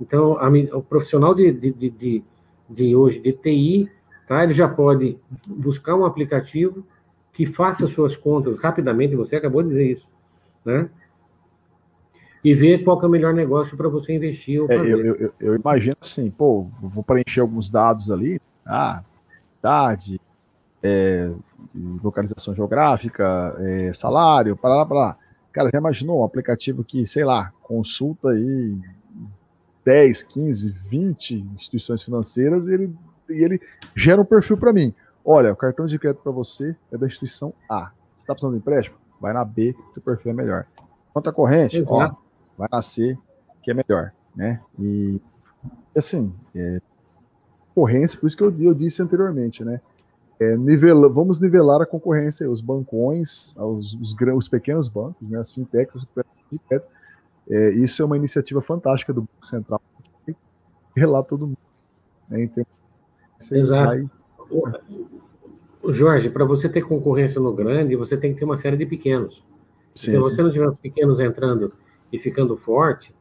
Então, 0.00 0.36
a, 0.38 0.48
o 0.76 0.82
profissional 0.82 1.34
de, 1.34 1.52
de, 1.52 1.72
de, 1.72 2.24
de, 2.68 2.96
hoje, 2.96 3.20
de 3.20 3.32
TI, 3.32 3.90
tá? 4.26 4.42
ele 4.42 4.54
já 4.54 4.68
pode 4.68 5.18
buscar 5.46 5.94
um 5.94 6.04
aplicativo 6.04 6.84
que 7.38 7.46
faça 7.46 7.86
suas 7.86 8.16
contas 8.16 8.60
rapidamente, 8.60 9.14
você 9.14 9.36
acabou 9.36 9.62
de 9.62 9.68
dizer 9.68 9.92
isso, 9.92 10.08
né? 10.64 10.90
E 12.42 12.52
ver 12.52 12.82
qual 12.82 13.00
é 13.00 13.06
o 13.06 13.08
melhor 13.08 13.32
negócio 13.32 13.76
para 13.76 13.88
você 13.88 14.12
investir 14.12 14.60
ou 14.60 14.66
fazer. 14.66 14.90
É, 14.90 15.08
eu, 15.08 15.14
eu, 15.14 15.34
eu, 15.38 15.54
imagino 15.54 15.96
assim, 16.00 16.30
pô, 16.30 16.66
vou 16.82 17.04
preencher 17.04 17.40
alguns 17.40 17.70
dados 17.70 18.10
ali, 18.10 18.40
ah, 18.66 19.04
idade, 19.60 20.20
é, 20.82 21.30
localização 22.02 22.56
geográfica, 22.56 23.54
é, 23.60 23.92
salário, 23.92 24.56
para 24.56 24.74
lá, 24.74 24.84
para 24.86 24.96
lá. 24.98 25.16
Cara, 25.52 25.70
já 25.72 25.78
imaginou 25.78 26.22
um 26.22 26.24
aplicativo 26.24 26.82
que, 26.82 27.06
sei 27.06 27.24
lá, 27.24 27.52
consulta 27.62 28.30
aí 28.30 28.76
10, 29.84 30.24
15, 30.24 30.74
20 30.90 31.46
instituições 31.54 32.02
financeiras 32.02 32.66
e 32.66 32.74
ele, 32.74 32.96
e 33.30 33.44
ele 33.44 33.60
gera 33.94 34.20
um 34.20 34.24
perfil 34.24 34.56
para 34.56 34.72
mim. 34.72 34.92
Olha, 35.30 35.52
o 35.52 35.56
cartão 35.56 35.86
de 35.86 35.98
crédito 35.98 36.22
para 36.22 36.32
você 36.32 36.74
é 36.90 36.96
da 36.96 37.06
instituição 37.06 37.52
A. 37.68 37.90
Você 38.14 38.22
está 38.22 38.32
precisando 38.34 38.54
de 38.54 38.60
empréstimo? 38.60 38.96
Vai 39.20 39.32
na 39.32 39.44
B, 39.44 39.74
que 39.92 39.98
o 39.98 40.02
perfil 40.02 40.32
é 40.32 40.34
melhor. 40.34 40.66
Conta 41.12 41.32
corrente, 41.32 41.82
ó, 41.86 42.14
vai 42.56 42.68
na 42.70 42.80
C, 42.80 43.18
que 43.62 43.70
é 43.70 43.74
melhor, 43.74 44.12
né? 44.34 44.60
E 44.78 45.20
assim, 45.96 46.32
é, 46.54 46.80
concorrência, 47.74 48.18
por 48.18 48.26
isso 48.26 48.36
que 48.36 48.42
eu, 48.42 48.54
eu 48.62 48.72
disse 48.72 49.02
anteriormente, 49.02 49.64
né? 49.64 49.80
é, 50.40 50.56
nivela, 50.56 51.08
vamos 51.08 51.40
nivelar 51.40 51.82
a 51.82 51.86
concorrência, 51.86 52.48
os 52.48 52.60
bancões, 52.60 53.54
os, 53.56 53.94
os, 53.94 54.14
os 54.14 54.48
pequenos 54.48 54.88
bancos, 54.88 55.28
né, 55.28 55.38
as 55.38 55.52
fintechs, 55.52 55.96
as 55.96 56.82
é, 57.50 57.70
isso 57.72 58.02
é 58.02 58.04
uma 58.04 58.16
iniciativa 58.16 58.60
fantástica 58.60 59.12
do 59.12 59.22
Banco 59.22 59.46
Central, 59.46 59.80
relar 60.94 61.22
todo 61.24 61.46
mundo. 61.46 61.58
Né, 62.28 62.44
então, 62.44 62.64
Exato. 63.50 63.86
Vai... 63.86 64.10
Jorge, 65.90 66.30
para 66.30 66.44
você 66.44 66.68
ter 66.68 66.82
concorrência 66.82 67.40
no 67.40 67.52
grande, 67.52 67.96
você 67.96 68.16
tem 68.16 68.32
que 68.32 68.38
ter 68.38 68.44
uma 68.44 68.56
série 68.56 68.76
de 68.76 68.86
pequenos. 68.86 69.42
Sim. 69.94 70.12
Se 70.12 70.18
você 70.18 70.42
não 70.42 70.50
tiver 70.50 70.70
pequenos 70.82 71.18
entrando 71.20 71.72
e 72.12 72.18
ficando 72.18 72.56
forte, 72.56 73.14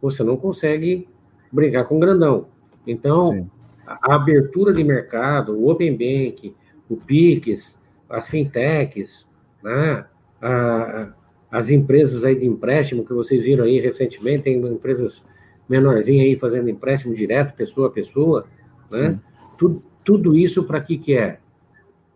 você 0.00 0.22
não 0.22 0.36
consegue 0.36 1.08
brigar 1.52 1.86
com 1.86 1.96
o 1.96 2.00
grandão. 2.00 2.48
Então, 2.86 3.22
Sim. 3.22 3.50
a 3.86 4.14
abertura 4.14 4.72
de 4.72 4.82
mercado, 4.82 5.52
o 5.52 5.70
Open 5.70 5.92
Bank, 5.92 6.54
o 6.88 6.96
PIX, 6.96 7.78
as 8.08 8.28
fintechs, 8.28 9.26
né? 9.62 10.04
A, 10.40 11.12
as 11.50 11.70
empresas 11.70 12.24
aí 12.24 12.34
de 12.34 12.44
empréstimo 12.44 13.04
que 13.04 13.12
vocês 13.12 13.44
viram 13.44 13.64
aí 13.64 13.80
recentemente, 13.80 14.44
tem 14.44 14.56
empresas 14.56 15.22
menorzinhas 15.68 16.26
aí 16.26 16.36
fazendo 16.36 16.68
empréstimo 16.68 17.14
direto, 17.14 17.54
pessoa 17.54 17.88
a 17.88 17.90
pessoa, 17.90 18.46
né? 18.92 19.18
Tudo, 19.56 19.82
tudo 20.04 20.36
isso 20.36 20.64
para 20.64 20.80
que 20.80 20.98
que 20.98 21.16
é? 21.16 21.38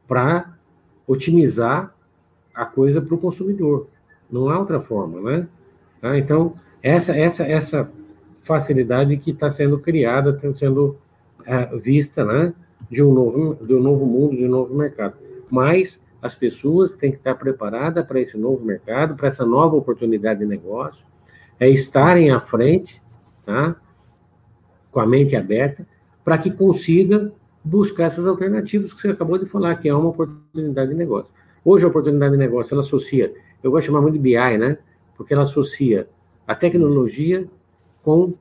Para 0.07 0.55
otimizar 1.07 1.95
a 2.55 2.65
coisa 2.65 3.01
para 3.01 3.15
o 3.15 3.19
consumidor. 3.19 3.89
Não 4.31 4.51
há 4.51 4.59
outra 4.59 4.81
forma, 4.81 5.21
né? 5.21 5.49
Tá? 6.01 6.19
Então, 6.19 6.55
essa, 6.83 7.17
essa, 7.17 7.45
essa 7.45 7.91
facilidade 8.43 9.17
que 9.17 9.31
está 9.31 9.51
sendo 9.51 9.79
criada, 9.79 10.31
está 10.31 10.53
sendo 10.53 10.97
é, 11.45 11.67
vista, 11.79 12.25
né? 12.25 12.53
de 12.91 13.03
um 13.03 13.13
novo, 13.13 13.67
de 13.67 13.75
um 13.75 13.81
novo 13.81 14.07
mundo, 14.07 14.37
de 14.37 14.45
um 14.45 14.51
novo 14.51 14.75
mercado. 14.75 15.15
Mas 15.51 16.01
as 16.21 16.35
pessoas 16.35 16.95
têm 16.95 17.13
que 17.13 17.19
estar 17.19 17.35
preparadas 17.35 18.05
para 18.07 18.21
esse 18.21 18.37
novo 18.37 18.65
mercado, 18.65 19.15
para 19.15 19.29
essa 19.29 19.45
nova 19.45 19.77
oportunidade 19.77 20.41
de 20.41 20.47
negócio, 20.47 21.05
é 21.59 21.69
estarem 21.69 22.31
à 22.31 22.41
frente, 22.41 23.03
tá? 23.45 23.77
com 24.91 25.01
a 25.01 25.07
mente 25.07 25.37
aberta, 25.37 25.87
para 26.25 26.39
que 26.39 26.51
consiga 26.51 27.33
buscar 27.69 28.05
essas 28.05 28.27
alternativas 28.27 28.93
que 28.93 29.03
você 29.03 29.09
acabou 29.09 29.39
de 29.39 29.47
falar, 29.47 29.77
que 29.77 29.89
é 29.89 29.95
uma 29.95 30.09
oportunidade 30.09 30.91
de 30.91 30.97
negócio. 30.97 31.31
Hoje, 31.65 31.85
a 31.85 31.89
oportunidade 31.89 32.33
de 32.33 32.39
negócio, 32.39 32.75
ela 32.75 32.83
associa, 32.83 33.33
eu 33.63 33.71
gosto 33.71 33.83
de 33.83 33.87
chamar 33.87 34.01
muito 34.01 34.15
de 34.15 34.21
BI, 34.21 34.59
né? 34.59 34.79
Porque 35.17 35.35
ela 35.35 35.43
associa 35.43 36.09
a 36.47 36.55
tecnologia 36.55 37.47
com 38.03 38.35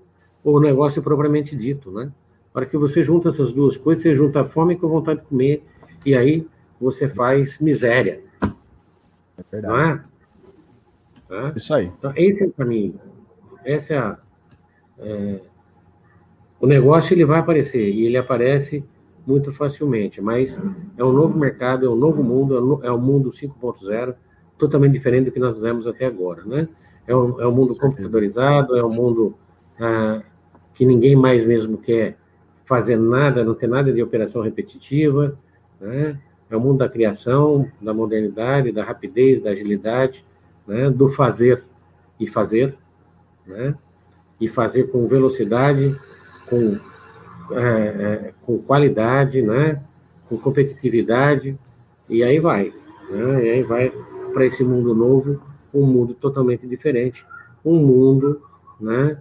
o 0.43 0.59
negócio 0.59 1.01
propriamente 1.01 1.55
dito, 1.55 1.91
né? 1.91 2.11
para 2.57 2.65
que 2.65 2.75
você 2.75 3.03
junta 3.03 3.29
essas 3.29 3.53
duas 3.53 3.77
coisas, 3.77 4.01
você 4.01 4.15
junta 4.15 4.41
a 4.41 4.45
fome 4.45 4.75
com 4.75 4.87
a 4.87 4.89
vontade 4.89 5.19
de 5.19 5.27
comer, 5.27 5.63
e 6.03 6.15
aí 6.15 6.47
você 6.81 7.07
faz 7.07 7.59
miséria. 7.59 8.19
É 8.41 9.43
verdade. 9.51 10.01
Não 11.29 11.37
é? 11.37 11.49
é? 11.49 11.53
Isso 11.55 11.71
aí. 11.75 11.85
Então, 11.85 12.11
esse 12.15 12.43
é 12.43 12.47
o 12.47 12.51
caminho. 12.51 12.99
Essa 13.63 13.93
é 13.93 13.97
a. 13.99 14.17
É, 14.97 15.39
o 16.59 16.65
negócio 16.65 17.13
ele 17.13 17.25
vai 17.25 17.41
aparecer, 17.41 17.93
e 17.93 18.07
ele 18.07 18.17
aparece 18.17 18.83
muito 19.27 19.51
facilmente, 19.51 20.21
mas 20.21 20.57
é 20.97 21.03
um 21.03 21.11
novo 21.11 21.37
mercado, 21.37 21.85
é 21.85 21.89
um 21.89 21.95
novo 21.95 22.23
mundo, 22.23 22.81
é 22.81 22.91
um 22.91 22.97
mundo 22.97 23.29
5.0, 23.29 24.15
totalmente 24.57 24.93
diferente 24.93 25.25
do 25.25 25.31
que 25.31 25.39
nós 25.39 25.57
fizemos 25.57 25.85
até 25.85 26.05
agora, 26.05 26.45
né? 26.45 26.69
É 27.05 27.13
um, 27.13 27.41
é 27.41 27.45
um 27.45 27.51
mundo 27.51 27.75
computadorizado, 27.75 28.77
é 28.77 28.83
um 28.83 28.89
mundo 28.89 29.35
ah, 29.79 30.23
que 30.73 30.85
ninguém 30.85 31.15
mais 31.15 31.45
mesmo 31.45 31.77
quer 31.77 32.17
fazer 32.65 32.97
nada, 32.97 33.43
não 33.43 33.53
ter 33.53 33.67
nada 33.67 33.91
de 33.91 34.01
operação 34.01 34.41
repetitiva, 34.41 35.37
né? 35.79 36.17
É 36.49 36.55
o 36.55 36.61
mundo 36.61 36.77
da 36.77 36.87
criação, 36.87 37.69
da 37.81 37.93
modernidade, 37.93 38.71
da 38.71 38.83
rapidez, 38.83 39.43
da 39.43 39.49
agilidade, 39.49 40.23
né? 40.65 40.89
do 40.89 41.09
fazer 41.09 41.63
e 42.17 42.25
fazer, 42.25 42.75
né? 43.45 43.75
E 44.39 44.47
fazer 44.47 44.85
com 44.85 45.05
velocidade, 45.07 45.99
com, 46.49 46.79
é, 47.51 47.59
é, 47.59 48.33
com 48.45 48.57
qualidade, 48.59 49.41
né? 49.41 49.81
Com 50.27 50.37
competitividade, 50.37 51.57
e 52.09 52.23
aí 52.23 52.39
vai, 52.39 52.73
né? 53.09 53.45
E 53.45 53.49
aí 53.49 53.63
vai 53.63 53.91
para 54.33 54.45
esse 54.45 54.63
mundo 54.63 54.93
novo, 54.93 55.41
um 55.73 55.85
mundo 55.85 56.13
totalmente 56.13 56.67
diferente, 56.67 57.25
um 57.63 57.75
mundo, 57.75 58.41
né? 58.79 59.17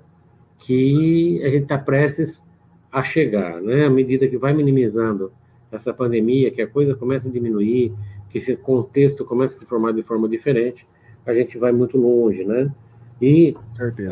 Que 0.59 1.41
a 1.45 1.49
gente 1.49 1.64
está 1.64 1.79
prestes 1.79 2.41
a 2.91 3.03
chegar, 3.03 3.61
né? 3.61 3.87
À 3.87 3.91
medida 3.91 4.27
que 4.27 4.37
vai 4.37 4.53
minimizando 4.53 5.33
essa 5.70 5.93
pandemia, 5.93 6.51
que 6.51 6.62
a 6.62 6.66
coisa 6.66 6.95
começa 6.95 7.29
a 7.29 7.33
diminuir, 7.33 7.93
que 8.31 8.39
esse 8.39 8.57
contexto 8.57 9.24
começa 9.24 9.57
a 9.57 9.59
se 9.61 9.66
formar 9.66 9.93
de 9.93 10.03
forma 10.03 10.29
diferente, 10.29 10.87
a 11.24 11.35
gente 11.35 11.59
vai 11.59 11.72
muito 11.72 11.99
longe, 11.99 12.45
né? 12.45 12.70
E 13.20 13.56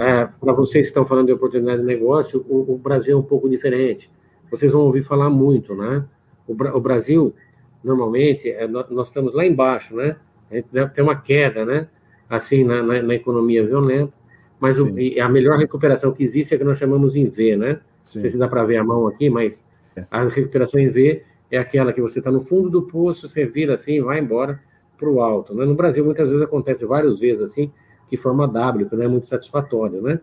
é, 0.00 0.28
para 0.40 0.52
vocês 0.52 0.86
que 0.86 0.90
estão 0.90 1.04
falando 1.04 1.26
de 1.26 1.32
oportunidade 1.32 1.80
de 1.80 1.86
negócio, 1.86 2.44
o, 2.48 2.74
o, 2.74 2.78
Brasil 2.78 3.16
é 3.16 3.20
um 3.20 3.22
pouco 3.22 3.48
diferente. 3.48 4.10
Vocês 4.50 4.72
vão 4.72 4.82
ouvir 4.82 5.02
falar 5.02 5.28
muito, 5.28 5.74
né? 5.74 6.04
O, 6.48 6.52
o 6.52 6.80
Brasil, 6.80 7.34
normalmente, 7.82 8.48
é, 8.48 8.66
nós, 8.66 8.88
nós, 8.88 9.08
estamos 9.08 9.34
lá 9.34 9.44
embaixo, 9.44 9.94
né? 9.94 10.16
A 10.50 10.56
gente 10.56 10.68
deve 10.72 10.90
ter 10.92 11.02
uma 11.02 11.16
queda, 11.16 11.64
né? 11.66 11.88
Assim, 12.30 12.64
na, 12.64 12.82
na, 12.82 13.02
na 13.02 13.14
economia 13.14 13.66
violenta, 13.66 14.12
mas 14.58 14.80
o, 14.80 14.88
a 15.22 15.28
melhor 15.28 15.58
recuperação 15.58 16.12
que 16.12 16.22
existe 16.22 16.54
é 16.54 16.58
que 16.58 16.64
nós 16.64 16.78
chamamos 16.78 17.14
em 17.14 17.28
V, 17.28 17.56
né? 17.56 17.80
Sim. 18.02 18.18
Não 18.18 18.22
sei 18.22 18.30
se 18.30 18.38
dá 18.38 18.48
para 18.48 18.64
ver 18.64 18.78
a 18.78 18.84
mão 18.84 19.06
aqui, 19.06 19.28
mas 19.28 19.62
é. 19.94 20.04
a 20.10 20.24
recuperação 20.24 20.80
em 20.80 20.88
V 20.88 21.22
é 21.50 21.58
aquela 21.58 21.92
que 21.92 22.00
você 22.00 22.20
está 22.20 22.30
no 22.30 22.42
fundo 22.44 22.70
do 22.70 22.82
poço, 22.82 23.28
você 23.28 23.44
vira 23.44 23.74
assim, 23.74 24.00
vai 24.00 24.18
embora 24.18 24.60
para 24.96 25.08
o 25.08 25.20
alto. 25.20 25.54
Né? 25.54 25.64
No 25.64 25.74
Brasil, 25.74 26.04
muitas 26.04 26.28
vezes 26.28 26.42
acontece 26.42 26.84
várias 26.84 27.18
vezes 27.18 27.42
assim, 27.42 27.70
que 28.08 28.16
forma 28.16 28.46
W, 28.46 28.88
que 28.88 28.96
não 28.96 29.04
é 29.04 29.08
muito 29.08 29.26
satisfatório, 29.26 30.00
né? 30.02 30.20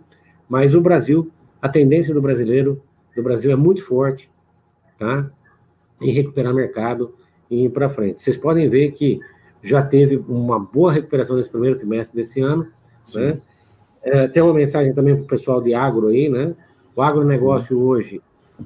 Mas 0.47 0.75
o 0.75 0.81
Brasil, 0.81 1.31
a 1.61 1.69
tendência 1.69 2.13
do 2.13 2.21
brasileiro, 2.21 2.81
do 3.15 3.23
Brasil 3.23 3.51
é 3.51 3.55
muito 3.55 3.85
forte, 3.85 4.29
tá? 4.97 5.29
Em 5.99 6.11
recuperar 6.11 6.53
mercado 6.53 7.13
e 7.49 7.65
ir 7.65 7.69
para 7.69 7.89
frente. 7.89 8.21
Vocês 8.21 8.37
podem 8.37 8.69
ver 8.69 8.91
que 8.91 9.19
já 9.61 9.83
teve 9.83 10.17
uma 10.27 10.59
boa 10.59 10.91
recuperação 10.91 11.35
nesse 11.35 11.49
primeiro 11.49 11.77
trimestre 11.77 12.15
desse 12.15 12.39
ano, 12.39 12.67
Sim. 13.05 13.21
né? 13.21 13.41
É, 14.03 14.27
tem 14.27 14.41
uma 14.41 14.53
mensagem 14.53 14.93
também 14.93 15.15
para 15.15 15.23
o 15.23 15.27
pessoal 15.27 15.61
de 15.61 15.73
agro 15.73 16.07
aí, 16.07 16.27
né? 16.27 16.55
O 16.95 17.01
agronegócio 17.01 17.77
Sim. 17.77 17.83
hoje 17.83 18.21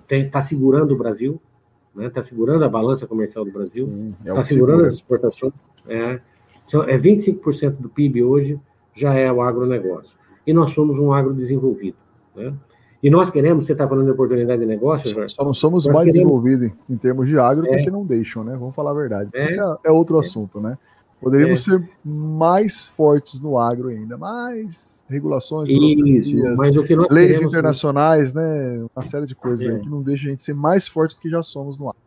está 0.10 0.42
segurando 0.42 0.94
o 0.94 0.98
Brasil, 0.98 1.42
está 1.90 2.02
né? 2.02 2.10
Tá 2.10 2.24
segurando 2.24 2.64
a 2.64 2.70
balança 2.70 3.06
comercial 3.06 3.44
do 3.44 3.52
Brasil, 3.52 3.88
está 4.20 4.42
é 4.42 4.46
segurando 4.46 4.78
segura. 4.78 4.88
as 4.88 4.94
exportações. 4.94 5.54
É, 5.88 6.20
são, 6.66 6.84
é 6.84 6.98
25% 6.98 7.76
do 7.78 7.90
PIB 7.90 8.24
hoje 8.24 8.60
já 8.96 9.14
é 9.14 9.32
o 9.32 9.42
agronegócio. 9.42 10.16
E 10.46 10.54
nós 10.54 10.74
somos 10.74 10.98
um 11.00 11.12
agro 11.12 11.34
desenvolvido. 11.34 11.98
Né? 12.36 12.54
E 13.02 13.10
nós 13.10 13.30
queremos, 13.30 13.66
você 13.66 13.74
está 13.74 13.88
falando 13.88 14.06
de 14.06 14.12
oportunidade 14.12 14.60
de 14.60 14.66
negócio, 14.66 15.14
Jorge? 15.14 15.36
Só 15.36 15.44
não 15.44 15.54
somos 15.54 15.86
mais 15.86 16.12
queremos... 16.12 16.14
desenvolvidos 16.14 16.72
em 16.90 16.98
termos 16.98 17.28
de 17.28 17.38
agro 17.38 17.66
é. 17.68 17.70
porque 17.70 17.92
não 17.92 18.06
deixam, 18.06 18.44
né? 18.44 18.56
Vamos 18.58 18.76
falar 18.76 18.92
a 18.92 18.94
verdade. 18.96 19.30
É. 19.34 19.44
Esse 19.44 19.60
é, 19.60 19.76
é 19.86 19.92
outro 19.92 20.18
é. 20.18 20.20
assunto, 20.22 20.60
né? 20.60 20.78
Poderíamos 21.22 21.68
é. 21.68 21.72
ser 21.72 21.90
mais 22.04 22.88
fortes 22.88 23.40
no 23.40 23.58
agro 23.58 23.90
ainda, 23.90 24.18
mais 24.18 25.00
regulações, 25.08 25.70
Isso, 25.70 27.08
leis 27.10 27.42
internacionais, 27.42 28.34
né? 28.34 28.86
Uma 28.96 29.04
série 29.04 29.26
de 29.26 29.36
coisas 29.36 29.66
aí 29.66 29.76
é. 29.76 29.80
que 29.80 29.90
não 29.90 30.02
deixam 30.02 30.28
a 30.28 30.30
gente 30.32 30.44
ser 30.44 30.54
mais 30.54 30.88
fortes 30.88 31.18
do 31.18 31.22
que 31.22 31.30
já 31.30 31.42
somos 31.42 31.78
no 31.78 31.90
agro. 31.90 32.00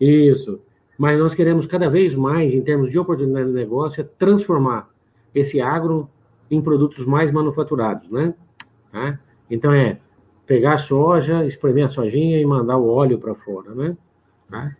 Isso. 0.00 0.60
Mas 0.98 1.18
nós 1.18 1.34
queremos 1.34 1.66
cada 1.66 1.88
vez 1.88 2.14
mais, 2.14 2.52
em 2.52 2.62
termos 2.62 2.90
de 2.90 2.98
oportunidade 2.98 3.48
de 3.48 3.54
negócio, 3.54 4.00
é 4.00 4.04
transformar 4.18 4.88
esse 5.38 5.60
agro 5.60 6.08
em 6.50 6.60
produtos 6.60 7.04
mais 7.04 7.30
manufaturados, 7.30 8.10
né? 8.10 8.34
Tá? 8.90 9.18
Então 9.50 9.72
é 9.72 9.98
pegar 10.46 10.74
a 10.74 10.78
soja, 10.78 11.44
espremer 11.44 11.86
a 11.86 11.88
sojinha 11.88 12.40
e 12.40 12.46
mandar 12.46 12.78
o 12.78 12.88
óleo 12.88 13.18
para 13.18 13.34
fora, 13.34 13.74
né? 13.74 13.96
Tá? 14.48 14.76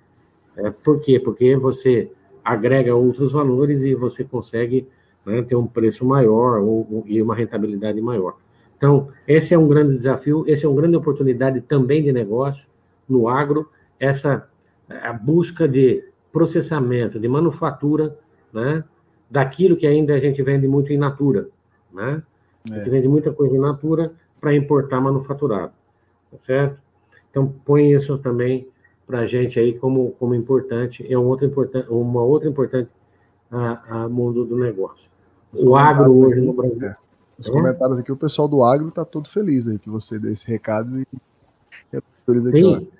É, 0.57 0.71
por 0.71 1.01
quê? 1.01 1.21
Porque 1.21 1.57
você 1.57 2.11
agrega 2.45 2.95
outros 2.95 3.33
valores 3.33 3.83
e 3.83 3.95
você 3.95 4.25
consegue 4.25 4.89
né, 5.25 5.43
ter 5.43 5.57
um 5.57 5.67
preço 5.67 6.05
maior 6.05 6.61
ou, 6.61 7.05
e 7.07 7.21
uma 7.21 7.35
rentabilidade 7.35 8.01
maior. 8.01 8.37
Então, 8.79 9.09
esse 9.27 9.53
é 9.53 9.59
um 9.59 9.67
grande 9.67 9.93
desafio, 9.93 10.45
esse 10.47 10.65
é 10.65 10.69
uma 10.69 10.81
grande 10.81 10.97
oportunidade 10.97 11.61
também 11.63 12.03
de 12.03 12.13
negócio 12.13 12.67
no 13.09 13.29
agro, 13.29 13.69
essa 13.99 14.49
a 14.89 15.13
busca 15.13 15.67
de 15.67 16.05
processamento, 16.33 17.19
de 17.19 17.27
manufatura, 17.27 18.17
né, 18.53 18.85
daquilo 19.31 19.77
que 19.77 19.87
ainda 19.87 20.15
a 20.15 20.21
gente 20.21 20.43
vende 20.43 20.67
muito 20.67 20.93
in 20.93 20.97
natura, 20.97 21.49
né? 21.93 22.23
É. 22.71 22.75
A 22.75 22.79
gente 22.79 22.91
vende 22.91 23.09
muita 23.09 23.33
coisa 23.33 23.57
in 23.57 23.61
natura 23.61 24.13
para 24.41 24.55
importar 24.55 25.01
manufaturado, 25.01 25.73
tá 26.31 26.39
certo? 26.39 26.79
Então, 27.31 27.53
põe 27.65 27.93
isso 27.93 28.17
também 28.19 28.69
para 29.07 29.21
a 29.21 29.27
gente 29.27 29.59
aí 29.59 29.79
como, 29.79 30.13
como 30.13 30.35
importante, 30.35 31.07
é 31.09 31.19
um 31.19 31.27
outro 31.27 31.47
importante, 31.47 31.89
uma 31.91 32.23
outra 32.23 32.49
importante 32.49 32.91
a, 33.51 34.05
a 34.05 34.09
mundo 34.09 34.45
do 34.45 34.57
negócio. 34.57 35.09
Os 35.53 35.63
o 35.63 35.77
agro 35.77 36.11
hoje 36.11 36.33
aqui, 36.33 36.41
no 36.41 36.53
Brasil. 36.53 36.87
É. 36.87 36.97
Os 37.39 37.49
é? 37.49 37.53
comentários 37.53 37.99
aqui, 37.99 38.11
o 38.11 38.17
pessoal 38.17 38.49
do 38.49 38.63
agro 38.63 38.89
está 38.89 39.05
todo 39.05 39.29
feliz 39.29 39.69
aí 39.69 39.79
que 39.79 39.89
você 39.89 40.19
deu 40.19 40.33
esse 40.33 40.49
recado 40.49 40.99
e, 40.99 41.07
aqui, 41.93 42.91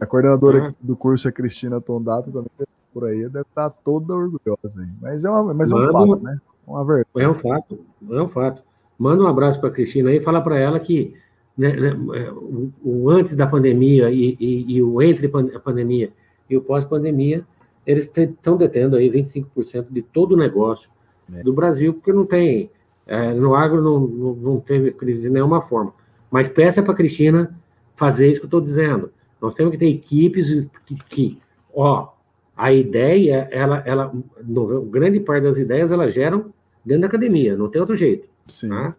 A 0.00 0.06
coordenadora 0.06 0.68
ah. 0.68 0.74
do 0.80 0.96
curso, 0.96 1.28
a 1.28 1.32
Cristina 1.32 1.80
Tondato, 1.80 2.30
também 2.30 2.50
por 2.94 3.04
aí, 3.06 3.28
deve 3.28 3.40
estar 3.40 3.68
toda 3.68 4.14
orgulhosa 4.14 4.80
aí. 4.80 4.88
Mas 5.02 5.24
é, 5.24 5.30
uma, 5.30 5.52
mas 5.52 5.72
é 5.72 5.74
um 5.74 5.92
fato, 5.92 6.22
né? 6.22 6.40
Uma. 6.66 7.04
É 7.16 7.28
um 7.28 7.34
fato, 7.34 7.80
é 8.10 8.22
um 8.22 8.28
fato. 8.28 8.62
Manda 8.96 9.24
um 9.24 9.26
abraço 9.26 9.58
para 9.60 9.68
a 9.68 9.72
Cristina 9.72 10.10
aí 10.10 10.18
e 10.18 10.22
fala 10.22 10.40
para 10.40 10.56
ela 10.56 10.78
que 10.78 11.14
né, 11.58 11.72
né, 11.72 11.88
é, 12.14 12.30
o, 12.30 12.72
o, 12.82 13.10
antes 13.10 13.34
da 13.34 13.46
pandemia 13.46 14.10
e, 14.10 14.36
e, 14.40 14.76
e, 14.76 14.82
o 14.82 15.02
entre 15.02 15.26
a 15.54 15.60
pandemia 15.60 16.12
e 16.48 16.56
o 16.56 16.62
pós-pandemia, 16.62 17.44
eles 17.86 18.10
estão 18.16 18.56
detendo 18.56 18.96
aí 18.96 19.10
25% 19.10 19.86
de 19.90 20.02
todo 20.02 20.32
o 20.32 20.36
negócio 20.36 20.88
é. 21.32 21.42
do 21.42 21.52
Brasil, 21.52 21.94
porque 21.94 22.12
não 22.12 22.24
tem, 22.24 22.70
é, 23.06 23.32
no 23.34 23.54
agro 23.54 23.82
não, 23.82 24.00
não, 24.00 24.34
não, 24.34 24.60
teve 24.60 24.92
crise 24.92 25.22
de 25.22 25.30
nenhuma 25.30 25.62
forma. 25.62 25.92
Mas 26.30 26.48
peça 26.48 26.82
para 26.82 26.92
a 26.92 26.96
Cristina 26.96 27.54
fazer 27.94 28.28
isso 28.28 28.40
que 28.40 28.46
eu 28.46 28.48
estou 28.48 28.60
dizendo. 28.60 29.10
Nós 29.40 29.54
temos 29.54 29.72
que 29.72 29.78
ter 29.78 29.88
equipes 29.88 30.66
que, 30.86 30.94
que, 31.08 31.38
ó, 31.74 32.08
a 32.56 32.72
ideia, 32.72 33.48
ela, 33.50 33.82
ela, 33.84 34.12
no, 34.42 34.82
grande 34.82 35.20
parte 35.20 35.42
das 35.44 35.58
ideias, 35.58 35.90
elas 35.90 36.14
geram 36.14 36.52
dentro 36.84 37.02
da 37.02 37.06
academia, 37.08 37.56
não 37.56 37.68
tem 37.68 37.80
outro 37.80 37.96
jeito. 37.96 38.28
Sim. 38.46 38.68
Tá? 38.68 38.94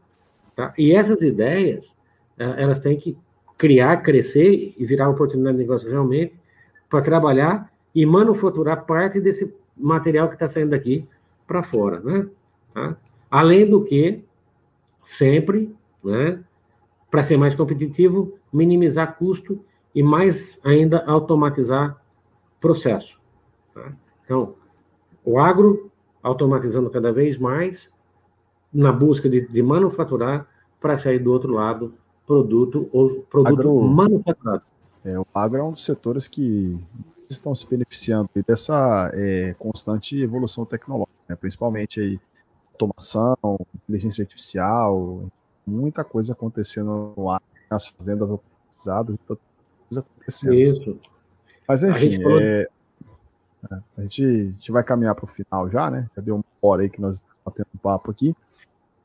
Tá? 0.56 0.74
E 0.78 0.94
essas 0.94 1.22
ideias, 1.22 1.96
é, 2.38 2.64
elas 2.64 2.80
têm 2.80 2.98
que 2.98 3.18
criar, 3.58 3.98
crescer 4.04 4.74
e 4.78 4.86
virar 4.86 5.10
oportunidade 5.10 5.58
de 5.58 5.64
negócio 5.64 5.90
realmente 5.90 6.34
para 6.90 7.02
trabalhar 7.02 7.72
e 7.94 8.06
manufaturar 8.06 8.86
parte 8.86 9.22
desse 9.22 9.54
material 9.78 10.28
que 10.28 10.36
está 10.36 10.48
saindo 10.48 10.72
daqui 10.72 11.08
para 11.48 11.64
fora, 11.64 12.00
né? 12.00 12.28
Tá? 12.74 12.98
Além 13.32 13.70
do 13.70 13.84
que, 13.84 14.24
sempre, 15.02 15.74
né, 16.04 16.40
para 17.10 17.24
ser 17.24 17.38
mais 17.38 17.56
competitivo, 17.56 18.38
minimizar 18.52 19.18
custo 19.18 19.64
e 19.94 20.04
mais 20.04 20.60
ainda 20.64 21.04
automatizar 21.06 22.02
processo. 22.60 23.18
Tá? 23.76 23.92
Então, 24.24 24.56
o 25.24 25.38
agro 25.38 25.92
automatizando 26.24 26.90
cada 26.90 27.12
vez 27.12 27.38
mais 27.38 27.92
na 28.74 28.92
busca 28.92 29.30
de, 29.30 29.48
de 29.48 29.62
manufaturar 29.62 30.48
para 30.80 30.98
sair 30.98 31.20
do 31.20 31.32
outro 31.32 31.54
lado 31.54 31.94
produto 32.26 32.90
ou 32.92 33.22
produto 33.30 33.60
agro, 33.60 33.82
manufaturado. 33.82 34.64
É, 35.04 35.20
o 35.20 35.28
agro 35.34 35.60
é 35.60 35.64
um 35.64 35.72
dos 35.72 35.86
setores 35.86 36.28
que 36.28 36.80
estão 37.30 37.54
se 37.54 37.68
beneficiando 37.68 38.30
dessa 38.48 39.12
é, 39.14 39.54
constante 39.60 40.20
evolução 40.20 40.66
tecnológica, 40.66 41.14
né? 41.30 41.36
principalmente 41.36 42.00
aí 42.00 42.20
automação, 42.74 43.60
inteligência 43.76 44.24
artificial, 44.24 45.24
muita 45.66 46.04
coisa 46.04 46.34
acontecendo 46.34 47.14
no 47.16 47.30
ar, 47.30 47.42
nas 47.70 47.88
fazendas 47.88 48.30
automatizadas, 48.30 49.16
muita 49.16 49.42
coisa 49.88 50.00
acontecendo. 50.00 50.54
Isso. 50.54 51.00
Mas 51.68 51.84
enfim, 51.84 51.94
a 51.94 51.98
gente, 51.98 52.24
é, 52.42 52.68
é, 53.72 53.76
a 53.98 54.02
gente, 54.02 54.24
a 54.24 54.28
gente 54.28 54.72
vai 54.72 54.84
caminhar 54.84 55.16
para 55.16 55.26
o 55.26 55.28
final 55.28 55.70
já, 55.70 55.90
né? 55.90 56.10
Já 56.16 56.22
deu 56.22 56.36
uma 56.36 56.44
hora 56.62 56.84
aí 56.84 56.90
que 56.90 57.02
nós 57.02 57.18
estamos 57.18 57.38
batendo 57.46 57.68
um 57.74 57.78
papo 57.78 58.12
aqui. 58.12 58.36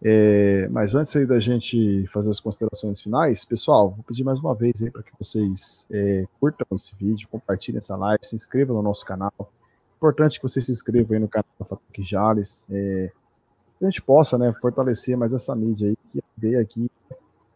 É, 0.03 0.67
mas 0.69 0.95
antes 0.95 1.15
aí 1.15 1.27
da 1.27 1.39
gente 1.39 2.07
fazer 2.07 2.31
as 2.31 2.41
considerações 2.41 3.03
finais, 3.03 3.45
pessoal, 3.45 3.91
vou 3.91 4.03
pedir 4.05 4.25
mais 4.25 4.41
uma 4.41 4.55
vez 4.55 4.83
aí 4.83 4.91
para 4.91 5.03
que 5.03 5.13
vocês 5.19 5.87
é, 5.91 6.27
curtam 6.41 6.67
esse 6.75 6.95
vídeo, 6.95 7.29
compartilhem 7.29 7.79
essa 7.79 7.97
live, 7.97 8.19
se 8.23 8.35
inscrevam 8.35 8.77
no 8.77 8.83
nosso 8.83 9.05
canal. 9.05 9.33
Importante 9.99 10.39
que 10.39 10.43
vocês 10.43 10.65
se 10.65 10.73
inscrevam 10.73 11.15
aí 11.15 11.21
no 11.21 11.29
canal 11.29 11.45
da 11.59 11.67
Fatuque 11.67 12.03
Jales, 12.03 12.65
é, 12.71 13.11
que 13.79 13.85
a 13.85 13.91
gente 13.91 14.01
possa 14.01 14.39
né, 14.39 14.51
fortalecer 14.55 15.17
mais 15.19 15.35
essa 15.35 15.55
mídia 15.55 15.89
aí, 15.89 15.97
que 16.13 16.19
a 16.19 16.23
ideia 16.39 16.61
aqui 16.63 16.91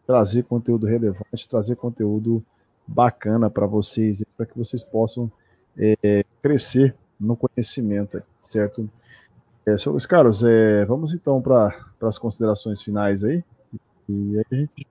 trazer 0.05 0.43
conteúdo 0.43 0.85
relevante, 0.85 1.49
trazer 1.49 1.75
conteúdo 1.75 2.43
bacana 2.85 3.49
para 3.49 3.65
vocês, 3.65 4.23
para 4.37 4.45
que 4.45 4.55
vocês 4.55 4.83
possam 4.83 5.31
é, 5.77 6.23
crescer 6.41 6.95
no 7.19 7.35
conhecimento, 7.35 8.21
certo? 8.43 8.89
É, 9.65 9.77
senhores 9.77 10.05
Carlos, 10.05 10.43
é, 10.43 10.85
vamos 10.85 11.13
então 11.13 11.41
para 11.41 11.75
as 12.01 12.17
considerações 12.17 12.81
finais 12.81 13.23
aí, 13.23 13.43
e 14.07 14.37
aí 14.37 14.45
a 14.51 14.55
gente 14.55 14.87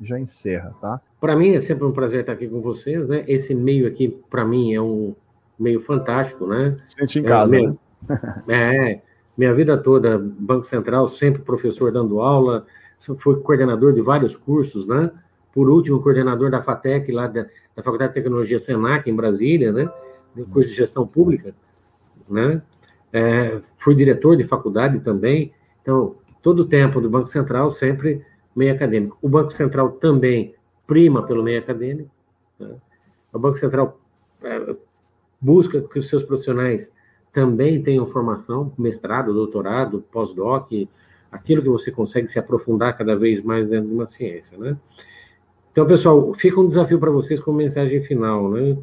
já 0.00 0.18
encerra, 0.18 0.74
tá? 0.80 1.00
Para 1.20 1.34
mim 1.34 1.54
é 1.54 1.60
sempre 1.60 1.84
um 1.84 1.92
prazer 1.92 2.20
estar 2.20 2.32
aqui 2.32 2.46
com 2.46 2.60
vocês, 2.60 3.08
né? 3.08 3.24
Esse 3.26 3.54
meio 3.54 3.88
aqui, 3.88 4.08
para 4.30 4.44
mim, 4.44 4.74
é 4.74 4.80
um 4.80 5.14
meio 5.58 5.80
fantástico, 5.80 6.46
né? 6.46 6.74
Se 6.76 6.92
sente 6.92 7.18
em 7.18 7.22
casa, 7.22 7.56
é, 7.58 7.62
né? 7.62 7.76
é, 8.94 9.00
minha 9.36 9.54
vida 9.54 9.76
toda, 9.76 10.18
Banco 10.18 10.66
Central, 10.66 11.08
sempre 11.08 11.42
professor 11.42 11.90
dando 11.92 12.20
aula, 12.20 12.66
fui 13.18 13.40
coordenador 13.40 13.92
de 13.92 14.00
vários 14.00 14.36
cursos, 14.36 14.86
né? 14.86 15.10
por 15.58 15.68
último, 15.68 16.00
coordenador 16.00 16.50
da 16.52 16.62
FATEC, 16.62 17.10
lá 17.10 17.26
da, 17.26 17.42
da 17.74 17.82
Faculdade 17.82 18.12
de 18.12 18.20
Tecnologia 18.20 18.60
Senac, 18.60 19.10
em 19.10 19.14
Brasília, 19.14 19.72
né? 19.72 19.90
Curso 20.52 20.68
de 20.68 20.74
gestão 20.74 21.06
pública, 21.06 21.54
né? 22.28 22.62
É, 23.12 23.60
fui 23.78 23.94
diretor 23.94 24.36
de 24.36 24.44
faculdade 24.44 25.00
também. 25.00 25.52
Então, 25.82 26.16
todo 26.42 26.60
o 26.60 26.66
tempo 26.66 27.00
do 27.00 27.10
Banco 27.10 27.26
Central, 27.26 27.72
sempre 27.72 28.24
meio 28.54 28.74
acadêmico. 28.74 29.18
O 29.22 29.28
Banco 29.28 29.52
Central 29.52 29.92
também 29.92 30.54
prima 30.86 31.26
pelo 31.26 31.42
meio 31.42 31.58
acadêmico. 31.58 32.10
Né? 32.58 32.74
O 33.32 33.38
Banco 33.38 33.58
Central 33.58 33.98
é, 34.42 34.76
busca 35.40 35.80
que 35.80 35.98
os 35.98 36.08
seus 36.08 36.22
profissionais 36.22 36.90
também 37.32 37.82
tenham 37.82 38.06
formação, 38.06 38.72
mestrado, 38.78 39.32
doutorado, 39.32 40.04
pós-doc, 40.10 40.70
aquilo 41.30 41.62
que 41.62 41.68
você 41.68 41.90
consegue 41.90 42.28
se 42.28 42.38
aprofundar 42.38 42.96
cada 42.96 43.14
vez 43.14 43.42
mais 43.42 43.68
dentro 43.68 43.88
de 43.88 43.94
uma 43.94 44.06
ciência, 44.06 44.56
né? 44.58 44.76
Então, 45.70 45.86
pessoal, 45.86 46.34
fica 46.34 46.58
um 46.58 46.66
desafio 46.66 46.98
para 46.98 47.10
vocês 47.10 47.38
com 47.40 47.52
mensagem 47.52 48.02
final, 48.02 48.50
né? 48.50 48.76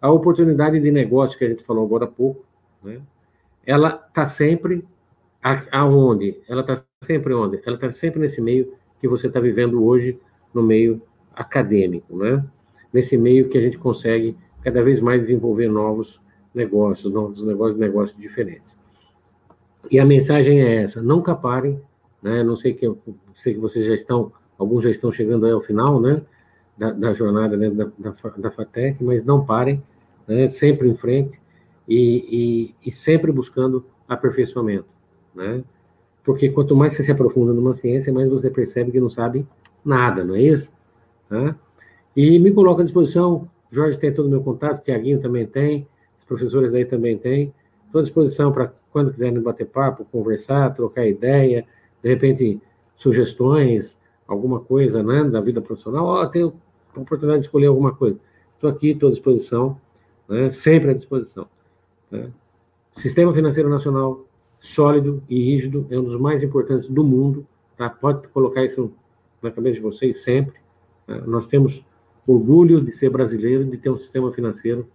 A 0.00 0.10
oportunidade 0.10 0.80
de 0.80 0.90
negócio 0.90 1.38
que 1.38 1.44
a 1.44 1.48
gente 1.48 1.62
falou 1.64 1.84
agora 1.84 2.04
há 2.04 2.08
pouco, 2.08 2.44
né? 2.82 3.00
Ela 3.66 4.02
está 4.08 4.24
sempre 4.24 4.84
aonde? 5.70 6.40
Ela 6.48 6.62
está 6.62 6.82
sempre 7.02 7.34
onde? 7.34 7.60
Ela 7.64 7.76
está 7.76 7.92
sempre 7.92 8.20
nesse 8.20 8.40
meio 8.40 8.72
que 9.00 9.08
você 9.08 9.26
está 9.26 9.40
vivendo 9.40 9.84
hoje, 9.84 10.18
no 10.52 10.62
meio 10.62 11.00
acadêmico, 11.34 12.16
né? 12.16 12.44
Nesse 12.92 13.16
meio 13.16 13.48
que 13.48 13.56
a 13.56 13.60
gente 13.60 13.78
consegue 13.78 14.36
cada 14.62 14.82
vez 14.82 15.00
mais 15.00 15.22
desenvolver 15.22 15.68
novos 15.68 16.20
negócios, 16.54 17.12
novos 17.12 17.42
negócios, 17.42 17.78
negócios 17.78 18.18
diferentes. 18.18 18.76
E 19.90 19.98
a 19.98 20.04
mensagem 20.04 20.60
é 20.60 20.82
essa: 20.82 21.00
nunca 21.00 21.34
parem, 21.34 21.80
né? 22.22 22.42
Não 22.42 22.56
sei 22.56 22.74
que 22.74 22.90
sei 23.36 23.54
que 23.54 23.60
vocês 23.60 23.86
já 23.86 23.94
estão, 23.94 24.32
alguns 24.58 24.84
já 24.84 24.90
estão 24.90 25.12
chegando 25.12 25.46
ao 25.46 25.60
final, 25.60 26.00
né? 26.00 26.22
Da, 26.76 26.92
da 26.92 27.14
jornada 27.14 27.56
dentro 27.56 27.76
da, 27.76 28.12
da, 28.12 28.30
da 28.36 28.50
FATEC, 28.50 29.02
mas 29.04 29.24
não 29.24 29.44
parem, 29.44 29.82
né? 30.30 30.48
Sempre 30.48 30.88
em 30.88 30.94
frente 30.94 31.36
e, 31.88 32.72
e, 32.84 32.88
e 32.88 32.92
sempre 32.92 33.32
buscando 33.32 33.84
aperfeiçoamento, 34.08 34.86
né? 35.34 35.64
Porque 36.22 36.48
quanto 36.50 36.76
mais 36.76 36.92
você 36.92 37.02
se 37.02 37.10
aprofunda 37.10 37.52
numa 37.52 37.74
ciência, 37.74 38.12
mais 38.12 38.30
você 38.30 38.48
percebe 38.48 38.92
que 38.92 39.00
não 39.00 39.10
sabe 39.10 39.44
nada, 39.84 40.22
não 40.22 40.36
é 40.36 40.42
isso? 40.42 40.68
Né? 41.28 41.56
E 42.14 42.38
me 42.38 42.52
coloco 42.52 42.82
à 42.82 42.84
disposição. 42.84 43.48
Jorge 43.72 43.98
tem 43.98 44.12
todo 44.12 44.26
o 44.26 44.30
meu 44.30 44.42
contato, 44.42 44.84
Tiaguinho 44.84 45.20
também 45.20 45.46
tem, 45.46 45.88
os 46.18 46.24
professores 46.24 46.72
aí 46.74 46.84
também 46.84 47.18
têm. 47.18 47.52
Estou 47.86 48.00
à 48.00 48.04
disposição 48.04 48.52
para 48.52 48.72
quando 48.92 49.12
quiserem 49.12 49.40
bater 49.40 49.66
papo, 49.66 50.04
conversar, 50.12 50.74
trocar 50.74 51.06
ideia, 51.06 51.64
de 52.02 52.08
repente 52.08 52.60
sugestões, 52.96 53.98
alguma 54.28 54.60
coisa 54.60 55.02
né, 55.02 55.24
da 55.24 55.40
vida 55.40 55.60
profissional. 55.60 56.04
Ó, 56.04 56.22
oh, 56.22 56.26
tenho 56.28 56.52
a 56.94 57.00
oportunidade 57.00 57.40
de 57.40 57.46
escolher 57.46 57.66
alguma 57.66 57.92
coisa. 57.94 58.18
Estou 58.54 58.68
aqui, 58.68 58.90
estou 58.90 59.08
à 59.08 59.12
disposição, 59.12 59.80
né, 60.30 60.50
sempre 60.50 60.92
à 60.92 60.94
disposição. 60.94 61.46
Né? 62.10 62.30
Sistema 62.96 63.34
Financeiro 63.34 63.68
Nacional 63.68 64.24
sólido 64.60 65.22
e 65.28 65.42
rígido, 65.42 65.86
é 65.90 65.98
um 65.98 66.04
dos 66.04 66.20
mais 66.20 66.42
importantes 66.42 66.88
do 66.88 67.02
mundo. 67.02 67.46
Tá? 67.76 67.90
Pode 67.90 68.28
colocar 68.28 68.64
isso 68.64 68.92
na 69.42 69.50
cabeça 69.50 69.76
de 69.76 69.80
vocês 69.80 70.22
sempre. 70.22 70.54
Tá? 71.06 71.16
Nós 71.22 71.46
temos 71.46 71.84
orgulho 72.26 72.80
de 72.80 72.92
ser 72.92 73.10
brasileiro, 73.10 73.64
de 73.64 73.76
ter 73.76 73.90
um 73.90 73.98
sistema 73.98 74.32
financeiro 74.32 74.86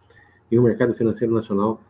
e 0.49 0.57
um 0.57 0.63
mercado 0.63 0.93
financeiro 0.93 1.33
nacional 1.33 1.81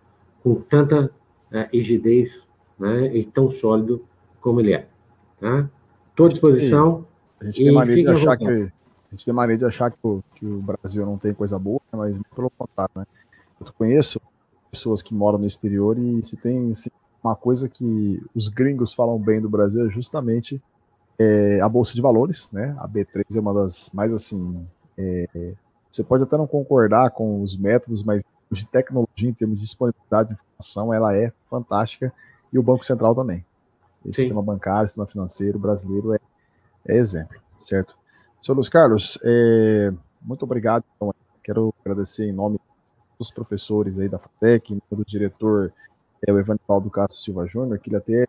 com 0.42 0.56
tanta 0.56 1.12
uh, 1.52 1.68
rigidez 1.72 2.48
né, 2.80 3.16
e 3.16 3.26
tão 3.26 3.52
sólido 3.52 4.04
como 4.40 4.62
ele 4.62 4.74
é. 4.74 4.88
Tá? 5.40 5.70
Estou 6.10 6.28
à 6.28 6.30
disposição. 6.30 7.06
A 7.40 7.46
gente 7.46 7.64
tem 7.64 7.74
mania 7.74 7.96
de 7.96 8.08
achar 8.08 8.38
que 8.38 8.48
a 8.48 9.12
gente 9.12 9.26
tem 9.26 9.34
mania 9.34 9.58
de 9.58 9.66
achar 9.66 9.92
que 9.92 9.98
o, 10.04 10.24
que 10.36 10.46
o 10.46 10.62
Brasil 10.62 11.06
não 11.06 11.18
tem 11.18 11.34
coisa 11.34 11.60
boa, 11.60 11.80
mas 11.92 12.18
pelo 12.36 12.50
contrário, 12.50 12.92
né? 12.96 13.06
Eu 13.60 13.74
conheço 13.74 14.22
pessoas 14.72 15.02
que 15.02 15.14
moram 15.14 15.40
no 15.40 15.46
exterior 15.46 15.98
e 15.98 16.24
se 16.24 16.38
tem 16.38 16.74
se 16.74 16.92
uma 17.24 17.36
coisa 17.36 17.68
que 17.68 18.22
os 18.36 18.50
gringos 18.50 18.94
falam 18.94 19.18
bem 19.18 19.42
do 19.42 19.50
Brasil 19.50 19.88
é 19.88 19.90
justamente 19.90 20.62
é, 21.18 21.60
a 21.62 21.68
bolsa 21.68 21.96
de 21.96 22.02
valores, 22.02 22.52
né? 22.52 22.76
A 22.78 22.88
B3 22.88 23.24
é 23.36 23.40
uma 23.40 23.54
das 23.54 23.90
mais 23.94 24.14
assim. 24.14 24.66
É, 24.98 25.54
você 25.92 26.04
pode 26.04 26.24
até 26.24 26.38
não 26.38 26.46
concordar 26.46 27.10
com 27.12 27.42
os 27.42 27.58
métodos, 27.58 28.04
mas 28.04 28.22
de 28.52 28.68
tecnologia, 28.68 29.30
em 29.30 29.34
termos 29.34 29.58
de 29.58 29.64
disponibilidade 29.64 30.30
de 30.30 30.36
informação, 30.36 30.94
ela 30.94 31.16
é 31.16 31.32
fantástica 31.50 32.14
e 32.54 32.60
o 32.60 32.64
Banco 32.64 32.86
Central 32.86 33.16
também. 33.16 33.44
O 34.04 34.10
Sim. 34.10 34.14
sistema 34.14 34.42
bancário, 34.42 34.86
o 34.86 34.88
sistema 34.88 35.08
financeiro 35.08 35.58
brasileiro 35.58 36.14
é, 36.14 36.20
é 36.88 36.98
exemplo, 36.98 37.40
certo? 37.60 37.98
Senhor 38.42 38.56
Luiz 38.56 38.70
Carlos, 38.70 39.18
é, 39.24 39.92
muito 40.22 40.44
obrigado. 40.44 40.84
Então, 40.96 41.14
quero 41.44 41.74
agradecer 41.84 42.28
em 42.28 42.32
nome 42.32 42.60
dos 43.18 43.32
professores 43.32 44.00
aí 44.00 44.10
da 44.10 44.20
FATEC, 44.20 44.78
do 44.92 45.06
diretor 45.06 45.74
é 46.26 46.32
o 46.32 46.40
Evanivaldo 46.40 46.90
Castro 46.90 47.22
Silva 47.22 47.46
Júnior, 47.46 47.80
que 47.80 47.90
ele 47.90 47.98
até 47.98 48.28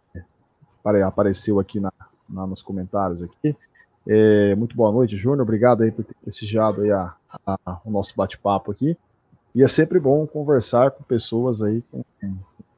apareceu 1.05 1.59
aqui 1.59 1.80
na, 1.80 1.93
na 2.28 2.47
nos 2.47 2.62
comentários 2.62 3.22
aqui. 3.22 3.57
É, 4.07 4.55
muito 4.55 4.76
boa 4.76 4.93
noite, 4.93 5.16
Júnior. 5.16 5.43
Obrigado 5.43 5.82
aí 5.82 5.91
por 5.91 6.05
ter 6.05 6.14
prestigiado 6.22 6.82
aí 6.82 6.93
a, 6.93 7.14
a, 7.47 7.80
o 7.84 7.91
nosso 7.91 8.14
bate-papo 8.16 8.70
aqui. 8.70 8.97
E 9.55 9.62
é 9.62 9.68
sempre 9.68 9.99
bom 9.99 10.26
conversar 10.26 10.91
com 10.91 11.03
pessoas 11.03 11.62
aí 11.62 11.82
com, 11.91 12.05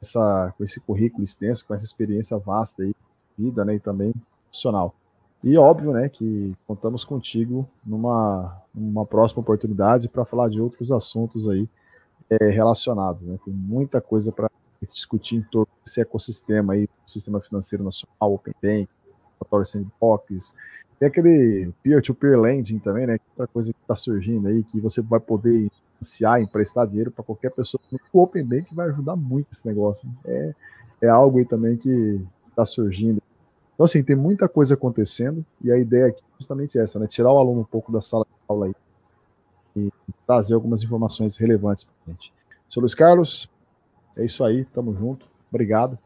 essa, 0.01 0.55
com 0.57 0.65
esse 0.65 0.81
currículo 0.81 1.25
extenso, 1.25 1.67
com 1.67 1.75
essa 1.75 1.85
experiência 1.85 2.39
vasta 2.39 2.83
aí, 2.83 2.95
vida, 3.37 3.65
né, 3.65 3.75
e 3.75 3.81
também 3.81 4.15
profissional. 4.45 4.95
E 5.43 5.57
óbvio, 5.59 5.93
né, 5.93 6.09
que 6.09 6.55
contamos 6.67 7.05
contigo 7.05 7.69
numa, 7.85 8.57
numa 8.75 9.05
próxima 9.05 9.41
oportunidade 9.41 10.09
para 10.09 10.25
falar 10.25 10.49
de 10.49 10.61
outros 10.61 10.91
assuntos 10.91 11.49
aí 11.49 11.69
é, 12.31 12.49
relacionados, 12.49 13.23
né? 13.23 13.39
Tem 13.45 13.55
muita 13.55 14.01
coisa 14.01 14.31
para 14.33 14.51
discutir 14.93 15.37
em 15.37 15.43
torno 15.43 15.69
desse 15.85 16.01
ecossistema 16.01 16.75
aí, 16.75 16.89
sistema 17.07 17.41
financeiro 17.41 17.85
nacional, 17.85 18.35
Open 18.35 18.55
Bank, 18.63 18.89
Laboratório 19.41 19.67
Sandbox, 19.67 20.55
tem 20.99 21.09
aquele 21.09 21.73
peer-to-peer 21.83 22.33
-peer 22.35 22.41
lending 22.41 22.79
também, 22.81 23.07
né? 23.07 23.19
Outra 23.31 23.47
coisa 23.47 23.73
que 23.73 23.79
está 23.81 23.95
surgindo 23.95 24.49
aí, 24.49 24.65
que 24.65 24.81
você 24.81 25.01
vai 25.01 25.21
poder 25.21 25.71
financiar, 25.95 26.43
emprestar 26.43 26.87
dinheiro 26.89 27.11
para 27.11 27.25
qualquer 27.25 27.51
pessoa. 27.53 27.81
O 28.13 28.21
Open 28.21 28.45
Bank 28.45 28.75
vai 28.75 28.89
ajudar 28.89 29.15
muito 29.15 29.49
esse 29.53 29.67
negócio. 29.67 30.09
Né? 30.09 30.15
É, 30.27 31.07
é 31.07 31.09
algo 31.09 31.39
aí 31.39 31.45
também 31.45 31.77
que 31.77 32.21
está 32.49 32.67
surgindo. 32.67 33.23
Então, 33.75 33.85
assim, 33.85 34.03
tem 34.03 34.17
muita 34.17 34.49
coisa 34.49 34.75
acontecendo 34.75 35.45
e 35.63 35.71
a 35.71 35.79
ideia 35.79 36.09
aqui 36.09 36.21
é 36.21 36.37
justamente 36.37 36.77
essa, 36.79 36.99
né? 36.99 37.07
Tirar 37.07 37.33
o 37.33 37.39
aluno 37.39 37.61
um 37.61 37.65
pouco 37.65 37.93
da 37.93 38.01
sala 38.01 38.25
de 38.25 38.37
aula 38.49 38.67
aí 38.67 38.75
trazer 40.27 40.55
algumas 40.55 40.83
informações 40.83 41.37
relevantes 41.37 41.85
para 41.85 41.95
a 42.07 42.11
gente. 42.11 42.33
Seu 42.69 42.81
Luiz 42.81 42.95
Carlos, 42.95 43.49
é 44.17 44.25
isso 44.25 44.45
aí, 44.45 44.65
tamo 44.67 44.95
junto. 44.95 45.27
Obrigado. 45.51 45.99